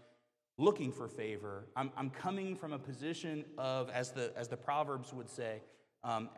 looking 0.57 0.91
for 0.91 1.07
favor. 1.07 1.65
I'm, 1.75 1.91
I'm 1.97 2.09
coming 2.09 2.55
from 2.55 2.73
a 2.73 2.79
position 2.79 3.45
of, 3.57 3.89
as 3.89 4.11
the, 4.11 4.31
as 4.35 4.47
the 4.47 4.57
Proverbs 4.57 5.13
would 5.13 5.29
say, 5.29 5.61
um, 6.03 6.29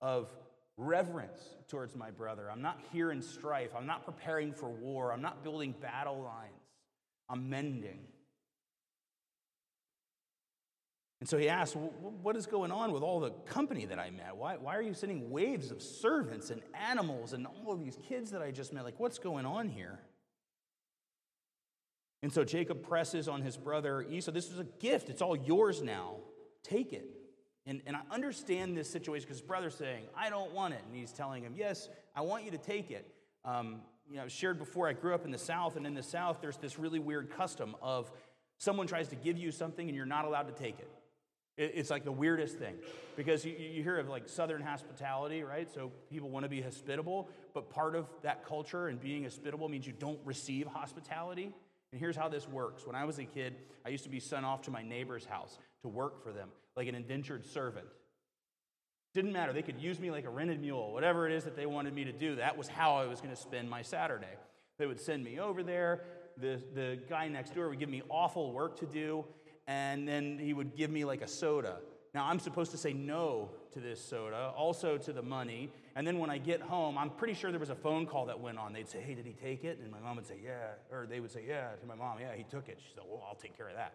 of 0.00 0.28
reverence 0.76 1.40
towards 1.68 1.96
my 1.96 2.10
brother. 2.10 2.50
I'm 2.50 2.62
not 2.62 2.80
here 2.92 3.10
in 3.10 3.22
strife. 3.22 3.70
I'm 3.76 3.86
not 3.86 4.04
preparing 4.04 4.52
for 4.52 4.68
war. 4.68 5.12
I'm 5.12 5.22
not 5.22 5.42
building 5.42 5.74
battle 5.80 6.20
lines. 6.20 6.52
I'm 7.28 7.48
mending. 7.48 7.98
And 11.20 11.28
so 11.28 11.38
he 11.38 11.48
asked, 11.48 11.76
What 11.76 12.36
is 12.36 12.46
going 12.46 12.70
on 12.70 12.92
with 12.92 13.02
all 13.02 13.20
the 13.20 13.30
company 13.30 13.86
that 13.86 13.98
I 13.98 14.10
met? 14.10 14.36
Why, 14.36 14.56
why 14.56 14.76
are 14.76 14.82
you 14.82 14.94
sending 14.94 15.30
waves 15.30 15.70
of 15.70 15.82
servants 15.82 16.50
and 16.50 16.60
animals 16.74 17.32
and 17.32 17.46
all 17.46 17.72
of 17.72 17.80
these 17.80 17.98
kids 18.08 18.30
that 18.32 18.42
I 18.42 18.50
just 18.50 18.72
met? 18.72 18.84
Like, 18.84 19.00
what's 19.00 19.18
going 19.18 19.46
on 19.46 19.68
here? 19.68 20.00
And 22.22 22.32
so 22.32 22.44
Jacob 22.44 22.82
presses 22.82 23.28
on 23.28 23.42
his 23.42 23.56
brother 23.56 24.02
Esau, 24.02 24.32
This 24.32 24.50
is 24.50 24.58
a 24.58 24.64
gift. 24.64 25.08
It's 25.08 25.22
all 25.22 25.36
yours 25.36 25.82
now. 25.82 26.16
Take 26.62 26.92
it. 26.92 27.08
And, 27.64 27.80
and 27.86 27.96
I 27.96 28.00
understand 28.10 28.76
this 28.76 28.88
situation 28.88 29.26
because 29.26 29.40
his 29.40 29.46
brother's 29.46 29.74
saying, 29.74 30.04
I 30.16 30.30
don't 30.30 30.52
want 30.52 30.74
it. 30.74 30.82
And 30.86 30.96
he's 30.96 31.12
telling 31.12 31.42
him, 31.42 31.54
Yes, 31.56 31.88
I 32.14 32.20
want 32.20 32.44
you 32.44 32.50
to 32.50 32.58
take 32.58 32.90
it. 32.90 33.10
Um, 33.44 33.80
you 34.10 34.16
know, 34.16 34.28
shared 34.28 34.58
before, 34.58 34.86
I 34.86 34.92
grew 34.92 35.14
up 35.14 35.24
in 35.24 35.30
the 35.30 35.38
South, 35.38 35.76
and 35.76 35.86
in 35.86 35.94
the 35.94 36.02
South, 36.02 36.38
there's 36.40 36.58
this 36.58 36.78
really 36.78 37.00
weird 37.00 37.30
custom 37.30 37.74
of 37.82 38.10
someone 38.58 38.86
tries 38.86 39.08
to 39.08 39.16
give 39.16 39.36
you 39.36 39.50
something 39.50 39.88
and 39.88 39.96
you're 39.96 40.06
not 40.06 40.24
allowed 40.24 40.46
to 40.46 40.52
take 40.52 40.78
it. 40.78 40.88
It's 41.58 41.88
like 41.88 42.04
the 42.04 42.12
weirdest 42.12 42.58
thing 42.58 42.74
because 43.16 43.42
you, 43.44 43.52
you 43.52 43.82
hear 43.82 43.98
of 43.98 44.08
like 44.10 44.28
Southern 44.28 44.60
hospitality, 44.60 45.42
right? 45.42 45.72
So 45.72 45.90
people 46.10 46.28
want 46.28 46.44
to 46.44 46.50
be 46.50 46.60
hospitable, 46.60 47.30
but 47.54 47.70
part 47.70 47.94
of 47.94 48.06
that 48.22 48.44
culture 48.44 48.88
and 48.88 49.00
being 49.00 49.22
hospitable 49.22 49.68
means 49.68 49.86
you 49.86 49.94
don't 49.98 50.20
receive 50.24 50.66
hospitality. 50.66 51.54
And 51.92 52.00
here's 52.00 52.16
how 52.16 52.28
this 52.28 52.46
works. 52.46 52.86
When 52.86 52.94
I 52.94 53.04
was 53.04 53.18
a 53.18 53.24
kid, 53.24 53.54
I 53.86 53.88
used 53.88 54.04
to 54.04 54.10
be 54.10 54.20
sent 54.20 54.44
off 54.44 54.62
to 54.62 54.70
my 54.70 54.82
neighbor's 54.82 55.24
house 55.24 55.58
to 55.80 55.88
work 55.88 56.22
for 56.22 56.30
them, 56.30 56.50
like 56.76 56.88
an 56.88 56.94
indentured 56.94 57.46
servant. 57.46 57.86
Didn't 59.14 59.32
matter. 59.32 59.54
They 59.54 59.62
could 59.62 59.80
use 59.80 59.98
me 59.98 60.10
like 60.10 60.26
a 60.26 60.30
rented 60.30 60.60
mule, 60.60 60.92
whatever 60.92 61.26
it 61.26 61.32
is 61.32 61.44
that 61.44 61.56
they 61.56 61.64
wanted 61.64 61.94
me 61.94 62.04
to 62.04 62.12
do. 62.12 62.36
That 62.36 62.58
was 62.58 62.68
how 62.68 62.96
I 62.96 63.06
was 63.06 63.22
going 63.22 63.34
to 63.34 63.40
spend 63.40 63.70
my 63.70 63.80
Saturday. 63.80 64.26
They 64.78 64.84
would 64.84 65.00
send 65.00 65.24
me 65.24 65.38
over 65.38 65.62
there. 65.62 66.02
The, 66.36 66.60
the 66.74 66.98
guy 67.08 67.28
next 67.28 67.54
door 67.54 67.70
would 67.70 67.78
give 67.78 67.88
me 67.88 68.02
awful 68.10 68.52
work 68.52 68.78
to 68.80 68.84
do, 68.84 69.24
and 69.66 70.06
then 70.06 70.38
he 70.38 70.52
would 70.52 70.76
give 70.76 70.90
me 70.90 71.04
like 71.04 71.22
a 71.22 71.28
soda. 71.28 71.78
Now, 72.14 72.26
I'm 72.26 72.38
supposed 72.38 72.70
to 72.70 72.78
say 72.78 72.94
no 72.94 73.50
to 73.72 73.80
this 73.80 74.02
soda, 74.02 74.52
also 74.56 74.96
to 74.96 75.12
the 75.12 75.22
money. 75.22 75.70
And 75.94 76.06
then 76.06 76.18
when 76.18 76.30
I 76.30 76.38
get 76.38 76.62
home, 76.62 76.96
I'm 76.96 77.10
pretty 77.10 77.34
sure 77.34 77.50
there 77.50 77.60
was 77.60 77.68
a 77.68 77.74
phone 77.74 78.06
call 78.06 78.26
that 78.26 78.40
went 78.40 78.56
on. 78.56 78.72
They'd 78.72 78.88
say, 78.88 79.00
Hey, 79.00 79.14
did 79.14 79.26
he 79.26 79.32
take 79.32 79.64
it? 79.64 79.78
And 79.82 79.90
my 79.90 80.00
mom 80.00 80.16
would 80.16 80.26
say, 80.26 80.40
Yeah. 80.42 80.70
Or 80.90 81.06
they 81.06 81.20
would 81.20 81.30
say, 81.30 81.44
Yeah, 81.46 81.68
to 81.78 81.86
my 81.86 81.94
mom, 81.94 82.18
Yeah, 82.18 82.34
he 82.34 82.44
took 82.44 82.68
it. 82.68 82.78
She 82.80 82.94
said, 82.94 83.04
Well, 83.06 83.22
I'll 83.28 83.34
take 83.34 83.56
care 83.56 83.68
of 83.68 83.74
that. 83.76 83.94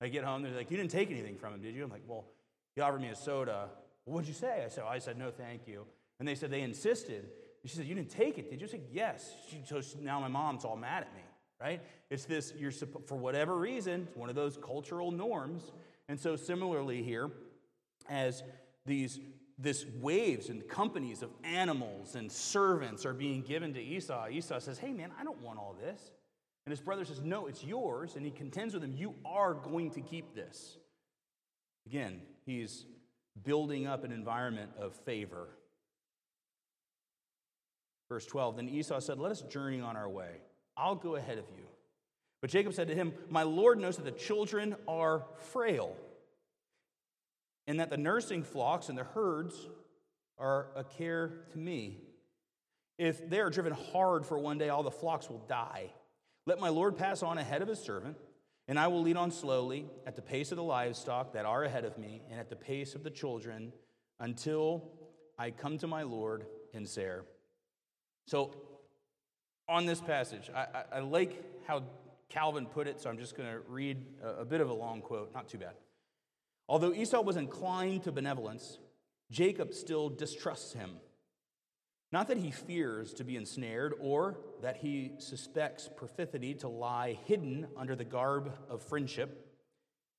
I 0.00 0.08
get 0.08 0.24
home, 0.24 0.42
they're 0.42 0.52
like, 0.52 0.70
You 0.70 0.76
didn't 0.76 0.92
take 0.92 1.10
anything 1.10 1.36
from 1.36 1.54
him, 1.54 1.60
did 1.60 1.74
you? 1.74 1.84
I'm 1.84 1.90
like, 1.90 2.04
Well, 2.06 2.24
he 2.74 2.80
offered 2.80 3.02
me 3.02 3.08
a 3.08 3.16
soda. 3.16 3.68
Well, 4.06 4.14
what'd 4.14 4.28
you 4.28 4.34
say? 4.34 4.62
I 4.64 4.68
said, 4.68 4.84
I 4.88 4.98
said, 4.98 5.18
No, 5.18 5.30
thank 5.30 5.68
you. 5.68 5.84
And 6.20 6.26
they 6.26 6.36
said, 6.36 6.50
They 6.50 6.62
insisted. 6.62 7.24
And 7.62 7.70
she 7.70 7.76
said, 7.76 7.84
You 7.84 7.94
didn't 7.94 8.10
take 8.10 8.38
it, 8.38 8.48
did 8.48 8.62
you? 8.62 8.66
I 8.66 8.70
said, 8.70 8.84
Yes. 8.90 9.30
She, 9.50 9.62
so 9.66 9.82
now 10.00 10.20
my 10.20 10.28
mom's 10.28 10.64
all 10.64 10.76
mad 10.76 11.02
at 11.02 11.14
me, 11.14 11.20
right? 11.60 11.80
It's 12.10 12.24
this, 12.24 12.52
you're 12.56 12.72
for 12.72 13.16
whatever 13.16 13.56
reason, 13.56 14.06
it's 14.08 14.16
one 14.16 14.28
of 14.28 14.34
those 14.34 14.56
cultural 14.56 15.10
norms. 15.10 15.72
And 16.08 16.18
so, 16.18 16.36
similarly, 16.36 17.02
here, 17.02 17.30
as 18.08 18.42
these 18.86 19.20
this 19.58 19.84
waves 20.00 20.50
and 20.50 20.66
companies 20.68 21.22
of 21.22 21.30
animals 21.42 22.14
and 22.14 22.30
servants 22.30 23.04
are 23.04 23.12
being 23.12 23.42
given 23.42 23.74
to 23.74 23.80
Esau. 23.80 24.28
Esau 24.28 24.60
says, 24.60 24.78
Hey, 24.78 24.92
man, 24.92 25.10
I 25.18 25.24
don't 25.24 25.42
want 25.42 25.58
all 25.58 25.76
this. 25.80 26.12
And 26.64 26.70
his 26.70 26.80
brother 26.80 27.04
says, 27.04 27.20
No, 27.22 27.46
it's 27.46 27.64
yours. 27.64 28.14
And 28.14 28.24
he 28.24 28.30
contends 28.30 28.74
with 28.74 28.84
him, 28.84 28.94
You 28.96 29.14
are 29.24 29.54
going 29.54 29.90
to 29.92 30.00
keep 30.00 30.34
this. 30.34 30.78
Again, 31.86 32.20
he's 32.46 32.84
building 33.42 33.86
up 33.86 34.04
an 34.04 34.12
environment 34.12 34.70
of 34.78 34.94
favor. 34.94 35.48
Verse 38.08 38.26
12 38.26 38.56
Then 38.56 38.68
Esau 38.68 39.00
said, 39.00 39.18
Let 39.18 39.32
us 39.32 39.42
journey 39.42 39.80
on 39.80 39.96
our 39.96 40.08
way. 40.08 40.36
I'll 40.78 40.94
go 40.94 41.16
ahead 41.16 41.38
of 41.38 41.44
you. 41.56 41.64
But 42.40 42.50
Jacob 42.50 42.72
said 42.72 42.88
to 42.88 42.94
him, 42.94 43.12
My 43.28 43.42
Lord 43.42 43.80
knows 43.80 43.96
that 43.96 44.04
the 44.04 44.12
children 44.12 44.76
are 44.86 45.24
frail, 45.52 45.96
and 47.66 47.80
that 47.80 47.90
the 47.90 47.96
nursing 47.96 48.44
flocks 48.44 48.88
and 48.88 48.96
the 48.96 49.04
herds 49.04 49.54
are 50.38 50.68
a 50.76 50.84
care 50.84 51.46
to 51.52 51.58
me. 51.58 51.98
If 52.96 53.28
they 53.28 53.40
are 53.40 53.50
driven 53.50 53.72
hard 53.72 54.24
for 54.24 54.38
one 54.38 54.58
day, 54.58 54.68
all 54.68 54.82
the 54.82 54.90
flocks 54.90 55.28
will 55.28 55.44
die. 55.48 55.90
Let 56.46 56.60
my 56.60 56.68
Lord 56.68 56.96
pass 56.96 57.22
on 57.22 57.38
ahead 57.38 57.60
of 57.60 57.68
his 57.68 57.80
servant, 57.80 58.16
and 58.68 58.78
I 58.78 58.86
will 58.86 59.02
lead 59.02 59.16
on 59.16 59.30
slowly 59.30 59.86
at 60.06 60.16
the 60.16 60.22
pace 60.22 60.52
of 60.52 60.56
the 60.56 60.62
livestock 60.62 61.32
that 61.32 61.44
are 61.44 61.64
ahead 61.64 61.84
of 61.84 61.98
me, 61.98 62.22
and 62.30 62.38
at 62.38 62.50
the 62.50 62.56
pace 62.56 62.94
of 62.94 63.02
the 63.02 63.10
children, 63.10 63.72
until 64.20 64.90
I 65.38 65.50
come 65.50 65.78
to 65.78 65.86
my 65.86 66.02
Lord 66.02 66.46
in 66.72 66.86
Seir. 66.86 67.24
So, 68.26 68.54
on 69.68 69.86
this 69.86 70.00
passage, 70.00 70.50
I, 70.54 70.60
I, 70.60 70.84
I 70.96 71.00
like 71.00 71.66
how 71.66 71.82
Calvin 72.28 72.66
put 72.66 72.86
it, 72.86 73.00
so 73.00 73.10
I'm 73.10 73.18
just 73.18 73.36
going 73.36 73.50
to 73.50 73.60
read 73.68 74.04
a, 74.22 74.40
a 74.40 74.44
bit 74.44 74.60
of 74.60 74.70
a 74.70 74.74
long 74.74 75.00
quote, 75.00 75.32
not 75.34 75.48
too 75.48 75.58
bad. 75.58 75.74
Although 76.68 76.92
Esau 76.92 77.22
was 77.22 77.36
inclined 77.36 78.04
to 78.04 78.12
benevolence, 78.12 78.78
Jacob 79.30 79.74
still 79.74 80.08
distrusts 80.08 80.72
him. 80.72 80.90
Not 82.10 82.28
that 82.28 82.38
he 82.38 82.50
fears 82.50 83.12
to 83.14 83.24
be 83.24 83.36
ensnared 83.36 83.94
or 84.00 84.38
that 84.62 84.78
he 84.78 85.12
suspects 85.18 85.90
perfidy 85.96 86.54
to 86.54 86.68
lie 86.68 87.18
hidden 87.26 87.66
under 87.76 87.94
the 87.94 88.04
garb 88.04 88.52
of 88.70 88.82
friendship, 88.82 89.46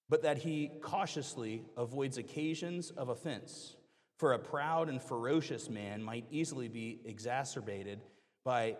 but 0.07 0.21
that 0.23 0.39
he 0.39 0.71
cautiously 0.81 1.63
avoids 1.77 2.17
occasions 2.17 2.91
of 2.91 3.09
offense. 3.09 3.75
For 4.17 4.33
a 4.33 4.39
proud 4.39 4.89
and 4.89 5.01
ferocious 5.01 5.69
man 5.69 6.03
might 6.03 6.25
easily 6.29 6.67
be 6.67 6.99
exacerbated 7.05 8.01
by 8.43 8.77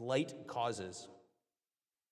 light 0.00 0.34
causes. 0.46 1.08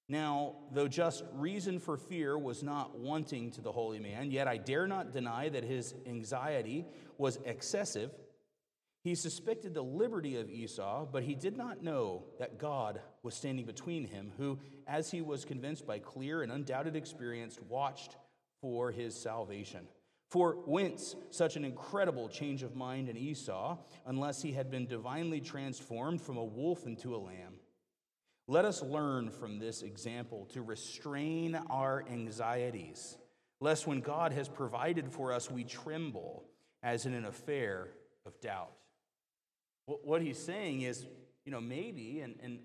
Now, 0.08 0.56
though 0.72 0.88
just 0.88 1.24
reason 1.32 1.78
for 1.78 1.96
fear 1.96 2.38
was 2.38 2.62
not 2.62 2.98
wanting 2.98 3.50
to 3.52 3.60
the 3.60 3.72
holy 3.72 3.98
man, 3.98 4.30
yet 4.30 4.46
I 4.46 4.56
dare 4.56 4.86
not 4.86 5.12
deny 5.12 5.48
that 5.48 5.64
his 5.64 5.94
anxiety 6.06 6.86
was 7.18 7.38
excessive 7.44 8.10
he 9.04 9.14
suspected 9.14 9.74
the 9.74 9.82
liberty 9.82 10.36
of 10.36 10.50
Esau, 10.50 11.06
but 11.06 11.22
he 11.22 11.34
did 11.34 11.56
not 11.56 11.82
know 11.82 12.24
that 12.38 12.58
God 12.58 13.00
was 13.22 13.34
standing 13.34 13.64
between 13.64 14.04
him, 14.04 14.32
who, 14.36 14.58
as 14.86 15.10
he 15.10 15.22
was 15.22 15.44
convinced 15.44 15.86
by 15.86 15.98
clear 15.98 16.42
and 16.42 16.50
undoubted 16.50 16.96
experience, 16.96 17.58
watched 17.68 18.16
for 18.60 18.90
his 18.90 19.14
salvation. 19.14 19.86
For 20.30 20.54
whence 20.66 21.14
such 21.30 21.56
an 21.56 21.64
incredible 21.64 22.28
change 22.28 22.62
of 22.62 22.76
mind 22.76 23.08
in 23.08 23.16
Esau, 23.16 23.78
unless 24.04 24.42
he 24.42 24.52
had 24.52 24.70
been 24.70 24.86
divinely 24.86 25.40
transformed 25.40 26.20
from 26.20 26.36
a 26.36 26.44
wolf 26.44 26.84
into 26.84 27.14
a 27.14 27.16
lamb? 27.16 27.57
Let 28.50 28.64
us 28.64 28.82
learn 28.82 29.28
from 29.28 29.58
this 29.58 29.82
example 29.82 30.46
to 30.54 30.62
restrain 30.62 31.54
our 31.68 32.02
anxieties, 32.10 33.18
lest 33.60 33.86
when 33.86 34.00
God 34.00 34.32
has 34.32 34.48
provided 34.48 35.12
for 35.12 35.34
us, 35.34 35.50
we 35.50 35.64
tremble 35.64 36.44
as 36.82 37.04
in 37.04 37.12
an 37.12 37.26
affair 37.26 37.88
of 38.24 38.40
doubt. 38.40 38.72
What 39.84 40.22
he's 40.22 40.38
saying 40.38 40.80
is, 40.80 41.04
you 41.44 41.52
know, 41.52 41.60
maybe, 41.60 42.20
and, 42.20 42.36
and 42.42 42.60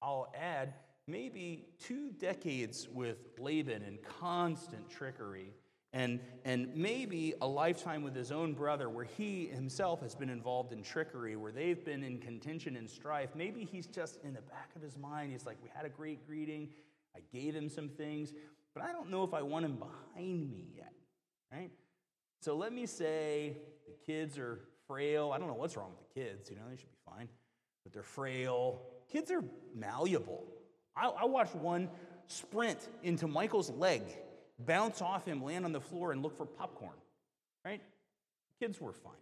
I'll 0.00 0.32
add, 0.34 0.72
maybe 1.06 1.66
two 1.78 2.12
decades 2.12 2.88
with 2.90 3.18
Laban 3.38 3.82
and 3.82 3.98
constant 4.02 4.88
trickery, 4.88 5.52
and, 5.92 6.20
and 6.44 6.74
maybe 6.74 7.34
a 7.40 7.46
lifetime 7.46 8.02
with 8.02 8.14
his 8.14 8.30
own 8.30 8.52
brother 8.52 8.88
where 8.88 9.04
he 9.04 9.46
himself 9.46 10.00
has 10.02 10.14
been 10.14 10.30
involved 10.30 10.72
in 10.72 10.82
trickery, 10.82 11.34
where 11.34 11.50
they've 11.50 11.84
been 11.84 12.04
in 12.04 12.18
contention 12.18 12.76
and 12.76 12.88
strife. 12.88 13.30
Maybe 13.34 13.64
he's 13.64 13.86
just 13.86 14.18
in 14.22 14.34
the 14.34 14.42
back 14.42 14.70
of 14.76 14.82
his 14.82 14.96
mind, 14.96 15.32
he's 15.32 15.46
like, 15.46 15.58
We 15.62 15.68
had 15.74 15.84
a 15.84 15.88
great 15.88 16.26
greeting, 16.26 16.68
I 17.16 17.20
gave 17.36 17.54
him 17.54 17.68
some 17.68 17.88
things, 17.88 18.32
but 18.74 18.84
I 18.84 18.92
don't 18.92 19.10
know 19.10 19.24
if 19.24 19.34
I 19.34 19.42
want 19.42 19.64
him 19.64 19.76
behind 19.76 20.50
me 20.50 20.68
yet, 20.76 20.92
right? 21.52 21.70
So 22.40 22.56
let 22.56 22.72
me 22.72 22.86
say 22.86 23.56
the 23.86 24.12
kids 24.12 24.38
are 24.38 24.60
frail. 24.86 25.32
I 25.32 25.38
don't 25.38 25.48
know 25.48 25.54
what's 25.54 25.76
wrong 25.76 25.90
with 25.90 26.08
the 26.08 26.20
kids, 26.20 26.50
you 26.50 26.56
know, 26.56 26.62
they 26.70 26.76
should 26.76 26.90
be 26.90 26.98
fine, 27.04 27.28
but 27.82 27.92
they're 27.92 28.02
frail. 28.02 28.82
Kids 29.10 29.30
are 29.32 29.42
malleable. 29.74 30.44
I, 30.96 31.08
I 31.08 31.24
watched 31.24 31.56
one 31.56 31.88
sprint 32.28 32.88
into 33.02 33.26
Michael's 33.26 33.70
leg, 33.70 34.02
bounce 34.66 35.02
off 35.02 35.24
him, 35.24 35.42
land 35.42 35.64
on 35.64 35.72
the 35.72 35.80
floor, 35.80 36.12
and 36.12 36.22
look 36.22 36.36
for 36.36 36.46
popcorn, 36.46 36.96
right? 37.64 37.80
Kids 38.60 38.80
were 38.80 38.92
fine. 38.92 39.12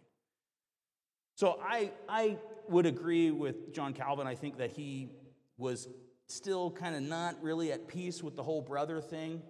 So 1.35 1.59
I, 1.63 1.91
I 2.07 2.37
would 2.67 2.85
agree 2.85 3.31
with 3.31 3.73
John 3.73 3.93
Calvin. 3.93 4.27
I 4.27 4.35
think 4.35 4.57
that 4.57 4.71
he 4.71 5.09
was 5.57 5.87
still 6.27 6.69
kind 6.71 6.95
of 6.95 7.01
not 7.01 7.41
really 7.41 7.71
at 7.71 7.87
peace 7.87 8.21
with 8.21 8.35
the 8.35 8.43
whole 8.43 8.61
brother 8.61 9.01
thing. 9.01 9.41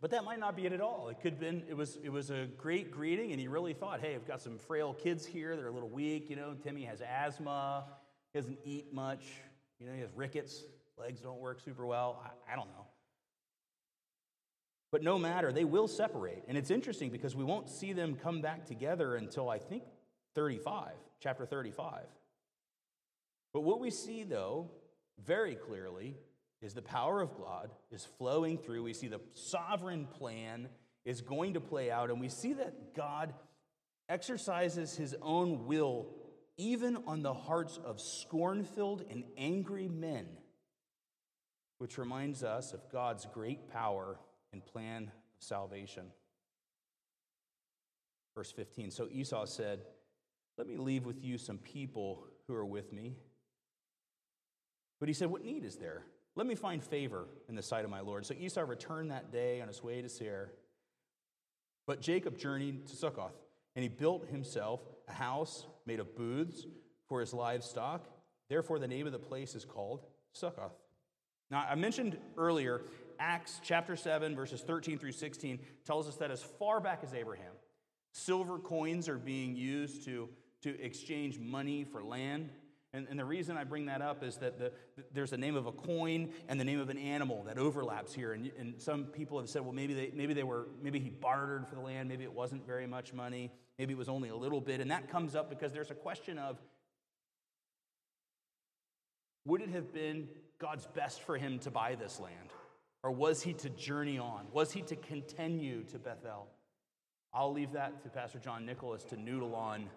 But 0.00 0.12
that 0.12 0.22
might 0.22 0.38
not 0.38 0.54
be 0.54 0.64
it 0.64 0.72
at 0.72 0.80
all. 0.80 1.08
It 1.08 1.20
could 1.20 1.32
have 1.32 1.40
been, 1.40 1.64
it 1.68 1.76
was, 1.76 1.98
it 2.04 2.10
was 2.10 2.30
a 2.30 2.46
great 2.56 2.92
greeting, 2.92 3.32
and 3.32 3.40
he 3.40 3.48
really 3.48 3.72
thought, 3.72 4.00
hey, 4.00 4.14
I've 4.14 4.28
got 4.28 4.40
some 4.40 4.56
frail 4.56 4.94
kids 4.94 5.26
here. 5.26 5.56
They're 5.56 5.66
a 5.66 5.72
little 5.72 5.88
weak. 5.88 6.30
You 6.30 6.36
know, 6.36 6.54
Timmy 6.62 6.84
has 6.84 7.00
asthma. 7.00 7.84
He 8.32 8.38
doesn't 8.38 8.58
eat 8.64 8.92
much. 8.92 9.24
You 9.80 9.88
know, 9.88 9.94
he 9.94 10.00
has 10.00 10.10
rickets. 10.14 10.62
Legs 10.96 11.20
don't 11.20 11.40
work 11.40 11.60
super 11.60 11.84
well. 11.84 12.22
I, 12.24 12.52
I 12.52 12.56
don't 12.56 12.68
know. 12.68 12.86
But 14.90 15.02
no 15.02 15.18
matter, 15.18 15.52
they 15.52 15.64
will 15.64 15.88
separate. 15.88 16.44
And 16.48 16.56
it's 16.56 16.70
interesting 16.70 17.10
because 17.10 17.36
we 17.36 17.44
won't 17.44 17.68
see 17.68 17.92
them 17.92 18.14
come 18.14 18.40
back 18.40 18.64
together 18.64 19.16
until 19.16 19.50
I 19.50 19.58
think 19.58 19.82
35, 20.34 20.92
chapter 21.20 21.44
35. 21.44 22.04
But 23.52 23.60
what 23.62 23.80
we 23.80 23.90
see, 23.90 24.22
though, 24.24 24.70
very 25.24 25.54
clearly, 25.54 26.16
is 26.62 26.74
the 26.74 26.82
power 26.82 27.20
of 27.20 27.36
God 27.36 27.70
is 27.90 28.04
flowing 28.04 28.58
through. 28.58 28.82
We 28.82 28.94
see 28.94 29.08
the 29.08 29.20
sovereign 29.34 30.06
plan 30.06 30.68
is 31.04 31.20
going 31.20 31.54
to 31.54 31.60
play 31.60 31.90
out, 31.90 32.10
and 32.10 32.20
we 32.20 32.28
see 32.28 32.54
that 32.54 32.94
God 32.94 33.34
exercises 34.08 34.96
his 34.96 35.14
own 35.20 35.66
will 35.66 36.06
even 36.56 36.98
on 37.06 37.22
the 37.22 37.32
hearts 37.32 37.78
of 37.84 38.00
scorn 38.00 38.64
filled 38.64 39.04
and 39.10 39.22
angry 39.36 39.86
men, 39.86 40.26
which 41.78 41.98
reminds 41.98 42.42
us 42.42 42.72
of 42.72 42.80
God's 42.90 43.26
great 43.32 43.70
power 43.70 44.18
and 44.52 44.64
plan 44.64 45.04
of 45.04 45.42
salvation. 45.44 46.06
Verse 48.34 48.52
15 48.52 48.90
So 48.90 49.08
Esau 49.10 49.46
said, 49.46 49.80
Let 50.56 50.66
me 50.66 50.76
leave 50.76 51.04
with 51.04 51.22
you 51.22 51.38
some 51.38 51.58
people 51.58 52.24
who 52.46 52.54
are 52.54 52.64
with 52.64 52.92
me. 52.92 53.16
But 55.00 55.08
he 55.08 55.12
said, 55.12 55.30
What 55.30 55.44
need 55.44 55.64
is 55.64 55.76
there? 55.76 56.04
Let 56.36 56.46
me 56.46 56.54
find 56.54 56.82
favor 56.82 57.26
in 57.48 57.56
the 57.56 57.62
sight 57.62 57.84
of 57.84 57.90
my 57.90 58.00
Lord. 58.00 58.24
So 58.24 58.34
Esau 58.38 58.60
returned 58.60 59.10
that 59.10 59.32
day 59.32 59.60
on 59.60 59.66
his 59.66 59.82
way 59.82 60.00
to 60.02 60.08
Seir. 60.08 60.52
But 61.86 62.00
Jacob 62.00 62.38
journeyed 62.38 62.86
to 62.86 62.96
Succoth, 62.96 63.34
and 63.74 63.82
he 63.82 63.88
built 63.88 64.28
himself 64.28 64.80
a 65.08 65.12
house 65.12 65.66
made 65.86 65.98
of 65.98 66.14
booths 66.14 66.66
for 67.08 67.20
his 67.20 67.32
livestock. 67.32 68.06
Therefore, 68.48 68.78
the 68.78 68.86
name 68.86 69.06
of 69.06 69.12
the 69.12 69.18
place 69.18 69.54
is 69.54 69.64
called 69.64 70.04
Succoth. 70.32 70.74
Now, 71.50 71.66
I 71.68 71.74
mentioned 71.74 72.18
earlier, 72.36 72.82
Acts 73.18 73.60
chapter 73.62 73.96
7, 73.96 74.34
verses 74.34 74.60
13 74.60 74.98
through 74.98 75.12
16 75.12 75.58
tells 75.84 76.08
us 76.08 76.16
that 76.16 76.30
as 76.30 76.42
far 76.42 76.80
back 76.80 77.00
as 77.02 77.14
Abraham, 77.14 77.52
silver 78.12 78.58
coins 78.58 79.08
are 79.08 79.18
being 79.18 79.56
used 79.56 80.04
to, 80.04 80.28
to 80.62 80.80
exchange 80.80 81.38
money 81.38 81.84
for 81.84 82.02
land. 82.02 82.50
And, 82.94 83.06
and 83.10 83.18
the 83.18 83.24
reason 83.24 83.56
I 83.56 83.64
bring 83.64 83.86
that 83.86 84.00
up 84.00 84.24
is 84.24 84.38
that 84.38 84.58
the, 84.58 84.72
there's 85.12 85.30
the 85.30 85.36
name 85.36 85.56
of 85.56 85.66
a 85.66 85.72
coin 85.72 86.30
and 86.48 86.58
the 86.58 86.64
name 86.64 86.80
of 86.80 86.88
an 86.88 86.98
animal 86.98 87.44
that 87.44 87.58
overlaps 87.58 88.14
here. 88.14 88.32
And, 88.32 88.50
and 88.58 88.80
some 88.80 89.04
people 89.04 89.38
have 89.38 89.48
said, 89.48 89.62
well, 89.62 89.74
maybe 89.74 89.92
they, 89.92 90.10
maybe 90.14 90.32
they 90.32 90.42
were, 90.42 90.68
maybe 90.82 90.98
he 90.98 91.10
bartered 91.10 91.68
for 91.68 91.74
the 91.74 91.82
land, 91.82 92.08
maybe 92.08 92.24
it 92.24 92.32
wasn't 92.32 92.66
very 92.66 92.86
much 92.86 93.12
money, 93.12 93.52
maybe 93.78 93.92
it 93.92 93.98
was 93.98 94.08
only 94.08 94.30
a 94.30 94.36
little 94.36 94.60
bit. 94.60 94.80
And 94.80 94.90
that 94.90 95.10
comes 95.10 95.34
up 95.34 95.50
because 95.50 95.72
there's 95.72 95.90
a 95.90 95.94
question 95.94 96.38
of 96.38 96.58
would 99.44 99.62
it 99.62 99.70
have 99.70 99.92
been 99.92 100.28
God's 100.58 100.86
best 100.86 101.22
for 101.22 101.36
him 101.36 101.58
to 101.60 101.70
buy 101.70 101.94
this 101.94 102.20
land? 102.20 102.50
Or 103.02 103.10
was 103.10 103.42
he 103.42 103.52
to 103.54 103.68
journey 103.70 104.18
on? 104.18 104.46
Was 104.52 104.72
he 104.72 104.82
to 104.82 104.96
continue 104.96 105.84
to 105.84 105.98
Bethel? 105.98 106.48
I'll 107.32 107.52
leave 107.52 107.72
that 107.72 108.02
to 108.02 108.08
Pastor 108.08 108.38
John 108.38 108.66
Nicholas 108.66 109.04
to 109.04 109.16
noodle 109.16 109.54
on 109.54 109.88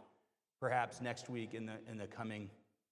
perhaps 0.59 1.01
next 1.01 1.29
week 1.29 1.53
in 1.53 1.65
the, 1.65 1.73
in 1.89 1.97
the, 1.97 2.07
coming, 2.07 2.49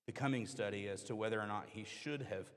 the 0.07 0.11
coming 0.11 0.47
study 0.47 0.87
as 0.87 1.03
to 1.03 1.15
whether 1.15 1.39
or 1.39 1.45
not 1.45 1.65
he 1.67 1.83
should 1.83 2.23
have 2.23 2.47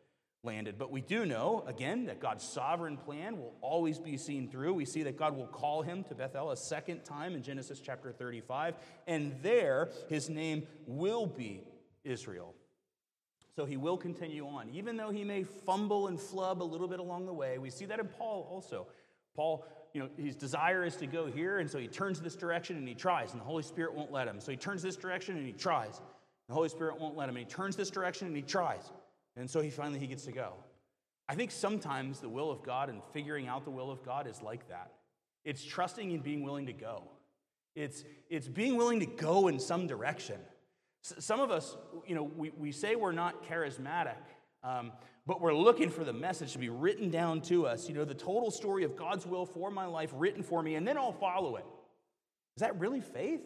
landed. 0.44 0.78
But 0.78 0.90
we 0.90 1.00
do 1.00 1.26
know, 1.26 1.64
again, 1.66 2.06
that 2.06 2.18
God's 2.18 2.44
sovereign 2.44 2.96
plan 2.96 3.38
will 3.38 3.54
always 3.60 3.98
be 3.98 4.16
seen 4.16 4.48
through. 4.48 4.74
We 4.74 4.84
see 4.84 5.02
that 5.04 5.16
God 5.16 5.36
will 5.36 5.46
call 5.46 5.82
him 5.82 6.02
to 6.04 6.14
Bethel 6.14 6.50
a 6.50 6.56
second 6.56 7.04
time 7.04 7.34
in 7.34 7.42
Genesis 7.42 7.80
chapter 7.80 8.10
35, 8.10 8.74
and 9.06 9.36
there 9.42 9.90
his 10.08 10.28
name 10.28 10.66
will 10.86 11.26
be 11.26 11.62
Israel. 12.04 12.54
So 13.54 13.66
he 13.66 13.76
will 13.76 13.96
continue 13.96 14.46
on. 14.46 14.70
Even 14.70 14.96
though 14.96 15.10
he 15.10 15.24
may 15.24 15.44
fumble 15.44 16.06
and 16.06 16.18
flub 16.18 16.62
a 16.62 16.64
little 16.64 16.88
bit 16.88 17.00
along 17.00 17.26
the 17.26 17.32
way, 17.32 17.58
we 17.58 17.70
see 17.70 17.84
that 17.86 18.00
in 18.00 18.08
Paul 18.08 18.48
also. 18.50 18.86
Paul, 19.36 19.66
you 19.92 20.00
know, 20.00 20.08
his 20.16 20.36
desire 20.36 20.84
is 20.84 20.96
to 20.96 21.06
go 21.06 21.26
here, 21.26 21.58
and 21.58 21.70
so 21.70 21.78
he 21.78 21.86
turns 21.86 22.20
this 22.20 22.34
direction 22.34 22.76
and 22.76 22.88
he 22.88 22.94
tries, 22.94 23.32
and 23.32 23.40
the 23.40 23.44
Holy 23.44 23.62
Spirit 23.62 23.94
won't 23.94 24.10
let 24.10 24.26
him. 24.26 24.40
So 24.40 24.50
he 24.50 24.56
turns 24.56 24.82
this 24.82 24.96
direction 24.96 25.36
and 25.36 25.46
he 25.46 25.52
tries. 25.52 26.00
The 26.48 26.54
Holy 26.54 26.68
Spirit 26.68 26.98
won't 26.98 27.16
let 27.16 27.28
him. 27.28 27.36
And 27.36 27.46
he 27.46 27.50
turns 27.50 27.76
this 27.76 27.90
direction 27.90 28.26
and 28.26 28.36
he 28.36 28.42
tries. 28.42 28.90
And 29.36 29.48
so 29.48 29.60
he 29.60 29.70
finally 29.70 29.98
he 29.98 30.06
gets 30.06 30.24
to 30.24 30.32
go. 30.32 30.54
I 31.28 31.34
think 31.34 31.50
sometimes 31.50 32.20
the 32.20 32.28
will 32.28 32.50
of 32.50 32.62
God 32.62 32.88
and 32.88 33.00
figuring 33.12 33.48
out 33.48 33.64
the 33.64 33.70
will 33.70 33.90
of 33.90 34.04
God 34.04 34.26
is 34.26 34.42
like 34.42 34.68
that. 34.68 34.92
It's 35.44 35.64
trusting 35.64 36.12
and 36.12 36.22
being 36.22 36.42
willing 36.42 36.66
to 36.66 36.72
go. 36.72 37.04
It's, 37.74 38.04
it's 38.28 38.48
being 38.48 38.76
willing 38.76 39.00
to 39.00 39.06
go 39.06 39.48
in 39.48 39.58
some 39.58 39.86
direction. 39.86 40.38
Some 41.02 41.40
of 41.40 41.50
us, 41.50 41.76
you 42.06 42.14
know, 42.14 42.22
we, 42.22 42.50
we 42.56 42.72
say 42.72 42.94
we're 42.94 43.12
not 43.12 43.44
charismatic, 43.44 44.16
um, 44.62 44.92
but 45.26 45.40
we're 45.40 45.54
looking 45.54 45.90
for 45.90 46.04
the 46.04 46.12
message 46.12 46.52
to 46.52 46.58
be 46.58 46.68
written 46.68 47.10
down 47.10 47.40
to 47.42 47.66
us. 47.66 47.88
You 47.88 47.94
know, 47.94 48.04
the 48.04 48.14
total 48.14 48.50
story 48.50 48.84
of 48.84 48.96
God's 48.96 49.26
will 49.26 49.44
for 49.44 49.70
my 49.70 49.86
life 49.86 50.10
written 50.14 50.42
for 50.42 50.62
me, 50.62 50.76
and 50.76 50.86
then 50.86 50.96
I'll 50.96 51.12
follow 51.12 51.56
it. 51.56 51.64
Is 52.56 52.60
that 52.60 52.78
really 52.78 53.00
faith? 53.00 53.42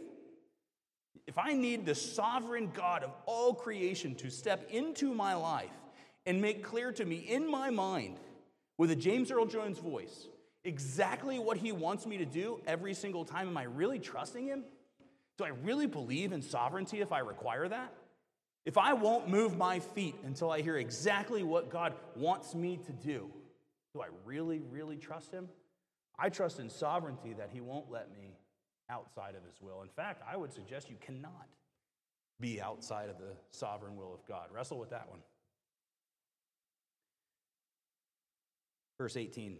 If 1.27 1.39
I 1.39 1.55
need 1.55 1.87
the 1.87 1.95
sovereign 1.95 2.71
God 2.75 3.03
of 3.03 3.11
all 3.25 3.55
creation 3.55 4.15
to 4.17 4.31
step 4.31 4.69
into 4.71 5.15
my 5.15 5.35
life 5.35 5.71
and 6.27 6.43
make 6.43 6.63
clear 6.63 6.93
to 6.93 7.05
me 7.05 7.17
in 7.17 7.51
my 7.51 7.71
mind 7.71 8.19
with 8.79 8.91
a 8.91 8.97
James 8.97 9.31
Earl 9.31 9.47
Jones 9.47 9.79
voice 9.79 10.29
exactly 10.67 11.39
what 11.39 11.57
he 11.57 11.73
wants 11.73 12.07
me 12.07 12.19
to 12.19 12.27
do 12.27 12.61
every 12.67 12.93
single 12.93 13.25
time, 13.25 13.49
am 13.49 13.57
I 13.57 13.63
really 13.63 13.99
trusting 13.99 14.47
him? 14.47 14.65
Do 15.39 15.45
I 15.45 15.49
really 15.49 15.87
believe 15.87 16.33
in 16.33 16.43
sovereignty 16.43 17.01
if 17.01 17.13
I 17.13 17.19
require 17.19 17.69
that? 17.69 17.93
If 18.65 18.79
I 18.79 18.95
won't 18.95 19.29
move 19.29 19.57
my 19.57 19.79
feet 19.79 20.17
until 20.25 20.51
I 20.51 20.61
hear 20.61 20.77
exactly 20.77 21.43
what 21.43 21.71
God 21.71 21.95
wants 22.17 22.55
me 22.55 22.79
to 22.87 22.93
do, 22.93 23.31
do 23.95 24.01
I 24.01 24.07
really, 24.25 24.61
really 24.71 24.97
trust 24.97 25.31
Him? 25.31 25.49
I 26.19 26.31
trust 26.31 26.59
in 26.59 26.69
sovereignty 26.69 27.35
that 27.35 27.51
He 27.53 27.61
won't 27.61 27.91
let 27.91 28.13
me 28.13 28.37
outside 28.91 29.35
of 29.35 29.45
His 29.45 29.61
will. 29.61 29.83
In 29.83 29.89
fact, 29.89 30.23
I 30.29 30.37
would 30.37 30.53
suggest 30.53 30.91
you 30.91 30.97
cannot 31.01 31.49
be 32.41 32.61
outside 32.61 33.09
of 33.09 33.19
the 33.19 33.37
sovereign 33.51 33.97
will 33.97 34.13
of 34.13 34.27
God. 34.27 34.49
Wrestle 34.53 34.79
with 34.79 34.91
that 34.91 35.09
one. 35.09 35.21
Verse 38.99 39.17
18 39.17 39.59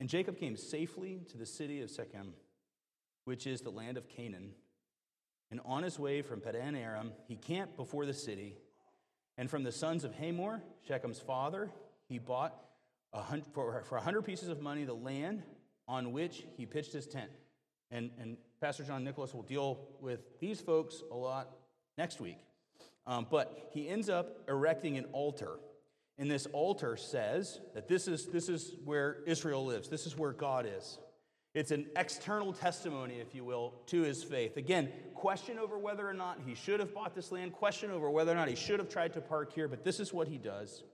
And 0.00 0.08
Jacob 0.08 0.38
came 0.38 0.56
safely 0.56 1.20
to 1.30 1.36
the 1.36 1.46
city 1.46 1.82
of 1.82 1.90
Shechem, 1.90 2.32
which 3.24 3.46
is 3.46 3.60
the 3.60 3.70
land 3.70 3.96
of 3.96 4.08
Canaan 4.08 4.52
and 5.50 5.60
on 5.64 5.82
his 5.82 5.98
way 5.98 6.22
from 6.22 6.40
Padan 6.40 6.74
Aram, 6.74 7.12
he 7.26 7.36
camped 7.36 7.76
before 7.76 8.04
the 8.04 8.14
city. 8.14 8.56
And 9.36 9.48
from 9.48 9.62
the 9.62 9.72
sons 9.72 10.04
of 10.04 10.14
Hamor, 10.14 10.62
Shechem's 10.88 11.20
father, 11.20 11.70
he 12.08 12.18
bought 12.18 12.54
a 13.12 13.22
hundred, 13.22 13.46
for, 13.54 13.82
for 13.88 13.96
a 13.96 14.00
hundred 14.00 14.22
pieces 14.22 14.48
of 14.48 14.60
money 14.60 14.84
the 14.84 14.94
land 14.94 15.42
on 15.86 16.12
which 16.12 16.44
he 16.56 16.66
pitched 16.66 16.92
his 16.92 17.06
tent. 17.06 17.30
And, 17.90 18.10
and 18.20 18.36
Pastor 18.60 18.84
John 18.84 19.04
Nicholas 19.04 19.32
will 19.32 19.42
deal 19.42 19.88
with 20.00 20.20
these 20.40 20.60
folks 20.60 21.02
a 21.10 21.14
lot 21.14 21.48
next 21.96 22.20
week. 22.20 22.38
Um, 23.06 23.26
but 23.30 23.70
he 23.72 23.88
ends 23.88 24.10
up 24.10 24.38
erecting 24.48 24.98
an 24.98 25.06
altar. 25.12 25.58
And 26.18 26.30
this 26.30 26.46
altar 26.46 26.96
says 26.96 27.60
that 27.74 27.88
this 27.88 28.08
is, 28.08 28.26
this 28.26 28.48
is 28.48 28.74
where 28.84 29.18
Israel 29.24 29.64
lives, 29.64 29.88
this 29.88 30.04
is 30.04 30.18
where 30.18 30.32
God 30.32 30.66
is. 30.66 30.98
It's 31.58 31.72
an 31.72 31.86
external 31.96 32.52
testimony, 32.52 33.14
if 33.14 33.34
you 33.34 33.42
will, 33.42 33.74
to 33.86 34.02
his 34.02 34.22
faith. 34.22 34.56
Again, 34.56 34.90
question 35.16 35.58
over 35.58 35.76
whether 35.76 36.08
or 36.08 36.14
not 36.14 36.38
he 36.46 36.54
should 36.54 36.78
have 36.78 36.94
bought 36.94 37.16
this 37.16 37.32
land, 37.32 37.52
question 37.52 37.90
over 37.90 38.08
whether 38.08 38.30
or 38.30 38.36
not 38.36 38.46
he 38.46 38.54
should 38.54 38.78
have 38.78 38.88
tried 38.88 39.14
to 39.14 39.20
park 39.20 39.52
here, 39.52 39.66
but 39.66 39.82
this 39.82 39.98
is 39.98 40.12
what 40.12 40.28
he 40.28 40.38
does. 40.38 40.84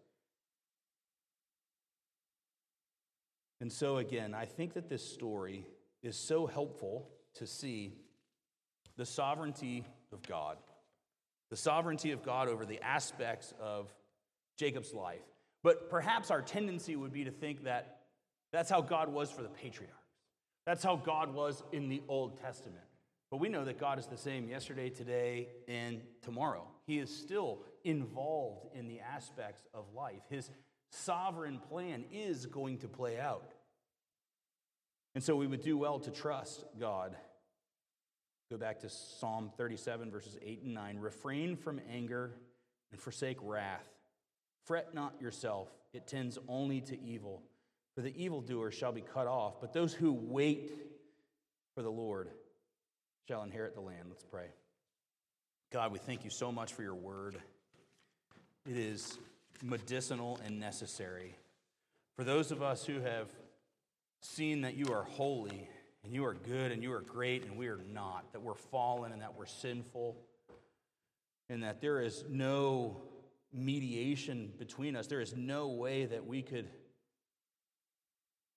And 3.60 3.70
so, 3.70 3.98
again, 3.98 4.32
I 4.32 4.46
think 4.46 4.72
that 4.72 4.88
this 4.88 5.06
story 5.06 5.66
is 6.02 6.16
so 6.16 6.46
helpful 6.46 7.10
to 7.34 7.46
see 7.46 7.92
the 8.96 9.04
sovereignty 9.04 9.84
of 10.14 10.22
God, 10.22 10.56
the 11.50 11.58
sovereignty 11.58 12.12
of 12.12 12.22
God 12.22 12.48
over 12.48 12.64
the 12.64 12.80
aspects 12.82 13.52
of 13.60 13.92
Jacob's 14.56 14.94
life. 14.94 15.26
But 15.62 15.90
perhaps 15.90 16.30
our 16.30 16.40
tendency 16.40 16.96
would 16.96 17.12
be 17.12 17.24
to 17.24 17.30
think 17.30 17.64
that 17.64 17.98
that's 18.50 18.70
how 18.70 18.80
God 18.80 19.10
was 19.10 19.30
for 19.30 19.42
the 19.42 19.50
patriarch. 19.50 20.03
That's 20.66 20.82
how 20.82 20.96
God 20.96 21.34
was 21.34 21.62
in 21.72 21.88
the 21.88 22.02
Old 22.08 22.40
Testament. 22.40 22.84
But 23.30 23.40
we 23.40 23.48
know 23.48 23.64
that 23.64 23.78
God 23.78 23.98
is 23.98 24.06
the 24.06 24.16
same 24.16 24.48
yesterday, 24.48 24.90
today, 24.90 25.48
and 25.66 26.00
tomorrow. 26.22 26.66
He 26.86 26.98
is 26.98 27.14
still 27.14 27.60
involved 27.84 28.66
in 28.74 28.88
the 28.88 29.00
aspects 29.00 29.62
of 29.74 29.84
life. 29.94 30.22
His 30.30 30.50
sovereign 30.90 31.58
plan 31.58 32.04
is 32.12 32.46
going 32.46 32.78
to 32.78 32.88
play 32.88 33.18
out. 33.18 33.52
And 35.14 35.22
so 35.22 35.36
we 35.36 35.46
would 35.46 35.62
do 35.62 35.76
well 35.76 35.98
to 36.00 36.10
trust 36.10 36.64
God. 36.78 37.16
Go 38.50 38.56
back 38.56 38.80
to 38.80 38.88
Psalm 38.88 39.50
37, 39.56 40.10
verses 40.10 40.36
8 40.42 40.62
and 40.64 40.74
9. 40.74 40.98
Refrain 40.98 41.56
from 41.56 41.80
anger 41.90 42.32
and 42.92 43.00
forsake 43.00 43.38
wrath. 43.42 43.88
Fret 44.64 44.94
not 44.94 45.20
yourself, 45.20 45.68
it 45.92 46.06
tends 46.06 46.38
only 46.48 46.80
to 46.82 47.00
evil. 47.02 47.42
For 47.94 48.02
the 48.02 48.14
evildoer 48.22 48.70
shall 48.70 48.92
be 48.92 49.02
cut 49.02 49.26
off, 49.26 49.60
but 49.60 49.72
those 49.72 49.94
who 49.94 50.12
wait 50.12 50.72
for 51.74 51.82
the 51.82 51.90
Lord 51.90 52.28
shall 53.28 53.42
inherit 53.42 53.74
the 53.74 53.80
land. 53.80 54.06
Let's 54.08 54.24
pray. 54.24 54.46
God, 55.72 55.92
we 55.92 55.98
thank 55.98 56.24
you 56.24 56.30
so 56.30 56.50
much 56.50 56.72
for 56.72 56.82
your 56.82 56.94
word. 56.94 57.36
It 58.68 58.76
is 58.76 59.18
medicinal 59.62 60.40
and 60.44 60.58
necessary. 60.58 61.36
For 62.16 62.24
those 62.24 62.50
of 62.50 62.62
us 62.62 62.84
who 62.84 63.00
have 63.00 63.28
seen 64.22 64.62
that 64.62 64.76
you 64.76 64.92
are 64.92 65.04
holy 65.04 65.68
and 66.04 66.12
you 66.12 66.24
are 66.24 66.34
good 66.34 66.72
and 66.72 66.82
you 66.82 66.92
are 66.92 67.00
great 67.00 67.44
and 67.44 67.56
we 67.56 67.68
are 67.68 67.80
not, 67.92 68.32
that 68.32 68.40
we're 68.40 68.54
fallen 68.54 69.12
and 69.12 69.22
that 69.22 69.36
we're 69.36 69.46
sinful, 69.46 70.16
and 71.48 71.62
that 71.62 71.80
there 71.80 72.00
is 72.00 72.24
no 72.28 72.96
mediation 73.52 74.52
between 74.58 74.96
us. 74.96 75.06
There 75.06 75.20
is 75.20 75.36
no 75.36 75.68
way 75.68 76.06
that 76.06 76.26
we 76.26 76.42
could 76.42 76.68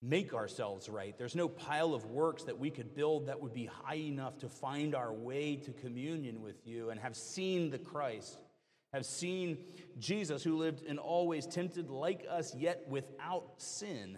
make 0.07 0.33
ourselves 0.33 0.87
right. 0.87 1.17
There's 1.17 1.35
no 1.35 1.49
pile 1.49 1.93
of 1.93 2.05
works 2.05 2.43
that 2.43 2.57
we 2.57 2.69
could 2.69 2.95
build 2.95 3.27
that 3.27 3.41
would 3.41 3.53
be 3.53 3.65
high 3.65 3.95
enough 3.95 4.37
to 4.39 4.49
find 4.49 4.95
our 4.95 5.11
way 5.11 5.57
to 5.57 5.71
communion 5.71 6.41
with 6.41 6.65
you 6.65 6.89
and 6.89 6.99
have 6.99 7.15
seen 7.15 7.69
the 7.69 7.77
Christ, 7.77 8.37
have 8.93 9.05
seen 9.05 9.57
Jesus 9.99 10.43
who 10.43 10.57
lived 10.57 10.85
and 10.85 10.97
always 10.97 11.45
tempted 11.45 11.89
like 11.89 12.25
us, 12.29 12.55
yet 12.55 12.85
without 12.87 13.55
sin, 13.57 14.17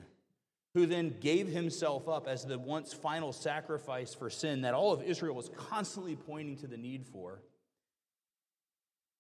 who 0.75 0.85
then 0.85 1.15
gave 1.19 1.47
himself 1.47 2.07
up 2.07 2.27
as 2.27 2.45
the 2.45 2.59
once 2.59 2.93
final 2.93 3.33
sacrifice 3.33 4.13
for 4.13 4.29
sin 4.29 4.61
that 4.61 4.75
all 4.75 4.93
of 4.93 5.01
Israel 5.01 5.33
was 5.33 5.49
constantly 5.49 6.15
pointing 6.15 6.57
to 6.57 6.67
the 6.67 6.77
need 6.77 7.07
for. 7.07 7.41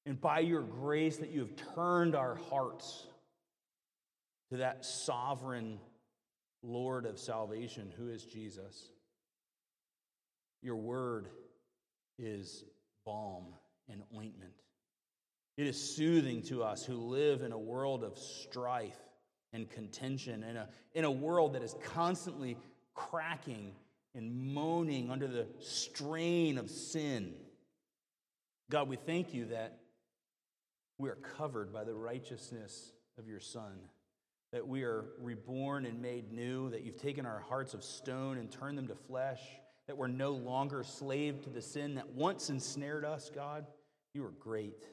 And 0.05 0.21
by 0.21 0.39
your 0.39 0.61
grace, 0.61 1.17
that 1.17 1.31
you 1.31 1.39
have 1.41 1.55
turned 1.75 2.15
our 2.15 2.35
hearts 2.35 3.05
to 4.51 4.57
that 4.57 4.85
sovereign 4.85 5.79
Lord 6.61 7.05
of 7.05 7.17
salvation, 7.17 7.91
who 7.97 8.09
is 8.09 8.25
Jesus. 8.25 8.89
Your 10.61 10.75
word 10.75 11.27
is 12.17 12.65
balm 13.05 13.45
and 13.89 14.03
ointment. 14.15 14.53
It 15.57 15.67
is 15.67 15.95
soothing 15.95 16.41
to 16.43 16.63
us 16.63 16.85
who 16.85 16.95
live 16.95 17.41
in 17.41 17.51
a 17.51 17.57
world 17.57 18.03
of 18.03 18.17
strife 18.17 18.97
and 19.51 19.69
contention, 19.69 20.43
in 20.43 20.57
a, 20.57 20.69
in 20.93 21.05
a 21.05 21.11
world 21.11 21.53
that 21.53 21.63
is 21.63 21.75
constantly 21.83 22.57
cracking 22.93 23.73
and 24.15 24.53
moaning 24.53 25.11
under 25.11 25.27
the 25.27 25.47
strain 25.59 26.57
of 26.57 26.69
sin. 26.69 27.33
God, 28.69 28.87
we 28.87 28.95
thank 28.95 29.33
you 29.33 29.45
that 29.45 29.79
we 30.97 31.09
are 31.09 31.15
covered 31.37 31.73
by 31.73 31.83
the 31.83 31.95
righteousness 31.95 32.91
of 33.17 33.27
your 33.27 33.39
Son 33.39 33.79
that 34.51 34.67
we 34.67 34.83
are 34.83 35.05
reborn 35.19 35.85
and 35.85 36.01
made 36.01 36.31
new, 36.31 36.69
that 36.71 36.83
you've 36.83 36.97
taken 36.97 37.25
our 37.25 37.39
hearts 37.39 37.73
of 37.73 37.83
stone 37.83 38.37
and 38.37 38.51
turned 38.51 38.77
them 38.77 38.87
to 38.87 38.95
flesh, 38.95 39.41
that 39.87 39.97
we're 39.97 40.07
no 40.07 40.31
longer 40.31 40.83
slave 40.83 41.41
to 41.43 41.49
the 41.49 41.61
sin 41.61 41.95
that 41.95 42.09
once 42.09 42.49
ensnared 42.49 43.05
us, 43.05 43.29
God. 43.33 43.65
You 44.13 44.25
are 44.25 44.33
great. 44.39 44.87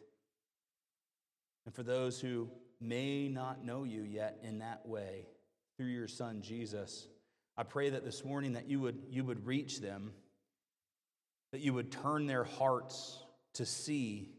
And 1.64 1.74
for 1.74 1.82
those 1.82 2.20
who 2.20 2.48
may 2.80 3.28
not 3.28 3.64
know 3.64 3.84
you 3.84 4.02
yet 4.02 4.38
in 4.42 4.58
that 4.58 4.86
way, 4.86 5.26
through 5.76 5.86
your 5.86 6.08
son 6.08 6.42
Jesus, 6.42 7.08
I 7.56 7.62
pray 7.62 7.90
that 7.90 8.04
this 8.04 8.24
morning 8.24 8.52
that 8.54 8.68
you 8.68 8.80
would, 8.80 9.02
you 9.08 9.24
would 9.24 9.46
reach 9.46 9.80
them, 9.80 10.12
that 11.52 11.60
you 11.62 11.72
would 11.72 11.90
turn 11.90 12.26
their 12.26 12.44
hearts 12.44 13.18
to 13.54 13.64
see 13.64 14.30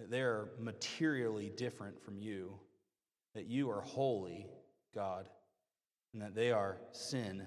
that 0.00 0.10
they're 0.10 0.48
materially 0.58 1.50
different 1.56 2.02
from 2.02 2.18
you 2.18 2.58
that 3.34 3.46
you 3.46 3.70
are 3.70 3.80
holy, 3.80 4.46
God, 4.94 5.28
and 6.12 6.22
that 6.22 6.34
they 6.34 6.50
are 6.50 6.78
sin, 6.92 7.46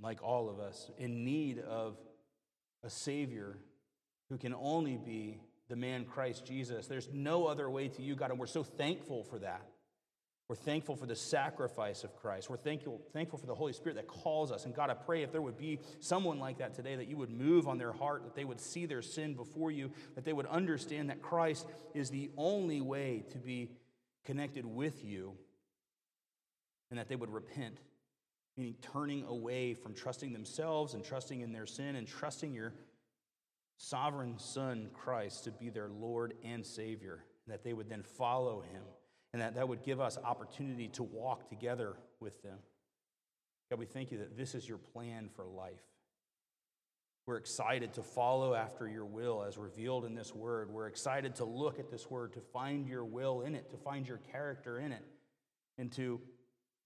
like 0.00 0.22
all 0.22 0.48
of 0.48 0.58
us, 0.58 0.90
in 0.98 1.24
need 1.24 1.58
of 1.60 1.96
a 2.82 2.90
Savior 2.90 3.58
who 4.28 4.38
can 4.38 4.54
only 4.54 4.96
be 4.96 5.40
the 5.68 5.76
man 5.76 6.04
Christ 6.04 6.46
Jesus. 6.46 6.86
There's 6.86 7.08
no 7.12 7.46
other 7.46 7.68
way 7.68 7.88
to 7.88 8.02
you, 8.02 8.16
God, 8.16 8.30
and 8.30 8.38
we're 8.38 8.46
so 8.46 8.62
thankful 8.62 9.24
for 9.24 9.38
that. 9.40 9.62
We're 10.48 10.56
thankful 10.56 10.96
for 10.96 11.04
the 11.04 11.14
sacrifice 11.14 12.04
of 12.04 12.16
Christ. 12.16 12.48
We're 12.48 12.56
thankful, 12.56 13.02
thankful 13.12 13.38
for 13.38 13.46
the 13.46 13.54
Holy 13.54 13.74
Spirit 13.74 13.96
that 13.96 14.08
calls 14.08 14.50
us. 14.50 14.64
And 14.64 14.74
God, 14.74 14.88
I 14.88 14.94
pray 14.94 15.22
if 15.22 15.30
there 15.30 15.42
would 15.42 15.58
be 15.58 15.78
someone 16.00 16.38
like 16.38 16.58
that 16.58 16.74
today, 16.74 16.96
that 16.96 17.06
you 17.06 17.18
would 17.18 17.30
move 17.30 17.68
on 17.68 17.76
their 17.76 17.92
heart, 17.92 18.24
that 18.24 18.34
they 18.34 18.46
would 18.46 18.58
see 18.58 18.86
their 18.86 19.02
sin 19.02 19.34
before 19.34 19.70
you, 19.70 19.90
that 20.14 20.24
they 20.24 20.32
would 20.32 20.46
understand 20.46 21.10
that 21.10 21.20
Christ 21.20 21.66
is 21.94 22.08
the 22.08 22.30
only 22.38 22.80
way 22.80 23.24
to 23.32 23.38
be 23.38 23.72
connected 24.28 24.66
with 24.66 25.02
you 25.02 25.32
and 26.90 26.98
that 26.98 27.08
they 27.08 27.16
would 27.16 27.32
repent, 27.32 27.78
meaning 28.58 28.74
turning 28.92 29.24
away 29.24 29.72
from 29.72 29.94
trusting 29.94 30.34
themselves 30.34 30.92
and 30.92 31.02
trusting 31.02 31.40
in 31.40 31.50
their 31.50 31.64
sin 31.64 31.96
and 31.96 32.06
trusting 32.06 32.52
your 32.52 32.74
sovereign 33.78 34.38
Son, 34.38 34.90
Christ, 34.92 35.44
to 35.44 35.50
be 35.50 35.70
their 35.70 35.88
Lord 35.88 36.34
and 36.44 36.64
Savior, 36.66 37.24
and 37.46 37.54
that 37.54 37.64
they 37.64 37.72
would 37.72 37.88
then 37.88 38.02
follow 38.02 38.60
him, 38.60 38.82
and 39.32 39.40
that 39.40 39.54
that 39.54 39.66
would 39.66 39.82
give 39.82 39.98
us 39.98 40.18
opportunity 40.22 40.88
to 40.88 41.04
walk 41.04 41.48
together 41.48 41.96
with 42.20 42.42
them. 42.42 42.58
God, 43.70 43.78
we 43.78 43.86
thank 43.86 44.12
you 44.12 44.18
that 44.18 44.36
this 44.36 44.54
is 44.54 44.68
your 44.68 44.78
plan 44.78 45.30
for 45.34 45.46
life. 45.46 45.80
We're 47.28 47.36
excited 47.36 47.92
to 47.92 48.02
follow 48.02 48.54
after 48.54 48.88
your 48.88 49.04
will 49.04 49.44
as 49.46 49.58
revealed 49.58 50.06
in 50.06 50.14
this 50.14 50.34
word. 50.34 50.70
We're 50.70 50.86
excited 50.86 51.34
to 51.34 51.44
look 51.44 51.78
at 51.78 51.90
this 51.90 52.10
word, 52.10 52.32
to 52.32 52.40
find 52.40 52.88
your 52.88 53.04
will 53.04 53.42
in 53.42 53.54
it, 53.54 53.68
to 53.72 53.76
find 53.76 54.08
your 54.08 54.16
character 54.32 54.78
in 54.78 54.92
it, 54.92 55.04
and 55.76 55.92
to 55.92 56.22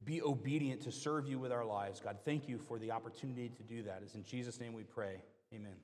be 0.02 0.20
obedient 0.20 0.80
to 0.80 0.90
serve 0.90 1.28
you 1.28 1.38
with 1.38 1.52
our 1.52 1.64
lives. 1.64 2.00
God, 2.00 2.16
thank 2.24 2.48
you 2.48 2.58
for 2.58 2.80
the 2.80 2.90
opportunity 2.90 3.50
to 3.50 3.62
do 3.62 3.84
that. 3.84 4.00
It's 4.02 4.16
in 4.16 4.24
Jesus' 4.24 4.58
name 4.58 4.72
we 4.72 4.82
pray. 4.82 5.22
Amen. 5.54 5.76